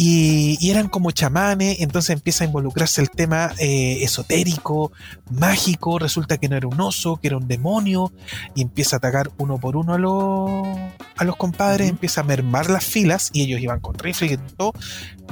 [0.00, 4.92] Y, y eran como chamanes, entonces empieza a involucrarse el tema eh, esotérico,
[5.28, 8.12] mágico, resulta que no era un oso, que era un demonio,
[8.54, 12.70] y empieza a atacar uno por uno a los, a los compadres, empieza a mermar
[12.70, 14.72] las filas, y ellos iban con rifle y todo,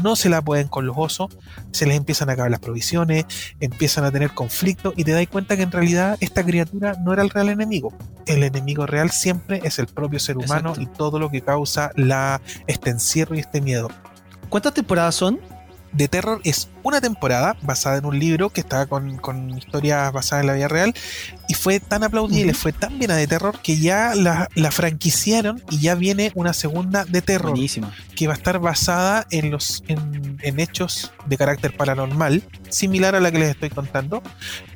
[0.02, 1.38] no se la pueden con los osos,
[1.70, 3.24] se les empiezan a acabar las provisiones,
[3.60, 7.22] empiezan a tener conflicto, y te das cuenta que en realidad esta criatura no era
[7.22, 7.92] el real enemigo,
[8.26, 10.80] el enemigo real siempre es el propio ser humano Exacto.
[10.80, 13.90] y todo lo que causa la, este encierro y este miedo.
[14.48, 15.40] ¿Cuántas temporadas son?
[15.96, 20.42] The Terror es una temporada basada en un libro que estaba con, con historias basadas
[20.42, 20.94] en la vida real
[21.48, 22.48] y fue tan aplaudida y Ujú.
[22.48, 26.32] le fue tan bien a The Terror que ya la, la franquiciaron y ya viene
[26.34, 27.56] una segunda de Terror
[28.14, 33.20] que va a estar basada en los en, en hechos de carácter paranormal similar a
[33.20, 34.22] la que les estoy contando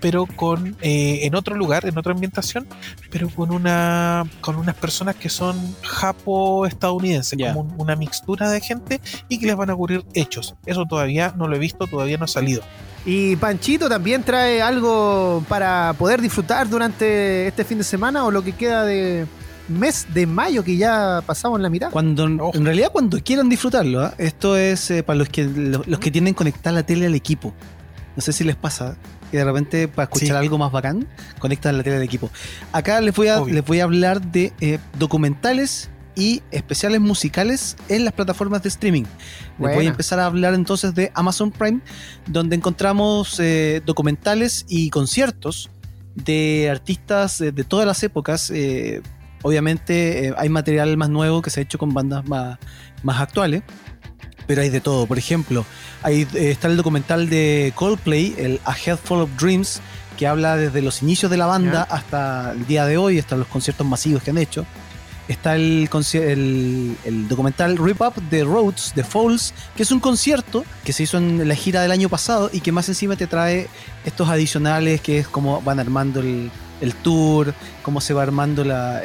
[0.00, 2.66] pero con eh, en otro lugar en otra ambientación
[3.10, 8.60] pero con una con unas personas que son japo estadounidenses como un- una mixtura de
[8.60, 10.54] gente y que les van a ocurrir hechos.
[10.66, 12.62] Eso todavía no lo he visto todavía no ha salido
[13.06, 18.44] ¿Y Panchito también trae algo para poder disfrutar durante este fin de semana o lo
[18.44, 19.26] que queda de
[19.68, 21.90] mes de mayo que ya pasamos en la mitad?
[21.90, 22.52] Cuando, Ojo.
[22.58, 24.14] en realidad, cuando quieran disfrutarlo, ¿ah?
[24.18, 27.54] esto es eh, para los que, los, los que tienen conectar la tele al equipo.
[28.16, 28.96] No sé si les pasa
[29.30, 30.34] que de repente para escuchar Sí.
[30.44, 31.06] algo más bacán,
[31.38, 32.28] conectan la tele al equipo.
[32.72, 33.54] Acá les voy a, Obvio.
[33.54, 35.88] les voy a hablar de eh, documentales
[36.20, 39.04] y especiales musicales en las plataformas de streaming.
[39.58, 41.80] Les voy a empezar a hablar entonces de Amazon Prime,
[42.26, 45.70] donde encontramos eh, documentales y conciertos
[46.14, 48.50] de artistas eh, de todas las épocas.
[48.50, 49.00] eh,
[49.42, 52.58] obviamente eh, hay material más nuevo que se ha hecho con bandas más,
[53.02, 53.62] más actuales,
[54.46, 55.06] pero hay de todo.
[55.06, 55.64] Por ejemplo,
[56.02, 59.80] ahí está el documental de Coldplay, el A Head Full of Dreams,
[60.18, 63.46] que habla desde los inicios de la banda hasta el día de hoy, hasta los
[63.46, 64.66] conciertos masivos que han hecho.
[65.30, 70.00] Está el, conci- el, el documental Rip Up de Rhodes, de Falls, que es un
[70.00, 73.28] concierto que se hizo en la gira del año pasado y que más encima te
[73.28, 73.68] trae
[74.04, 76.50] estos adicionales que es como van armando el,
[76.80, 79.02] el tour, cómo se va armando la-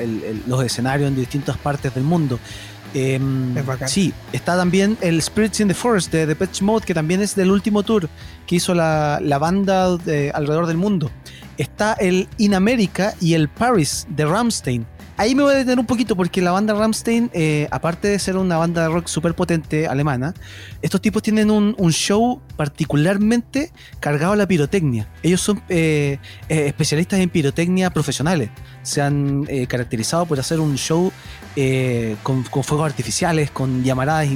[0.47, 2.39] los escenarios en distintas partes del mundo.
[2.95, 3.89] Em, Es bacán.
[3.89, 7.51] sí, está también el Spirits in the Forest de Depeche Mode, que también es del
[7.51, 8.09] último tour
[8.47, 11.11] que hizo la, la banda de- alrededor del mundo.
[11.57, 14.87] Está el In America y el Paris de Ramstein.
[15.17, 18.35] Ahí me voy a detener un poquito porque la banda Ramstein, eh, aparte de ser
[18.35, 20.33] una banda de rock súper potente alemana,
[20.81, 23.71] estos tipos tienen un, show particularmente
[24.01, 25.07] cargado a la pirotecnia.
[25.23, 26.19] Ellos son eh,
[26.49, 28.49] eh, especialistas en pirotecnia profesionales.
[28.83, 31.13] Se han eh, caracterizado por hacer un show
[31.55, 34.27] eh, con, fuegos artificiales, con llamaradas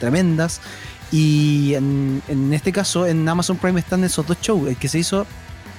[0.00, 0.60] tremendas.
[1.12, 4.98] Y en, en este caso, en Amazon Prime están esos dos shows: el que se
[4.98, 5.24] hizo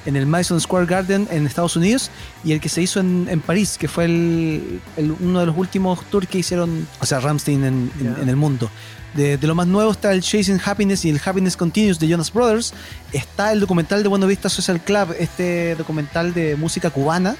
[0.05, 2.09] en el Madison Square Garden en Estados Unidos
[2.43, 5.57] y el que se hizo en, en París, que fue el, el- uno de los
[5.57, 8.21] últimos tours que hicieron, o sea, Ramstein en, en- Ya.
[8.21, 8.69] en el mundo.
[9.13, 12.31] De, de lo más nuevo está el Chasing Happiness y el Happiness Continues de Jonas
[12.31, 12.73] Brothers.
[13.11, 17.35] Está el documental de Buena Vista Social Club, este documental de música cubana,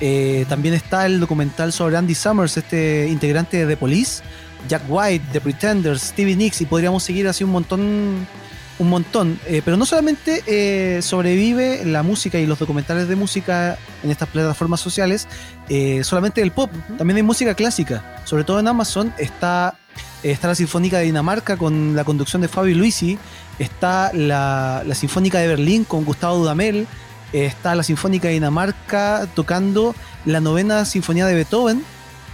[0.00, 4.22] Eh, también está el documental sobre Andy Summers, este integrante de The Police,
[4.68, 8.26] Jack White, The Pretenders, Stevie Nicks, y podríamos seguir así un montón.
[8.78, 9.40] Un montón.
[9.46, 14.28] Eh, pero no solamente eh, sobrevive la música y los documentales de música en estas
[14.28, 15.26] plataformas sociales,
[15.68, 18.22] eh, solamente el pop, también hay música clásica.
[18.24, 19.76] Sobre todo en Amazon está,
[20.22, 23.18] está la Sinfónica de Dinamarca con la conducción de Fabio Luisi,
[23.58, 26.86] está la, la Sinfónica de Berlín con Gustavo Dudamel,
[27.32, 29.94] está la Sinfónica de Dinamarca tocando
[30.24, 31.82] la novena Sinfonía de Beethoven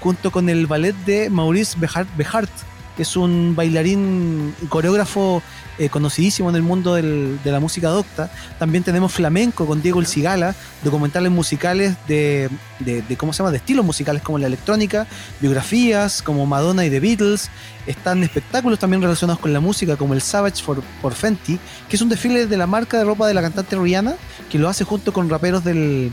[0.05, 2.51] junto con el ballet de Maurice Behart,
[2.95, 5.43] que es un bailarín coreógrafo
[5.79, 8.31] eh, conocidísimo en el mundo del, de la música docta.
[8.59, 12.49] También tenemos flamenco con Diego El Cigala, documentales musicales de,
[12.81, 13.51] de, ¿cómo se llama?
[13.51, 15.07] De estilos musicales como la electrónica,
[15.41, 17.51] biografías como Madonna y The Beatles.
[17.87, 22.03] Están espectáculos también relacionados con la música como el Savage for, por Fenty, que es
[22.03, 24.15] un desfile de la marca de ropa de la cantante Rihanna,
[24.51, 26.13] que lo hace junto con raperos del,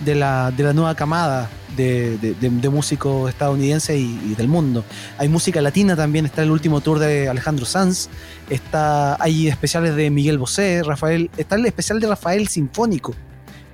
[0.00, 4.84] de, la, de la nueva camada de, de, de músicos estadounidenses y, y, del mundo.
[5.18, 8.08] Hay música latina también, está el último tour de Alejandro Sanz,
[8.48, 13.14] está, hay especiales de Miguel Bosé, Rafael, está el especial de Rafael Sinfónico,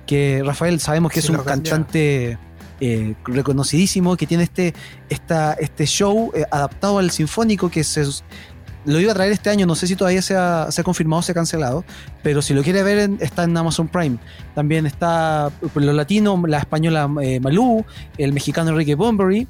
[0.05, 2.37] que Rafael sabemos que sí, es un cantante
[2.79, 4.73] eh, reconocidísimo, que tiene este,
[5.09, 8.05] esta, este show eh, adaptado al sinfónico que se,
[8.85, 11.19] lo iba a traer este año, no sé si todavía se ha, se ha confirmado
[11.19, 11.83] o se ha cancelado,
[12.23, 14.17] pero si lo quiere ver en, está en Amazon Prime.
[14.55, 17.85] También está lo latino, la española eh, Malú,
[18.17, 19.47] el mexicano Enrique Bombery.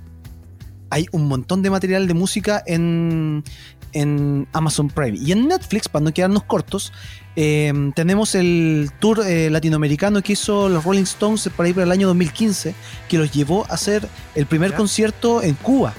[0.90, 3.44] Hay un montón de material de música en,
[3.92, 5.18] en Amazon Prime.
[5.18, 6.94] Y en Netflix, para no quedarnos cortos,
[7.36, 11.92] eh, tenemos el tour eh, latinoamericano que hizo los Rolling Stones por ahí por el
[11.92, 12.74] año 2015,
[13.10, 14.78] que los llevó a hacer el primer ¿Ya?
[14.78, 15.94] concierto en Cuba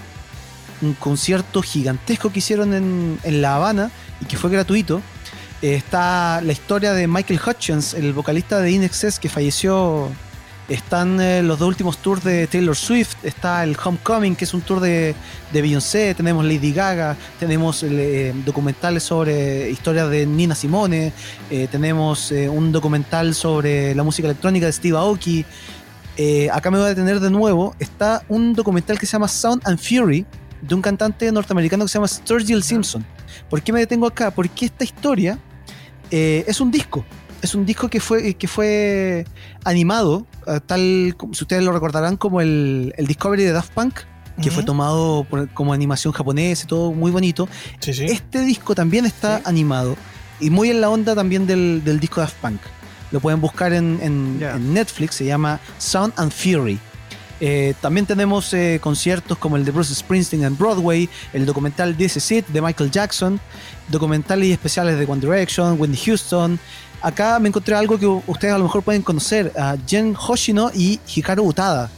[0.83, 3.91] un concierto gigantesco que hicieron en, en La Habana
[4.21, 5.03] y que fue gratuito.
[5.61, 10.09] Eh, está la historia de Michael Hutchins, el vocalista de Inexcess que falleció.
[10.69, 13.17] Están eh, los dos últimos tours de Taylor Swift.
[13.25, 15.15] Está el Homecoming, que es un tour de,
[15.53, 16.15] de Beyoncé.
[16.15, 17.17] Tenemos Lady Gaga.
[17.41, 21.13] Tenemos eh, documentales sobre historias de Nina Simone.
[21.71, 25.45] tenemos un documental sobre la música electrónica de Steve Aoki.
[26.53, 27.75] acá me voy a detener de nuevo.
[27.79, 30.27] Está un documental que se llama Sound and Fury,
[30.61, 33.05] de un cantante norteamericano que se llama Sturgill Simpson.
[33.49, 34.31] ¿Por qué me detengo acá?
[34.31, 35.39] Porque esta historia
[36.11, 37.05] eh, es un disco.
[37.41, 39.25] Es un disco que fue, que fue
[39.65, 44.49] animado, uh, tal si ustedes lo recordarán, como el, el Discovery de Daft Punk, que
[44.49, 44.55] uh -huh.
[44.55, 47.49] fue tomado por, como animación japonesa y todo muy bonito.
[47.79, 48.07] Sí, sí.
[48.07, 49.43] Este disco también está sí.
[49.47, 49.97] animado
[50.41, 52.61] y muy en la onda también del, del disco Daft Punk.
[53.13, 54.57] Lo pueden buscar en, en, yeah.
[54.57, 56.79] en Netflix, se llama Sound and Fury.
[57.41, 62.17] Eh, también tenemos eh, conciertos como el de Bruce Springsteen en Broadway, el documental This
[62.17, 63.41] Is It de Michael Jackson,
[63.89, 66.59] documentales y especiales de One Direction, Wendy Houston.
[67.01, 70.99] Acá me encontré algo que ustedes a lo mejor pueden conocer, a Jen Hoshino y
[71.15, 71.91] Hikaru Utada.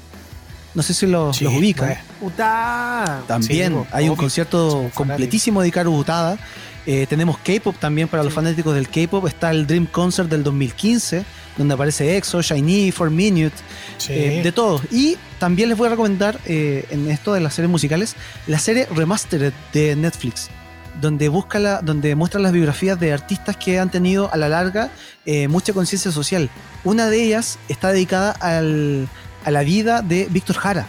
[0.74, 1.96] No sé si los, sí, los ubican.
[2.20, 3.22] Utada.
[3.26, 6.38] También sí, hay un concierto completísimo de Hikaru Utada.
[6.86, 8.26] Eh, tenemos K-pop también para sí.
[8.26, 9.26] los fanáticos del K-pop.
[9.26, 11.24] Está el Dream Concert del 2015
[11.60, 13.54] donde aparece EXO, Shiny, For Minute,
[13.98, 14.14] sí.
[14.14, 14.80] eh, de todos.
[14.90, 18.16] Y también les voy a recomendar eh, en esto de las series musicales
[18.46, 20.48] la serie Remastered de Netflix,
[21.02, 24.88] donde busca la, donde muestra las biografías de artistas que han tenido a la larga
[25.26, 26.48] eh, mucha conciencia social.
[26.82, 29.06] Una de ellas está dedicada al,
[29.44, 30.86] a la vida de Víctor Jara.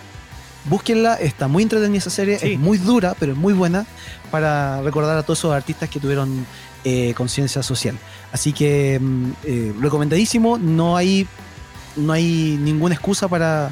[0.69, 2.53] Búsquenla, está muy entretenida esa serie, sí.
[2.53, 3.85] es muy dura, pero es muy buena
[4.29, 6.45] para recordar a todos esos artistas que tuvieron
[6.83, 7.97] eh, conciencia social.
[8.31, 11.27] Así que mm, eh, recomendadísimo, no hay,
[11.95, 13.71] no hay ninguna excusa para,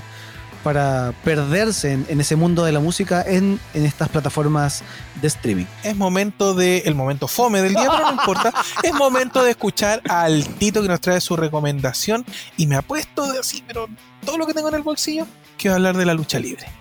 [0.64, 4.84] para perderse en, en, ese mundo de la música en, en, estas plataformas
[5.22, 5.66] de streaming.
[5.84, 8.54] Es momento de, el momento fome del día, pero no importa,
[8.84, 12.26] es momento de escuchar al Tito que nos trae su recomendación
[12.58, 13.88] y me apuesto de así, pero
[14.26, 15.26] todo lo que tengo en el bolsillo,
[15.58, 16.79] que va a hablar de la lucha libre.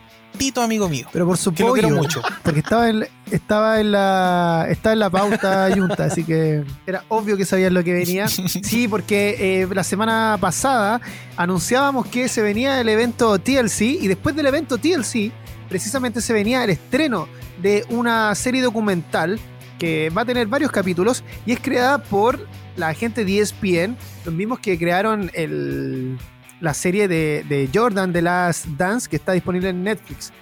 [0.62, 1.06] Amigo mío.
[1.12, 1.74] Pero por supuesto.
[1.74, 2.22] Que lo quiero mucho.
[2.42, 7.36] Porque estaba en, estaba en la estaba en la pauta Junta, así que era obvio
[7.36, 8.26] que sabían lo que venía.
[8.62, 11.00] Sí, porque eh, la semana pasada
[11.36, 15.32] anunciábamos que se venía el evento TLC y después del evento TLC
[15.68, 17.28] precisamente se venía el estreno
[17.60, 19.38] de una serie documental
[19.78, 22.46] que va a tener varios capítulos y es creada por
[22.76, 26.18] la gente de ESPN, los mismos que crearon el
[26.60, 30.32] la serie de, de, Jordan, The Last Dance, que está disponible en Netflix.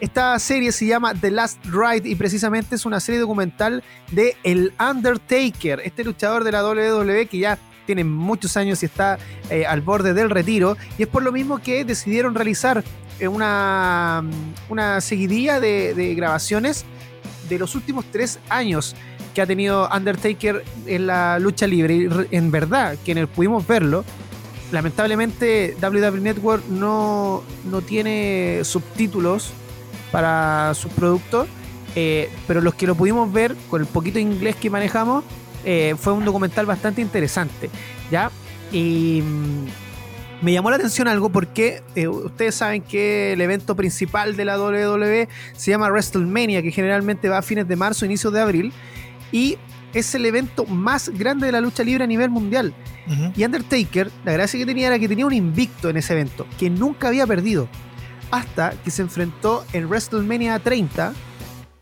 [0.00, 3.82] Esta serie se llama The Last Ride y precisamente es una serie documental
[4.12, 9.18] de El Undertaker, este luchador de la WWE que ya tiene muchos años y está
[9.50, 10.76] eh, al borde del retiro.
[10.98, 12.84] Y es por lo mismo que decidieron realizar
[13.18, 14.22] eh, una,
[14.68, 16.84] una seguidilla de, de grabaciones
[17.48, 18.94] de los últimos tres años
[19.34, 21.94] que ha tenido Undertaker en la lucha libre.
[21.94, 24.04] Y en verdad, quienes pudimos verlo,
[24.72, 29.52] lamentablemente WWE Network no, no tiene subtítulos
[30.10, 31.48] para sus productos,
[31.94, 35.24] eh, pero los que lo pudimos ver con el poquito inglés que manejamos,
[35.64, 37.70] eh, fue un documental bastante interesante,
[38.10, 38.30] ¿ya?
[38.72, 39.64] Y mm,
[40.42, 44.58] me llamó la atención algo porque eh, ustedes saben que el evento principal de la
[44.58, 48.72] WWE se llama WrestleMania, que generalmente va a fines de marzo, inicios de abril,
[49.32, 49.58] y
[49.94, 52.74] es el evento más grande de la lucha libre a nivel mundial.
[53.34, 56.68] Y Undertaker, la gracia que tenía era que tenía un invicto en ese evento, que
[56.68, 57.68] nunca había perdido.
[58.30, 61.14] Hasta que se enfrentó en WrestleMania 30,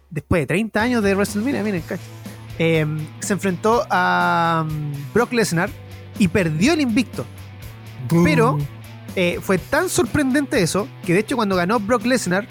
[0.09, 1.83] después de 30 años de WrestleMania, miren,
[2.59, 2.87] eh,
[3.19, 5.69] se enfrentó a um, Brock Lesnar
[6.19, 7.27] y perdió el invicto.
[8.23, 8.57] Pero
[9.16, 12.47] eh, fue tan sorprendente eso que de hecho cuando ganó Brock Lesnar,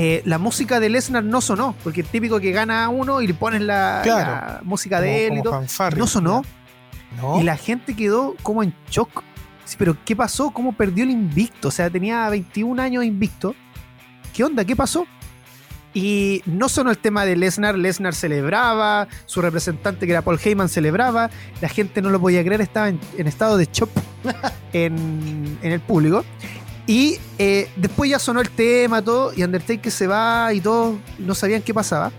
[0.00, 3.34] eh, la música de Lesnar no sonó, porque es típico que gana uno y le
[3.34, 4.30] ponen la, Claro.
[4.30, 5.60] la música de él y todo.
[5.96, 6.42] No sonó.
[7.20, 7.40] No.
[7.40, 9.24] Y la gente quedó como en shock.
[9.64, 10.50] Sí, pero ¿qué pasó?
[10.52, 11.68] ¿Cómo perdió el invicto?
[11.68, 13.56] O sea, tenía 21 años invicto.
[14.32, 14.64] ¿Qué onda?
[14.64, 15.04] ¿Qué pasó?
[15.94, 17.76] Y no sonó el tema de Lesnar.
[17.76, 21.28] Lesnar celebraba, su representante que era Paul Heyman celebraba.
[21.60, 23.90] La gente no lo podía creer, estaba en, en estado de shock
[24.72, 26.24] en, en el público.
[26.88, 31.34] Y eh, después ya sonó el tema, todo, y Undertaker se va y todos no
[31.34, 32.10] sabían qué pasaba.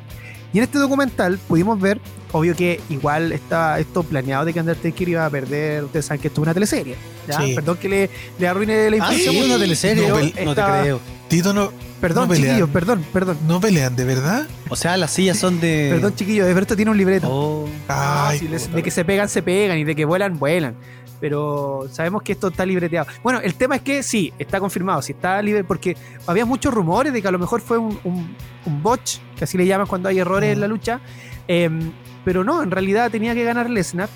[0.53, 1.99] Y en este documental pudimos ver,
[2.31, 6.27] obvio que igual está esto planeado de que Undertaker iba a perder, ustedes saben que
[6.27, 6.95] esto es una teleserie.
[7.27, 7.41] ¿ya?
[7.41, 7.53] Sí.
[7.55, 8.09] Perdón que le,
[8.39, 9.35] le arruine la Ah, información.
[9.35, 10.07] sí, una teleserie.
[10.07, 10.99] No, No, te creo.
[11.27, 11.71] Tito no,
[12.01, 13.37] Perdón, no chiquillos, perdón, perdón.
[13.45, 14.47] no pelean, ¿de verdad?
[14.69, 15.89] O sea, las sillas son de.
[15.91, 17.27] Perdón, chiquillos, de verdad tiene un libreto.
[17.29, 17.67] Oh.
[17.89, 20.75] Ah, Ay, les- de que se pegan, se pegan y de que vuelan, vuelan.
[21.21, 23.07] Pero sabemos que esto está libreteado.
[23.23, 25.97] Bueno, el tema es que sí, está confirmado, sí está libre, porque
[26.27, 28.35] había muchos rumores de que a lo mejor fue un, un,
[28.65, 31.01] un botch, que así le llaman cuando hay errores en la lucha.
[31.47, 31.91] Em,
[32.23, 34.07] pero no, en realidad tenía que ganar Lesnar.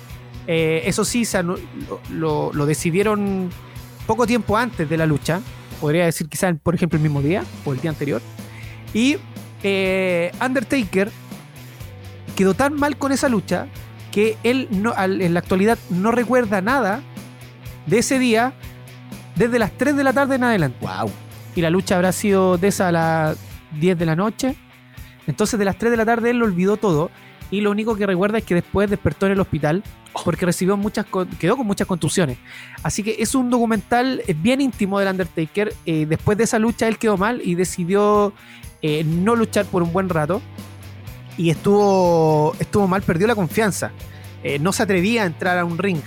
[0.46, 1.58] Eh, eso sí, se lo,
[2.10, 3.50] lo- lo decidieron
[4.06, 5.40] poco tiempo antes de la lucha.
[5.80, 8.22] Podría decir quizás, por ejemplo, el mismo día o el día anterior.
[8.94, 9.16] Y
[9.62, 11.10] eh, Undertaker
[12.36, 13.66] quedó tan mal con esa lucha
[14.14, 17.02] que él no, al- en la actualidad no recuerda nada
[17.86, 18.52] de ese día
[19.34, 20.78] desde las 3 de la tarde en adelante.
[20.80, 21.10] Wow.
[21.56, 23.36] Y la lucha habrá sido de esa a las
[23.80, 24.54] 10 de la noche.
[25.26, 27.10] Entonces de las 3 de la tarde él lo olvidó todo
[27.50, 29.82] y lo único que recuerda es que después despertó en el hospital
[30.24, 31.06] porque recibió muchas
[31.40, 32.38] quedó con muchas contusiones.
[32.84, 35.74] Así que es un documental bien íntimo del Undertaker.
[35.86, 38.32] Eh, después de esa lucha él quedó mal y decidió
[38.80, 40.40] eh, no luchar por un buen rato
[41.36, 43.90] y estuvo, estuvo mal, perdió la confianza.
[44.42, 46.00] Eh, no se atrevía a entrar a un ring.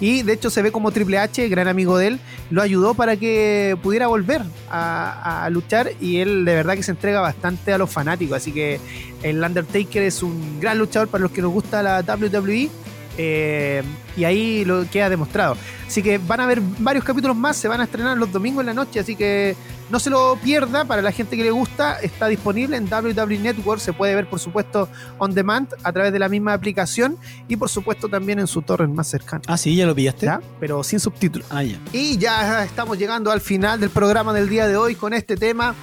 [0.00, 2.20] Y de hecho se ve como Triple H, gran amigo de él,
[2.50, 6.90] lo ayudó para que pudiera volver a, a luchar y él de verdad que se
[6.90, 8.36] entrega bastante a los fanáticos.
[8.36, 8.80] Así que
[9.22, 12.70] el Undertaker es un gran luchador para los que nos gusta la WWE.
[13.18, 13.82] Eh,
[14.16, 15.56] y ahí lo queda demostrado.
[15.86, 18.66] Así que van a haber varios capítulos más, se van a estrenar los domingos en
[18.66, 19.56] la noche, así que
[19.90, 23.80] no se lo pierda, para la gente que le gusta, está disponible en WWE Network,
[23.80, 24.88] se puede ver por supuesto
[25.18, 27.18] on demand a través de la misma aplicación
[27.48, 29.42] y por supuesto también en su torre más cercana.
[29.46, 30.26] Ah, sí, ya lo pillaste.
[30.26, 30.40] ¿ya?
[30.58, 31.46] Pero sin subtítulos.
[31.50, 31.78] Ah, ya.
[31.92, 35.74] Y ya estamos llegando al final del programa del día de hoy con este tema.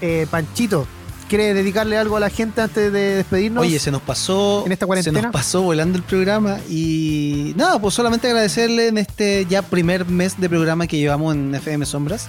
[0.00, 0.86] Eh, Panchito,
[1.28, 3.62] ¿quiere dedicarle algo a la gente antes de despedirnos?
[3.62, 4.62] Oye, se nos pasó.
[4.66, 5.22] en esta Se cuarentena.
[5.22, 10.38] nos pasó volando el programa y nada, pues solamente agradecerle en este ya primer mes
[10.40, 12.28] de programa que llevamos en FM Sombras.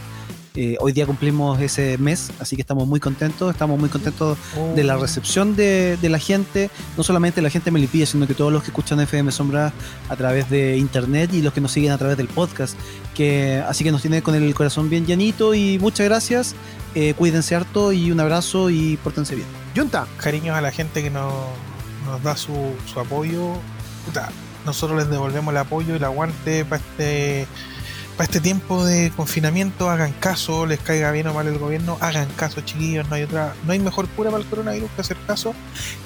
[0.60, 4.40] Eh, hoy día cumplimos ese mes, así que estamos muy contentos, estamos muy contentos
[4.76, 8.34] de la recepción de, de la gente, no solamente la gente de Melipilla, sino que
[8.34, 9.72] todos los que escuchan FM Sombra
[10.10, 12.76] a través de internet y los que nos siguen a través del podcast.
[13.14, 16.56] Que, así que nos tiene con el corazón bien llanito y muchas gracias.
[16.96, 19.48] Eh, cuídense harto y un abrazo y pórtense bien.
[19.76, 21.34] Junta, Cariños a la gente que nos,
[22.08, 22.56] nos da su,
[22.92, 23.54] su apoyo.
[24.08, 24.30] Puta,
[24.66, 27.46] nosotros les devolvemos el apoyo y el aguante para este
[28.18, 32.28] para este tiempo de confinamiento, hagan caso, les caiga bien o mal el gobierno, hagan
[32.36, 35.54] caso, chiquillos, no hay otra, no hay mejor cura para el coronavirus que hacer caso.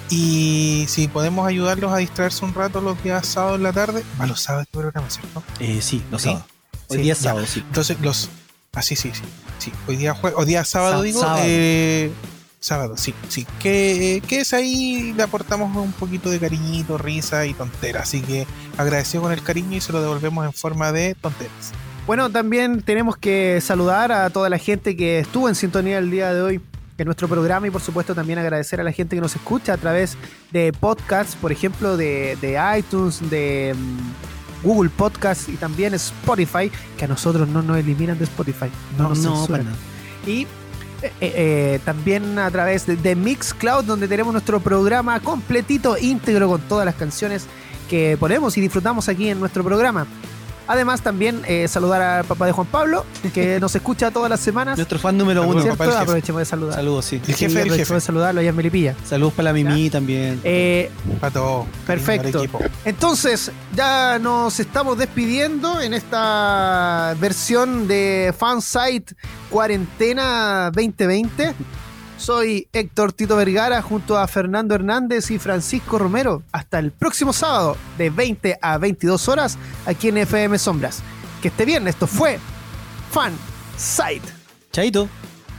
[0.09, 4.27] Y si podemos ayudarlos a distraerse un rato los días sábados en la tarde, a
[4.27, 5.41] los sábados este programa, ¿cierto?
[5.59, 6.29] Eh, sí, los Sí.
[6.29, 6.47] sábados.
[6.89, 7.63] Hoy Sí, día sábado, sí.
[7.65, 8.29] Entonces los
[8.73, 9.11] ah sí, sí,
[9.59, 9.71] sí.
[9.87, 11.43] Hoy día jue- hoy día sábado Sá- digo, sábado.
[11.45, 12.11] eh,
[12.59, 13.47] sábado, sí, sí.
[13.59, 18.45] Que, que es ahí le aportamos un poquito de cariñito, risa y tontera, así que
[18.77, 21.71] agradecido con el cariño y se lo devolvemos en forma de tonteras.
[22.07, 26.33] Bueno, también tenemos que saludar a toda la gente que estuvo en sintonía el día
[26.33, 26.61] de hoy
[26.97, 29.77] en nuestro programa y por supuesto también agradecer a la gente que nos escucha a
[29.77, 30.17] través
[30.51, 37.05] de podcasts, por ejemplo, de, de iTunes, de mm, Google Podcasts y también Spotify, que
[37.05, 39.47] a nosotros no nos eliminan de Spotify, no, No, nos no, censuran.
[39.47, 39.77] para nada.
[40.25, 40.41] Y
[41.01, 46.61] eh, eh, también a través de, de Mixcloud, donde tenemos nuestro programa completito, íntegro, con
[46.61, 47.45] todas las canciones
[47.89, 50.05] que ponemos y disfrutamos aquí en nuestro programa.
[50.71, 54.77] Además, también eh, saludar al papá de Juan Pablo, que nos escucha todas las semanas.
[54.77, 55.61] Nuestro fan número uno.
[55.61, 55.77] ¿cierto?
[55.77, 56.03] papá del jefe.
[56.03, 56.75] Aprovechemos de saludar.
[56.75, 57.15] Saludos, sí.
[57.17, 57.93] El Sí, jefe, el jefe.
[57.93, 58.95] de saludarlo allá en Melipilla.
[59.05, 60.39] Saludos para la Mimi también.
[60.43, 60.89] Eh,
[61.19, 61.65] Para todo.
[61.85, 62.39] Perfecto.
[62.39, 62.59] Equipo.
[62.85, 69.13] Entonces, ya nos estamos despidiendo en esta versión de Fansite
[69.49, 71.53] Cuarentena 2020.
[72.21, 76.43] Soy Héctor Tito Vergara junto a Fernando Hernández y Francisco Romero.
[76.51, 79.57] Hasta el próximo sábado de 20 a 22 horas
[79.87, 81.01] aquí en FM Sombras.
[81.41, 82.37] Que esté bien, esto fue
[83.09, 84.21] Fansite.
[84.71, 85.09] Chaito.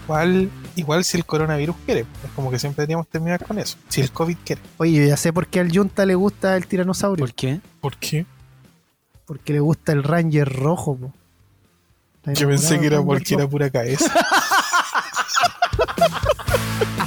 [0.04, 2.00] Igual, igual si el coronavirus quiere.
[2.02, 3.76] Es como que siempre deberíamos terminar con eso.
[3.88, 4.62] Si el COVID quiere.
[4.76, 7.24] Oye, yo ya sé por qué al Junta le gusta el tiranosaurio.
[7.24, 7.60] ¿Por qué?
[7.80, 8.24] ¿Por qué?
[9.26, 10.94] Porque le gusta el Ranger rojo.
[10.94, 11.12] po.
[12.18, 14.14] ¿Está Yo pensé que era porque era pura cabeza.